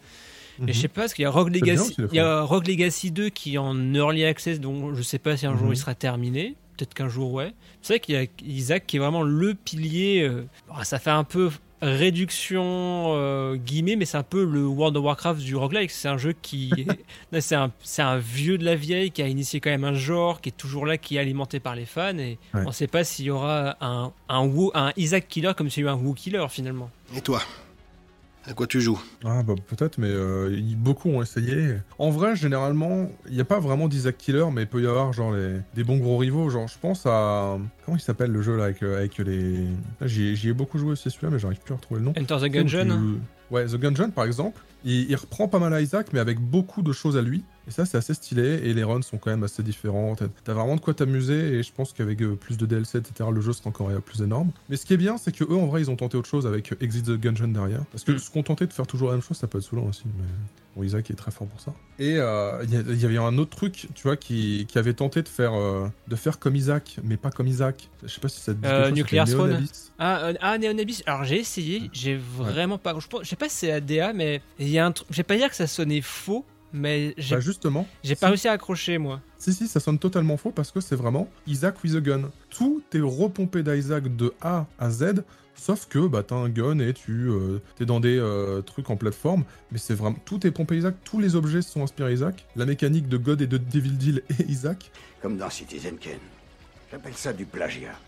Mhm. 0.58 0.68
Et 0.70 0.72
je 0.72 0.80
sais 0.80 0.88
pas 0.88 1.02
parce 1.02 1.12
qu'il 1.12 1.24
y 1.24 1.26
a 1.26 1.30
Rogue 1.30 1.54
Legacy, 1.54 1.94
il 2.10 2.16
y 2.16 2.20
a 2.20 2.40
Rogue 2.40 2.66
Legacy 2.68 3.10
2 3.10 3.28
qui 3.28 3.56
est 3.56 3.58
en 3.58 3.76
early 3.92 4.24
access, 4.24 4.58
donc 4.58 4.94
je 4.94 5.02
sais 5.02 5.18
pas 5.18 5.36
si 5.36 5.44
un 5.44 5.58
jour 5.58 5.66
Mhm. 5.66 5.72
il 5.74 5.76
sera 5.76 5.94
terminé. 5.94 6.54
Peut-être 6.76 6.94
qu'un 6.94 7.08
jour 7.08 7.32
ouais. 7.32 7.52
C'est 7.82 7.94
vrai 7.94 8.00
qu'il 8.00 8.14
y 8.14 8.18
a 8.18 8.26
Isaac 8.44 8.84
qui 8.86 8.96
est 8.96 9.00
vraiment 9.00 9.22
le 9.22 9.54
pilier. 9.54 10.22
euh, 10.22 10.46
bon, 10.68 10.74
ça 10.82 10.98
fait 10.98 11.10
un 11.10 11.24
peu 11.24 11.50
réduction 11.82 12.62
euh, 13.16 13.56
guillemets, 13.56 13.96
mais 13.96 14.04
c'est 14.04 14.16
un 14.16 14.22
peu 14.22 14.44
le 14.44 14.66
World 14.66 14.96
of 14.96 15.04
Warcraft 15.04 15.40
du 15.40 15.54
roguelike. 15.56 15.90
C'est 15.90 16.08
un 16.08 16.16
jeu 16.18 16.34
qui, 16.40 16.72
c'est 17.40 17.54
un, 17.54 17.70
c'est 17.82 18.02
un 18.02 18.16
vieux 18.18 18.58
de 18.58 18.64
la 18.64 18.74
vieille 18.74 19.10
qui 19.10 19.22
a 19.22 19.28
initié 19.28 19.60
quand 19.60 19.70
même 19.70 19.84
un 19.84 19.94
genre, 19.94 20.40
qui 20.40 20.48
est 20.50 20.52
toujours 20.56 20.86
là, 20.86 20.96
qui 20.98 21.16
est 21.16 21.18
alimenté 21.18 21.60
par 21.60 21.74
les 21.76 21.84
fans. 21.86 22.16
Et 22.18 22.38
Ouais. 22.54 22.62
on 22.66 22.72
sait 22.72 22.86
pas 22.86 23.04
s'il 23.04 23.26
y 23.26 23.30
aura 23.30 23.76
un 23.80 24.12
un 24.28 24.92
Isaac 24.96 25.28
killer 25.28 25.52
comme 25.56 25.68
s'il 25.70 25.84
y 25.84 25.86
a 25.86 25.90
eu 25.90 25.92
un 25.92 25.96
Woo 25.96 26.14
killer 26.14 26.46
finalement. 26.48 26.90
Et 27.16 27.20
toi? 27.20 27.40
À 28.46 28.52
quoi 28.52 28.66
tu 28.66 28.80
joues? 28.80 29.00
Ah 29.24 29.42
bah 29.42 29.54
peut-être, 29.68 29.96
mais 29.96 30.08
euh, 30.10 30.54
beaucoup 30.76 31.08
ont 31.08 31.22
essayé. 31.22 31.76
En 31.98 32.10
vrai, 32.10 32.36
généralement, 32.36 33.08
il 33.26 33.34
n'y 33.34 33.40
a 33.40 33.44
pas 33.44 33.58
vraiment 33.58 33.88
d'Isaac 33.88 34.18
Killer, 34.18 34.44
mais 34.52 34.62
il 34.62 34.66
peut 34.68 34.82
y 34.82 34.86
avoir 34.86 35.12
genre 35.14 35.32
les, 35.32 35.56
des 35.74 35.82
bons 35.82 35.96
gros 35.96 36.18
rivaux. 36.18 36.50
Genre, 36.50 36.68
je 36.68 36.78
pense 36.78 37.06
à... 37.06 37.56
Comment 37.84 37.96
il 37.96 38.00
s'appelle 38.02 38.30
le 38.30 38.42
jeu 38.42 38.56
là 38.56 38.64
avec, 38.64 38.82
euh, 38.82 38.98
avec 38.98 39.16
les... 39.18 39.66
J'y 40.02 40.48
ai- 40.48 40.52
beaucoup 40.52 40.76
joué 40.78 40.90
aussi 40.92 41.10
celui-là, 41.10 41.30
mais 41.32 41.38
j'arrive 41.38 41.60
plus 41.60 41.72
à 41.72 41.76
retrouver 41.76 42.00
le 42.00 42.06
nom. 42.06 42.12
Enter 42.18 42.36
the 42.48 42.50
Gungeon 42.52 42.84
tu- 42.86 43.54
Ouais, 43.54 43.64
The 43.66 43.76
Gungeon 43.76 44.10
par 44.10 44.24
exemple, 44.26 44.60
il, 44.84 45.08
il 45.10 45.16
reprend 45.16 45.48
pas 45.48 45.58
mal 45.58 45.72
à 45.72 45.80
Isaac, 45.80 46.08
mais 46.12 46.18
avec 46.20 46.38
beaucoup 46.38 46.82
de 46.82 46.92
choses 46.92 47.16
à 47.16 47.22
lui. 47.22 47.44
Et 47.66 47.70
ça, 47.70 47.86
c'est 47.86 47.96
assez 47.96 48.14
stylé, 48.14 48.60
et 48.64 48.74
les 48.74 48.84
runs 48.84 49.02
sont 49.02 49.18
quand 49.18 49.30
même 49.30 49.42
assez 49.42 49.62
différents. 49.62 50.14
T'as 50.16 50.52
vraiment 50.52 50.76
de 50.76 50.80
quoi 50.80 50.94
t'amuser, 50.94 51.54
et 51.54 51.62
je 51.62 51.72
pense 51.72 51.92
qu'avec 51.92 52.20
euh, 52.22 52.36
plus 52.36 52.58
de 52.58 52.66
DLC, 52.66 52.98
etc., 52.98 53.30
le 53.32 53.40
jeu 53.40 53.52
sera 53.52 53.70
encore 53.70 53.90
euh, 53.90 54.00
plus 54.00 54.22
énorme. 54.22 54.50
Mais 54.68 54.76
ce 54.76 54.84
qui 54.84 54.92
est 54.92 54.98
bien, 54.98 55.16
c'est 55.16 55.34
que 55.34 55.44
eux, 55.44 55.56
en 55.56 55.66
vrai, 55.66 55.80
ils 55.80 55.90
ont 55.90 55.96
tenté 55.96 56.16
autre 56.16 56.28
chose 56.28 56.46
avec 56.46 56.72
euh, 56.72 56.76
Exit 56.80 57.06
the 57.06 57.18
Gungeon 57.18 57.48
derrière. 57.48 57.84
Parce 57.90 58.04
que 58.04 58.18
se 58.18 58.30
contenter 58.30 58.66
de 58.66 58.72
faire 58.72 58.86
toujours 58.86 59.08
la 59.08 59.14
même 59.14 59.22
chose, 59.22 59.36
ça 59.36 59.46
peut 59.46 59.58
être 59.58 59.64
saoulant 59.64 59.86
aussi. 59.86 60.04
Mais 60.04 60.24
bon, 60.76 60.82
Isaac 60.82 61.10
est 61.10 61.14
très 61.14 61.30
fort 61.30 61.46
pour 61.46 61.60
ça. 61.60 61.72
Et 61.98 62.16
euh, 62.18 62.64
il 62.64 63.00
y, 63.00 63.04
avait 63.04 63.18
un 63.18 63.38
autre 63.38 63.56
truc, 63.56 63.88
tu 63.94 64.02
vois, 64.02 64.16
qui, 64.16 64.66
qui 64.68 64.78
avait 64.78 64.94
tenté 64.94 65.22
de 65.22 65.28
faire, 65.28 65.54
euh, 65.54 65.86
de 66.08 66.16
faire 66.16 66.40
comme 66.40 66.56
Isaac, 66.56 66.96
mais 67.04 67.16
pas 67.16 67.30
comme 67.30 67.46
Isaac. 67.46 67.88
Je 68.02 68.08
sais 68.08 68.20
pas 68.20 68.28
si 68.28 68.40
ça 68.40 68.52
te 68.52 68.58
dit 68.58 68.66
Euh, 68.66 68.86
chose, 68.86 68.94
Nuclear. 68.94 69.28
Neonabyss. 69.28 69.92
Ah, 69.98 70.32
ah 70.40 70.58
Neon 70.58 70.76
Abyss. 70.78 71.04
Alors 71.06 71.22
j'ai 71.24 71.38
essayé, 71.38 71.88
j'ai 71.92 72.16
vraiment 72.16 72.78
pas. 72.78 72.96
Je 73.22 73.28
sais 73.28 73.36
pas 73.36 73.48
si 73.48 73.58
c'est 73.58 73.72
ADA, 73.72 74.12
mais 74.12 74.42
il 74.58 74.68
y 74.68 74.78
a 74.78 74.86
un 74.86 74.90
truc. 74.92 75.06
Je 75.10 75.16
vais 75.16 75.22
pas 75.22 75.36
dire 75.36 75.48
que 75.48 75.56
ça 75.56 75.68
sonnait 75.68 76.00
faux, 76.00 76.44
mais 76.74 77.14
j'ai 77.16 77.36
Bah 77.36 77.40
justement. 77.40 77.86
j'ai 78.02 78.14
pas 78.16 78.26
si. 78.26 78.30
réussi 78.30 78.48
à 78.48 78.52
accrocher 78.52 78.98
moi. 78.98 79.20
Si, 79.38 79.52
si, 79.54 79.68
ça 79.68 79.80
sonne 79.80 79.98
totalement 79.98 80.36
faux 80.36 80.50
parce 80.50 80.70
que 80.70 80.80
c'est 80.80 80.96
vraiment 80.96 81.28
Isaac 81.46 81.82
with 81.82 81.94
a 81.94 82.00
gun. 82.00 82.30
Tout 82.50 82.82
est 82.92 83.00
repompé 83.00 83.62
d'Isaac 83.62 84.14
de 84.16 84.34
A 84.42 84.66
à 84.78 84.90
Z, 84.90 85.22
sauf 85.54 85.86
que 85.86 86.06
bah, 86.06 86.22
t'as 86.26 86.34
un 86.34 86.48
gun 86.48 86.78
et 86.80 86.92
tu 86.92 87.28
euh, 87.28 87.60
t'es 87.76 87.86
dans 87.86 88.00
des 88.00 88.18
euh, 88.18 88.60
trucs 88.62 88.90
en 88.90 88.96
plateforme, 88.96 89.44
mais 89.70 89.78
c'est 89.78 89.94
vraiment. 89.94 90.16
Tout 90.24 90.46
est 90.46 90.50
pompé 90.50 90.76
Isaac, 90.76 90.96
tous 91.04 91.20
les 91.20 91.36
objets 91.36 91.62
sont 91.62 91.82
inspirés 91.82 92.12
Isaac. 92.14 92.44
La 92.56 92.66
mécanique 92.66 93.08
de 93.08 93.16
God 93.16 93.40
et 93.40 93.46
de 93.46 93.56
Devil 93.58 93.92
Deal 93.92 94.22
est 94.30 94.48
Isaac. 94.48 94.90
Comme 95.22 95.36
dans 95.38 95.48
Citizen 95.50 95.96
Kane. 95.96 96.18
J'appelle 96.90 97.14
ça 97.14 97.32
du 97.32 97.44
plagiat. 97.44 97.98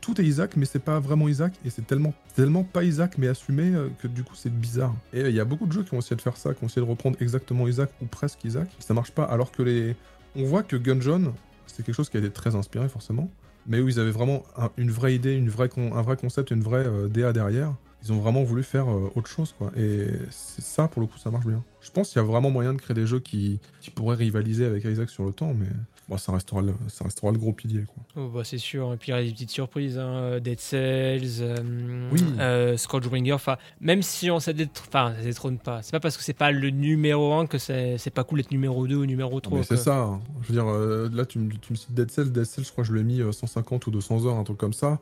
Tout 0.00 0.20
est 0.20 0.24
Isaac, 0.24 0.56
mais 0.56 0.64
c'est 0.64 0.78
pas 0.78 0.98
vraiment 1.00 1.28
Isaac, 1.28 1.52
et 1.64 1.70
c'est 1.70 1.86
tellement, 1.86 2.12
tellement 2.34 2.64
pas 2.64 2.82
Isaac, 2.84 3.16
mais 3.18 3.28
assumé, 3.28 3.74
euh, 3.74 3.88
que 4.00 4.08
du 4.08 4.24
coup 4.24 4.34
c'est 4.34 4.52
bizarre. 4.52 4.94
Et 5.12 5.20
euh, 5.20 5.28
il 5.30 5.36
y 5.36 5.40
a 5.40 5.44
beaucoup 5.44 5.66
de 5.66 5.72
jeux 5.72 5.82
qui 5.84 5.94
ont 5.94 5.98
essayé 5.98 6.16
de 6.16 6.20
faire 6.22 6.36
ça, 6.36 6.54
qui 6.54 6.64
ont 6.64 6.66
essayé 6.66 6.84
de 6.84 6.90
reprendre 6.90 7.16
exactement 7.20 7.68
Isaac 7.68 7.90
ou 8.02 8.06
presque 8.06 8.42
Isaac, 8.44 8.68
ça 8.78 8.94
marche 8.94 9.12
pas, 9.12 9.24
alors 9.24 9.52
que 9.52 9.62
les. 9.62 9.96
On 10.34 10.44
voit 10.44 10.62
que 10.62 10.76
Gungeon, 10.76 11.34
c'est 11.66 11.84
quelque 11.84 11.94
chose 11.94 12.08
qui 12.08 12.16
a 12.16 12.20
été 12.20 12.30
très 12.30 12.54
inspiré 12.54 12.88
forcément, 12.88 13.30
mais 13.66 13.80
où 13.80 13.88
ils 13.88 14.00
avaient 14.00 14.10
vraiment 14.10 14.42
un- 14.56 14.70
une 14.78 14.90
vraie 14.90 15.14
idée, 15.14 15.34
une 15.34 15.50
vraie 15.50 15.68
con- 15.68 15.94
un 15.94 16.02
vrai 16.02 16.16
concept, 16.16 16.50
une 16.50 16.62
vraie 16.62 16.86
euh, 16.86 17.08
DA 17.08 17.32
derrière. 17.32 17.74
Ils 18.04 18.12
ont 18.12 18.18
vraiment 18.18 18.42
voulu 18.42 18.64
faire 18.64 18.88
autre 18.88 19.28
chose, 19.28 19.54
quoi. 19.56 19.70
Et 19.76 20.08
c'est 20.32 20.64
ça, 20.64 20.88
pour 20.88 21.00
le 21.02 21.06
coup, 21.06 21.18
ça 21.18 21.30
marche 21.30 21.46
bien. 21.46 21.62
Je 21.80 21.88
pense 21.92 22.08
qu'il 22.10 22.20
y 22.20 22.24
a 22.24 22.26
vraiment 22.26 22.50
moyen 22.50 22.74
de 22.74 22.80
créer 22.80 22.94
des 22.94 23.06
jeux 23.06 23.20
qui 23.20 23.60
pourraient 23.94 24.16
rivaliser 24.16 24.64
avec 24.66 24.82
Isaac 24.84 25.08
sur 25.08 25.24
le 25.24 25.32
temps, 25.32 25.54
mais 25.56 25.68
bon, 26.12 26.18
ça, 26.18 26.32
restera 26.32 26.62
le, 26.62 26.74
ça 26.88 27.04
restera 27.04 27.32
le 27.32 27.38
gros 27.38 27.52
pilier, 27.52 27.84
quoi. 27.84 28.02
Oh, 28.16 28.28
bah, 28.28 28.42
c'est 28.44 28.58
sûr. 28.58 28.92
Et 28.92 28.96
puis 28.96 29.10
il 29.12 29.14
y 29.14 29.18
a 29.18 29.22
des 29.24 29.32
petites 29.32 29.50
surprises, 29.50 29.98
hein. 29.98 30.38
Dead 30.40 30.60
Cells, 30.60 31.40
euh, 31.40 32.08
Oui. 32.12 32.22
euh, 32.38 32.76
Scourgebringer. 32.76 33.36
Même 33.80 34.02
si 34.02 34.30
on 34.30 34.38
ça 34.40 34.52
ça 34.52 35.22
détrône 35.22 35.58
pas. 35.58 35.82
C'est 35.82 35.92
pas 35.92 36.00
parce 36.00 36.16
que 36.16 36.22
c'est 36.22 36.32
pas 36.32 36.50
le 36.50 36.70
numéro 36.70 37.32
1 37.34 37.46
que 37.46 37.58
c'est 37.58 38.10
pas 38.14 38.24
cool 38.24 38.38
d'être 38.38 38.50
numéro 38.50 38.86
2 38.86 38.96
ou 38.96 39.06
numéro 39.06 39.40
3. 39.40 39.58
Mais 39.58 39.64
c'est 39.64 39.76
ça. 39.76 39.96
hein. 39.98 40.20
Je 40.42 40.48
veux 40.48 40.54
dire, 40.54 40.68
euh, 40.68 41.08
là, 41.12 41.24
tu, 41.26 41.38
me- 41.38 41.50
tu 41.52 41.72
me 41.72 41.76
cites 41.76 41.92
Dead 41.94 42.10
Cells. 42.10 42.30
Dead 42.32 42.44
Cells, 42.44 42.64
je 42.64 42.70
crois 42.72 42.84
que 42.84 42.88
je 42.88 42.92
lui 42.94 43.00
ai 43.00 43.04
mis 43.04 43.20
euh, 43.20 43.32
150 43.32 43.86
ou 43.86 43.90
200 43.90 44.26
heures, 44.26 44.36
un 44.36 44.44
truc 44.44 44.58
comme 44.58 44.72
ça. 44.72 44.98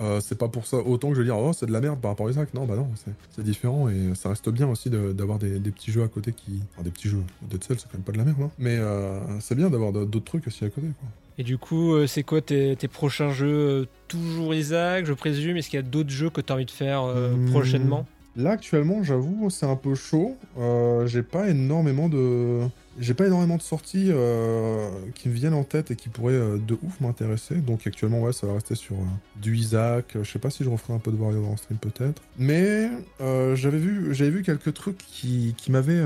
Euh, 0.00 0.20
c'est 0.20 0.38
pas 0.38 0.48
pour 0.48 0.66
ça 0.66 0.78
autant 0.78 1.08
que 1.10 1.14
je 1.14 1.20
vais 1.20 1.26
dire, 1.26 1.36
oh, 1.38 1.52
c'est 1.52 1.66
de 1.66 1.72
la 1.72 1.80
merde 1.80 2.00
par 2.00 2.10
rapport 2.10 2.26
à 2.26 2.30
Isaac. 2.30 2.54
Non, 2.54 2.64
bah 2.66 2.76
non, 2.76 2.88
c'est- 2.94 3.42
différent 3.42 3.88
et 3.88 4.14
ça 4.14 4.28
reste 4.30 4.48
bien 4.50 4.68
aussi 4.68 4.88
de- 4.90 5.12
d'avoir 5.12 5.38
des, 5.38 5.58
des 5.58 5.70
petits 5.70 5.90
jeux 5.92 6.02
à 6.02 6.08
côté 6.08 6.32
qui. 6.32 6.60
Enfin, 6.72 6.82
des 6.82 6.90
petits 6.90 7.08
jeux. 7.08 7.22
Dead 7.50 7.62
Cells, 7.64 7.78
c'est 7.78 7.84
quand 7.90 7.94
même 7.98 8.02
pas 8.02 8.12
de 8.12 8.18
la 8.18 8.24
merde, 8.24 8.36
hein. 8.42 8.50
Mais 8.58 8.76
euh, 8.78 9.18
c'est 9.40 9.54
bien 9.54 9.70
d'avoir 9.70 9.92
de- 9.92 10.04
d'autres 10.04 10.24
trucs 10.26 10.46
aussi 10.46 10.64
à 10.64 10.70
côté, 10.70 10.86
quoi. 11.00 11.08
Et 11.38 11.42
du 11.42 11.56
coup, 11.56 11.94
euh, 11.94 12.06
c'est 12.06 12.22
quoi 12.22 12.40
tes, 12.42 12.76
tes 12.76 12.88
prochains 12.88 13.30
jeux? 13.32 13.48
Euh, 13.82 13.86
Toujours 14.08 14.54
Isaac, 14.54 15.06
je 15.06 15.12
présume. 15.12 15.56
Est-ce 15.56 15.70
qu'il 15.70 15.78
y 15.78 15.82
a 15.82 15.86
d'autres 15.86 16.10
jeux 16.10 16.28
que 16.30 16.40
tu 16.40 16.52
as 16.52 16.56
envie 16.56 16.66
de 16.66 16.70
faire 16.70 17.02
euh, 17.04 17.34
Hmm. 17.34 17.50
prochainement? 17.50 18.06
Là, 18.36 18.50
actuellement, 18.52 19.02
j'avoue, 19.02 19.48
c'est 19.50 19.66
un 19.66 19.76
peu 19.76 19.94
chaud. 19.94 20.36
Euh, 20.58 21.06
J'ai 21.06 21.22
pas 21.22 21.48
énormément 21.48 22.08
de. 22.08 22.60
J'ai 23.00 23.14
pas 23.14 23.26
énormément 23.26 23.56
de 23.56 23.62
sorties 23.62 24.08
euh, 24.10 24.90
qui 25.14 25.28
me 25.30 25.34
viennent 25.34 25.54
en 25.54 25.64
tête 25.64 25.90
et 25.90 25.96
qui 25.96 26.10
pourraient 26.10 26.34
euh, 26.34 26.58
de 26.58 26.78
ouf 26.82 27.00
m'intéresser. 27.00 27.56
Donc 27.56 27.86
actuellement, 27.86 28.20
ouais, 28.20 28.32
ça 28.32 28.46
va 28.46 28.54
rester 28.54 28.74
sur 28.74 28.96
euh, 28.96 29.04
du 29.36 29.56
Isaac. 29.56 30.16
Je 30.22 30.30
sais 30.30 30.38
pas 30.38 30.50
si 30.50 30.64
je 30.64 30.68
referai 30.68 30.92
un 30.92 30.98
peu 30.98 31.10
de 31.10 31.16
Wario 31.16 31.44
en 31.46 31.56
stream 31.56 31.78
peut-être. 31.78 32.22
Mais 32.38 32.90
j'avais 33.18 33.78
vu, 33.78 34.14
j'avais 34.14 34.30
vu 34.30 34.42
quelques 34.42 34.74
trucs 34.74 34.98
qui, 34.98 35.54
qui 35.56 35.72
m'avaient, 35.72 36.02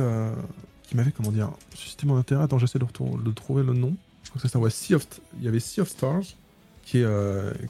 qui 0.85 0.97
m'avaient 0.97 1.13
comment 1.13 1.33
dire, 1.33 1.51
suscité 1.75 2.07
mon 2.07 2.17
intérêt. 2.17 2.45
Attends, 2.45 2.59
j'essaie 2.59 2.79
de, 2.79 2.87
de, 2.87 3.31
trouver 3.33 3.65
le 3.65 3.73
nom. 3.73 3.97
Je 4.23 4.31
crois 4.31 4.41
que 4.41 4.49
ça. 4.49 4.59
Ouais, 4.59 4.71
sea 4.71 4.95
of, 4.95 5.07
il 5.39 5.45
y 5.45 5.49
avait 5.49 5.61
Sea 5.61 5.81
of 5.81 5.89
Stars 5.89 6.23
qui, 6.85 7.03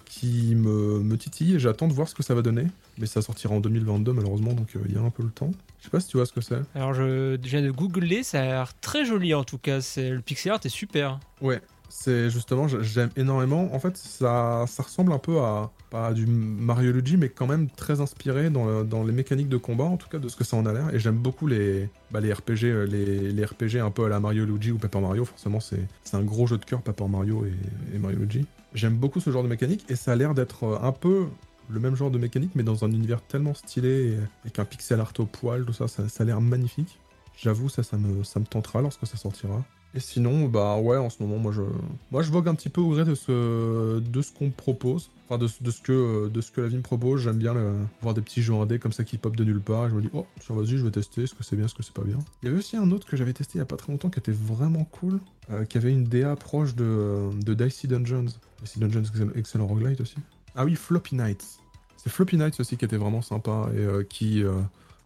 qui 0.05 0.55
me, 0.55 1.01
me 1.01 1.17
titille 1.17 1.55
et 1.55 1.59
j'attends 1.59 1.89
de 1.89 1.95
voir 1.95 2.09
ce 2.09 2.15
que 2.15 2.23
ça 2.23 2.35
va 2.35 2.43
donner. 2.43 2.67
Mais 2.99 3.07
ça 3.07 3.23
sortira 3.23 3.55
en 3.55 3.61
2022 3.61 4.13
malheureusement, 4.13 4.53
donc 4.53 4.77
il 4.87 4.93
y 4.93 4.97
a 4.97 5.01
un 5.01 5.11
peu 5.11 5.23
le 5.23 5.31
temps. 5.31 5.51
Je 5.79 5.85
sais 5.85 5.91
pas 5.91 6.01
si 6.01 6.09
tu 6.09 6.17
vois 6.17 6.27
ce 6.27 6.33
que 6.33 6.41
c'est. 6.41 6.61
Alors 6.75 6.95
je 6.95 7.37
viens 7.43 7.63
de 7.63 7.71
googler, 7.71 8.23
ça 8.23 8.41
a 8.41 8.45
l'air 8.45 8.81
très 8.81 9.05
joli 9.05 9.35
en 9.35 9.45
tout 9.45 9.59
cas. 9.59 9.81
C'est 9.81 10.11
le 10.11 10.21
pixel 10.21 10.53
art 10.53 10.61
est 10.65 10.69
super. 10.69 11.19
Ouais, 11.41 11.61
c'est 11.89 12.31
justement 12.31 12.67
j'aime 12.67 13.11
énormément. 13.17 13.73
En 13.73 13.79
fait, 13.79 13.97
ça, 13.97 14.65
ça 14.67 14.83
ressemble 14.83 15.13
un 15.13 15.19
peu 15.19 15.39
à 15.39 15.71
pas 15.91 16.13
du 16.13 16.27
Mario 16.27 16.91
Luigi, 16.91 17.17
mais 17.17 17.29
quand 17.29 17.47
même 17.47 17.69
très 17.71 18.01
inspiré 18.01 18.51
dans, 18.51 18.83
dans, 18.83 19.05
les 19.05 19.13
mécaniques 19.13 19.49
de 19.49 19.57
combat, 19.57 19.85
en 19.85 19.97
tout 19.97 20.09
cas 20.09 20.19
de 20.19 20.29
ce 20.29 20.35
que 20.35 20.43
ça 20.43 20.57
en 20.57 20.67
a 20.67 20.73
l'air. 20.73 20.93
Et 20.93 20.99
j'aime 20.99 21.19
beaucoup 21.19 21.47
les, 21.47 21.89
bah, 22.11 22.21
les 22.21 22.33
RPG, 22.33 22.65
euh, 22.65 22.85
les, 22.85 23.33
les, 23.33 23.45
RPG 23.45 23.77
un 23.81 23.91
peu 23.91 24.07
à 24.07 24.09
la 24.09 24.19
Mario 24.19 24.45
Luigi 24.45 24.73
ou 24.73 24.79
Paper 24.79 25.01
Mario. 25.01 25.25
Forcément, 25.25 25.61
c'est 25.61 25.87
un 26.15 26.23
gros 26.23 26.49
jeu 26.49 26.59
de 26.59 26.65
cœur 26.65 26.83
Paper 26.83 27.07
Mario 27.09 27.45
et, 27.45 27.95
et 27.95 27.99
Mario 27.99 28.19
Luigi. 28.19 28.45
J'aime 28.75 28.97
beaucoup 28.97 29.21
ce 29.21 29.31
genre 29.31 29.45
de 29.45 29.49
mécanique 29.49 29.85
et 29.89 29.95
ça 29.95 30.13
a 30.13 30.17
l'air 30.17 30.35
d'être 30.35 30.65
euh, 30.65 30.79
un 30.83 30.91
peu 30.93 31.27
le 31.69 31.81
même 31.81 31.97
genre 31.97 32.11
de 32.11 32.19
mécanique, 32.19 32.53
mais 32.55 32.63
dans 32.63 32.85
un 32.85 32.91
univers 32.91 33.23
tellement 33.23 33.55
stylé, 33.55 34.17
avec 34.43 34.59
un 34.59 34.65
pixel 34.65 35.01
art 35.01 35.13
au 35.19 35.27
poil, 35.27 35.65
tout 35.65 35.73
ça, 35.73 35.89
ça, 35.89 36.03
a 36.19 36.25
l'air 36.25 36.41
magnifique. 36.41 36.99
J'avoue, 37.37 37.69
ça, 37.69 37.83
ça 37.83 37.97
me, 37.97 38.23
ça 38.23 38.41
me 38.41 38.47
tentera 38.47 38.81
lorsque 38.81 39.07
ça 39.07 39.17
sortira. 39.17 39.65
Et 39.97 40.01
sinon, 40.01 40.49
bah 40.49 40.77
ouais, 40.79 40.97
en 40.97 41.09
ce 41.09 41.23
moment, 41.23 41.39
moi 41.39 41.53
je, 41.53 41.63
moi, 42.11 42.23
je 42.23 42.33
vogue 42.33 42.49
un 42.49 42.55
petit 42.57 42.69
peu 42.69 42.81
au 42.81 42.91
gré 42.91 43.05
de 43.05 43.15
ce, 43.15 44.01
de 44.01 44.23
ce 44.23 44.33
qu'on 44.33 44.51
propose. 44.51 45.11
Enfin, 45.29 45.39
de, 45.39 45.49
de, 45.61 45.71
ce 45.71 45.81
que, 45.81 46.29
de 46.29 46.41
ce 46.41 46.51
que 46.51 46.61
la 46.61 46.69
vie 46.69 46.77
me 46.77 46.83
propose. 46.83 47.23
J'aime 47.23 47.39
bien 47.39 47.55
voir 48.03 48.13
des 48.13 48.21
petits 48.21 48.43
jeux 48.43 48.55
indés 48.55 48.79
comme 48.79 48.93
ça 48.93 49.05
qui 49.05 49.19
pop 49.19 49.37
de 49.37 49.45
nulle 49.45 49.61
part. 49.61 49.89
je 49.89 49.95
me 49.95 50.03
dis, 50.03 50.11
oh, 50.13 50.27
tiens, 50.41 50.57
vas-y, 50.57 50.77
je 50.77 50.85
vais 50.85 50.91
tester. 50.91 51.27
ce 51.27 51.35
que 51.35 51.45
c'est 51.45 51.57
bien, 51.57 51.69
ce 51.69 51.75
que 51.75 51.85
c'est 51.85 51.95
pas 51.95 52.03
bien? 52.03 52.19
Il 52.43 52.47
y 52.47 52.49
avait 52.49 52.59
aussi 52.59 52.77
un 52.77 52.91
autre 52.91 53.07
que 53.07 53.17
j'avais 53.17 53.33
testé 53.33 53.53
il 53.57 53.59
y 53.59 53.63
a 53.63 53.67
pas 53.67 53.77
très 53.77 53.93
longtemps 53.93 54.11
qui 54.11 54.19
était 54.19 54.33
vraiment 54.33 54.85
cool. 54.85 55.21
Euh, 55.51 55.65
qui 55.65 55.79
avait 55.79 55.93
une 55.93 56.05
DA 56.05 56.35
proche 56.37 56.75
de, 56.75 57.31
de 57.45 57.55
Dicey 57.55 57.87
Dungeons. 57.87 58.27
Dicey 58.63 58.81
Dungeons, 58.81 59.05
excellent 59.37 59.67
roguelite 59.67 60.01
aussi. 60.01 60.17
Ah 60.57 60.65
oui, 60.65 60.77
Floppy 60.77 61.17
Nights. 61.17 61.59
C'est 61.97 62.11
Floppy 62.11 62.37
Nights 62.37 62.61
aussi 62.61 62.77
qui 62.77 62.85
était 62.85 62.97
vraiment 62.97 63.23
sympa 63.23 63.69
et 63.75 63.79
euh, 63.79 64.05
qui 64.05 64.45
euh, 64.45 64.61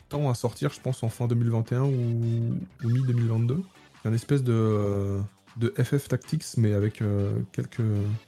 tend 0.08 0.28
à 0.28 0.34
sortir, 0.34 0.72
je 0.72 0.80
pense, 0.80 1.02
en 1.02 1.08
fin 1.08 1.26
2021 1.26 1.82
ou, 1.82 2.58
mi-2022. 2.84 3.62
C'est 4.02 4.08
un 4.08 4.12
espèce 4.12 4.42
de, 4.42 4.52
euh, 4.52 5.20
de 5.56 5.72
FF 5.82 6.08
Tactics, 6.08 6.44
mais 6.56 6.74
avec 6.74 7.02
quelques, 7.52 7.82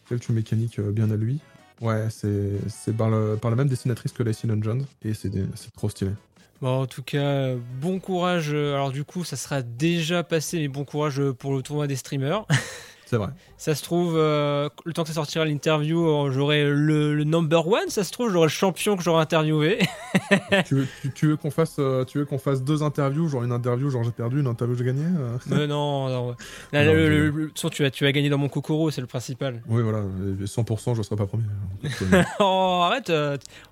quelques 0.08 0.30
mécaniques 0.30 0.80
bien 0.80 1.10
à 1.10 1.16
lui. 1.16 1.40
Ouais, 1.80 2.08
c'est 2.10 2.96
par, 2.96 3.10
par 3.38 3.50
la 3.50 3.56
même 3.56 3.68
dessinatrice 3.68 4.12
que 4.12 4.22
Lacey 4.22 4.46
Dungeons 4.46 4.86
et 5.02 5.14
c'est 5.14 5.30
trop 5.76 5.88
stylé. 5.88 6.12
Bon, 6.60 6.82
en 6.82 6.86
tout 6.86 7.02
cas, 7.02 7.54
bon 7.80 8.00
courage. 8.00 8.52
Alors, 8.52 8.92
du 8.92 9.04
coup, 9.04 9.24
ça 9.24 9.36
sera 9.36 9.62
déjà 9.62 10.22
passé, 10.22 10.58
mais 10.58 10.68
bon 10.68 10.84
courage 10.84 11.22
pour 11.38 11.54
le 11.54 11.62
tournoi 11.62 11.86
des 11.86 11.96
streamers. 11.96 12.46
C'est 13.10 13.16
vrai. 13.16 13.30
Ça 13.56 13.74
se 13.74 13.82
trouve, 13.82 14.14
euh, 14.16 14.68
le 14.84 14.92
temps 14.92 15.02
que 15.02 15.08
ça 15.08 15.14
sortira 15.14 15.44
l'interview, 15.44 16.06
euh, 16.06 16.30
j'aurai 16.30 16.62
le, 16.62 17.24
number 17.24 17.66
one. 17.66 17.88
Ça 17.88 18.04
se 18.04 18.12
trouve, 18.12 18.30
j'aurai 18.30 18.46
le 18.46 18.50
champion 18.50 18.96
que 18.96 19.02
j'aurai 19.02 19.20
interviewé. 19.20 19.80
tu 20.64 20.76
veux, 20.76 20.88
tu, 21.16 21.26
veux 21.26 21.36
qu'on 21.36 21.50
fasse, 21.50 21.74
euh, 21.80 22.04
tu 22.04 22.18
veux 22.18 22.24
qu'on 22.24 22.38
fasse 22.38 22.62
deux 22.62 22.84
interviews, 22.84 23.26
genre 23.26 23.42
une 23.42 23.50
interview, 23.50 23.90
genre 23.90 24.04
j'ai 24.04 24.12
perdu, 24.12 24.38
une 24.38 24.46
interview 24.46 24.76
j'ai 24.76 24.84
gagné. 24.84 25.02
non, 25.66 26.08
non. 26.08 26.36
le, 26.72 27.50
tu 27.52 27.84
as, 27.84 27.90
tu 27.90 28.06
as 28.06 28.12
gagné 28.12 28.28
dans 28.28 28.38
mon 28.38 28.48
Kokoro, 28.48 28.92
c'est 28.92 29.00
le 29.00 29.08
principal. 29.08 29.60
Oui, 29.66 29.82
voilà. 29.82 30.04
100%, 30.44 30.94
je 30.94 31.02
serai 31.02 31.16
pas 31.16 31.26
premier. 31.26 31.42
oh, 32.38 32.82
arrête. 32.84 33.12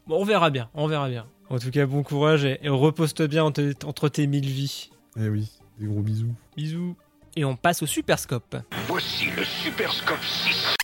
on 0.08 0.24
verra 0.24 0.50
bien. 0.50 0.68
On 0.74 0.88
verra 0.88 1.08
bien. 1.08 1.26
En 1.48 1.60
tout 1.60 1.70
cas, 1.70 1.86
bon 1.86 2.02
courage 2.02 2.44
et, 2.44 2.58
repose-toi 2.64 3.28
bien 3.28 3.44
entre, 3.44 3.62
entre 3.86 4.08
tes 4.08 4.26
mille 4.26 4.48
vies. 4.48 4.90
Eh 5.16 5.28
oui, 5.28 5.48
des 5.78 5.86
gros 5.86 6.02
bisous. 6.02 6.34
Bisous 6.56 6.96
et 7.38 7.44
on 7.44 7.54
passe 7.54 7.82
au 7.84 7.86
Superscope. 7.86 8.56
Voici 8.88 9.26
le 9.36 9.44
Superscope 9.44 10.24
6. 10.24 10.74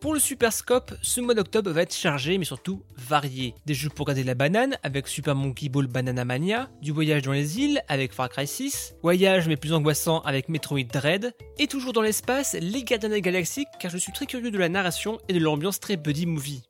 Pour 0.00 0.14
le 0.14 0.20
Superscope, 0.20 0.94
ce 1.00 1.20
mois 1.20 1.34
d'octobre 1.34 1.70
va 1.70 1.82
être 1.82 1.94
chargé 1.94 2.38
mais 2.38 2.44
surtout 2.44 2.82
varié. 2.96 3.54
Des 3.66 3.74
jeux 3.74 3.88
pour 3.88 4.04
garder 4.04 4.24
la 4.24 4.34
banane 4.34 4.76
avec 4.82 5.06
Super 5.06 5.36
Monkey 5.36 5.68
Ball 5.68 5.86
Banana 5.86 6.24
Mania, 6.24 6.68
du 6.82 6.90
voyage 6.90 7.22
dans 7.22 7.32
les 7.32 7.60
îles 7.60 7.80
avec 7.86 8.12
Far 8.12 8.28
Cry 8.28 8.48
6, 8.48 8.96
voyage 9.02 9.46
mais 9.46 9.56
plus 9.56 9.72
angoissant 9.72 10.20
avec 10.22 10.48
Metroid 10.48 10.82
Dread, 10.92 11.32
et 11.58 11.68
toujours 11.68 11.92
dans 11.92 12.02
l'espace, 12.02 12.56
les 12.60 12.82
Gardiens 12.82 13.08
de 13.08 13.14
la 13.14 13.20
Galaxie 13.20 13.66
car 13.78 13.92
je 13.92 13.98
suis 13.98 14.12
très 14.12 14.26
curieux 14.26 14.50
de 14.50 14.58
la 14.58 14.68
narration 14.68 15.18
et 15.28 15.34
de 15.34 15.38
l'ambiance 15.38 15.78
très 15.78 15.96
buddy 15.96 16.26
movie. 16.26 16.62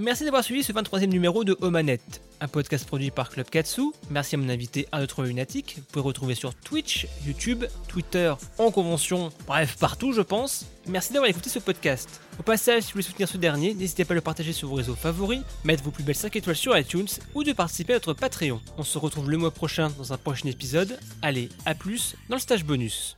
Merci 0.00 0.22
d'avoir 0.22 0.44
suivi 0.44 0.62
ce 0.62 0.72
23e 0.72 1.06
numéro 1.06 1.42
de 1.42 1.56
Omanet, 1.60 2.00
un 2.40 2.46
podcast 2.46 2.86
produit 2.86 3.10
par 3.10 3.30
Club 3.30 3.50
Katsu. 3.50 3.82
Merci 4.10 4.36
à 4.36 4.38
mon 4.38 4.48
invité 4.48 4.86
Arne 4.92 5.08
Lunatique. 5.24 5.74
Vous 5.76 5.82
pouvez 5.90 6.04
retrouver 6.04 6.36
sur 6.36 6.54
Twitch, 6.54 7.08
YouTube, 7.26 7.64
Twitter, 7.88 8.32
en 8.58 8.70
convention, 8.70 9.32
bref, 9.48 9.76
partout 9.80 10.12
je 10.12 10.20
pense. 10.20 10.66
Merci 10.86 11.12
d'avoir 11.12 11.28
écouté 11.28 11.50
ce 11.50 11.58
podcast. 11.58 12.20
Au 12.38 12.44
passage, 12.44 12.84
si 12.84 12.88
vous 12.90 12.92
voulez 12.92 13.04
soutenir 13.04 13.28
ce 13.28 13.38
dernier, 13.38 13.74
n'hésitez 13.74 14.04
pas 14.04 14.14
à 14.14 14.14
le 14.14 14.20
partager 14.20 14.52
sur 14.52 14.68
vos 14.68 14.76
réseaux 14.76 14.94
favoris, 14.94 15.40
mettre 15.64 15.82
vos 15.82 15.90
plus 15.90 16.04
belles 16.04 16.14
5 16.14 16.36
étoiles 16.36 16.54
sur 16.54 16.78
iTunes 16.78 17.08
ou 17.34 17.42
de 17.42 17.52
participer 17.52 17.94
à 17.94 17.96
notre 17.96 18.14
Patreon. 18.14 18.60
On 18.76 18.84
se 18.84 18.98
retrouve 18.98 19.28
le 19.28 19.36
mois 19.36 19.50
prochain 19.50 19.90
dans 19.98 20.12
un 20.12 20.16
prochain 20.16 20.48
épisode. 20.48 20.96
Allez, 21.22 21.48
à 21.66 21.74
plus 21.74 22.14
dans 22.28 22.36
le 22.36 22.40
stage 22.40 22.64
bonus. 22.64 23.17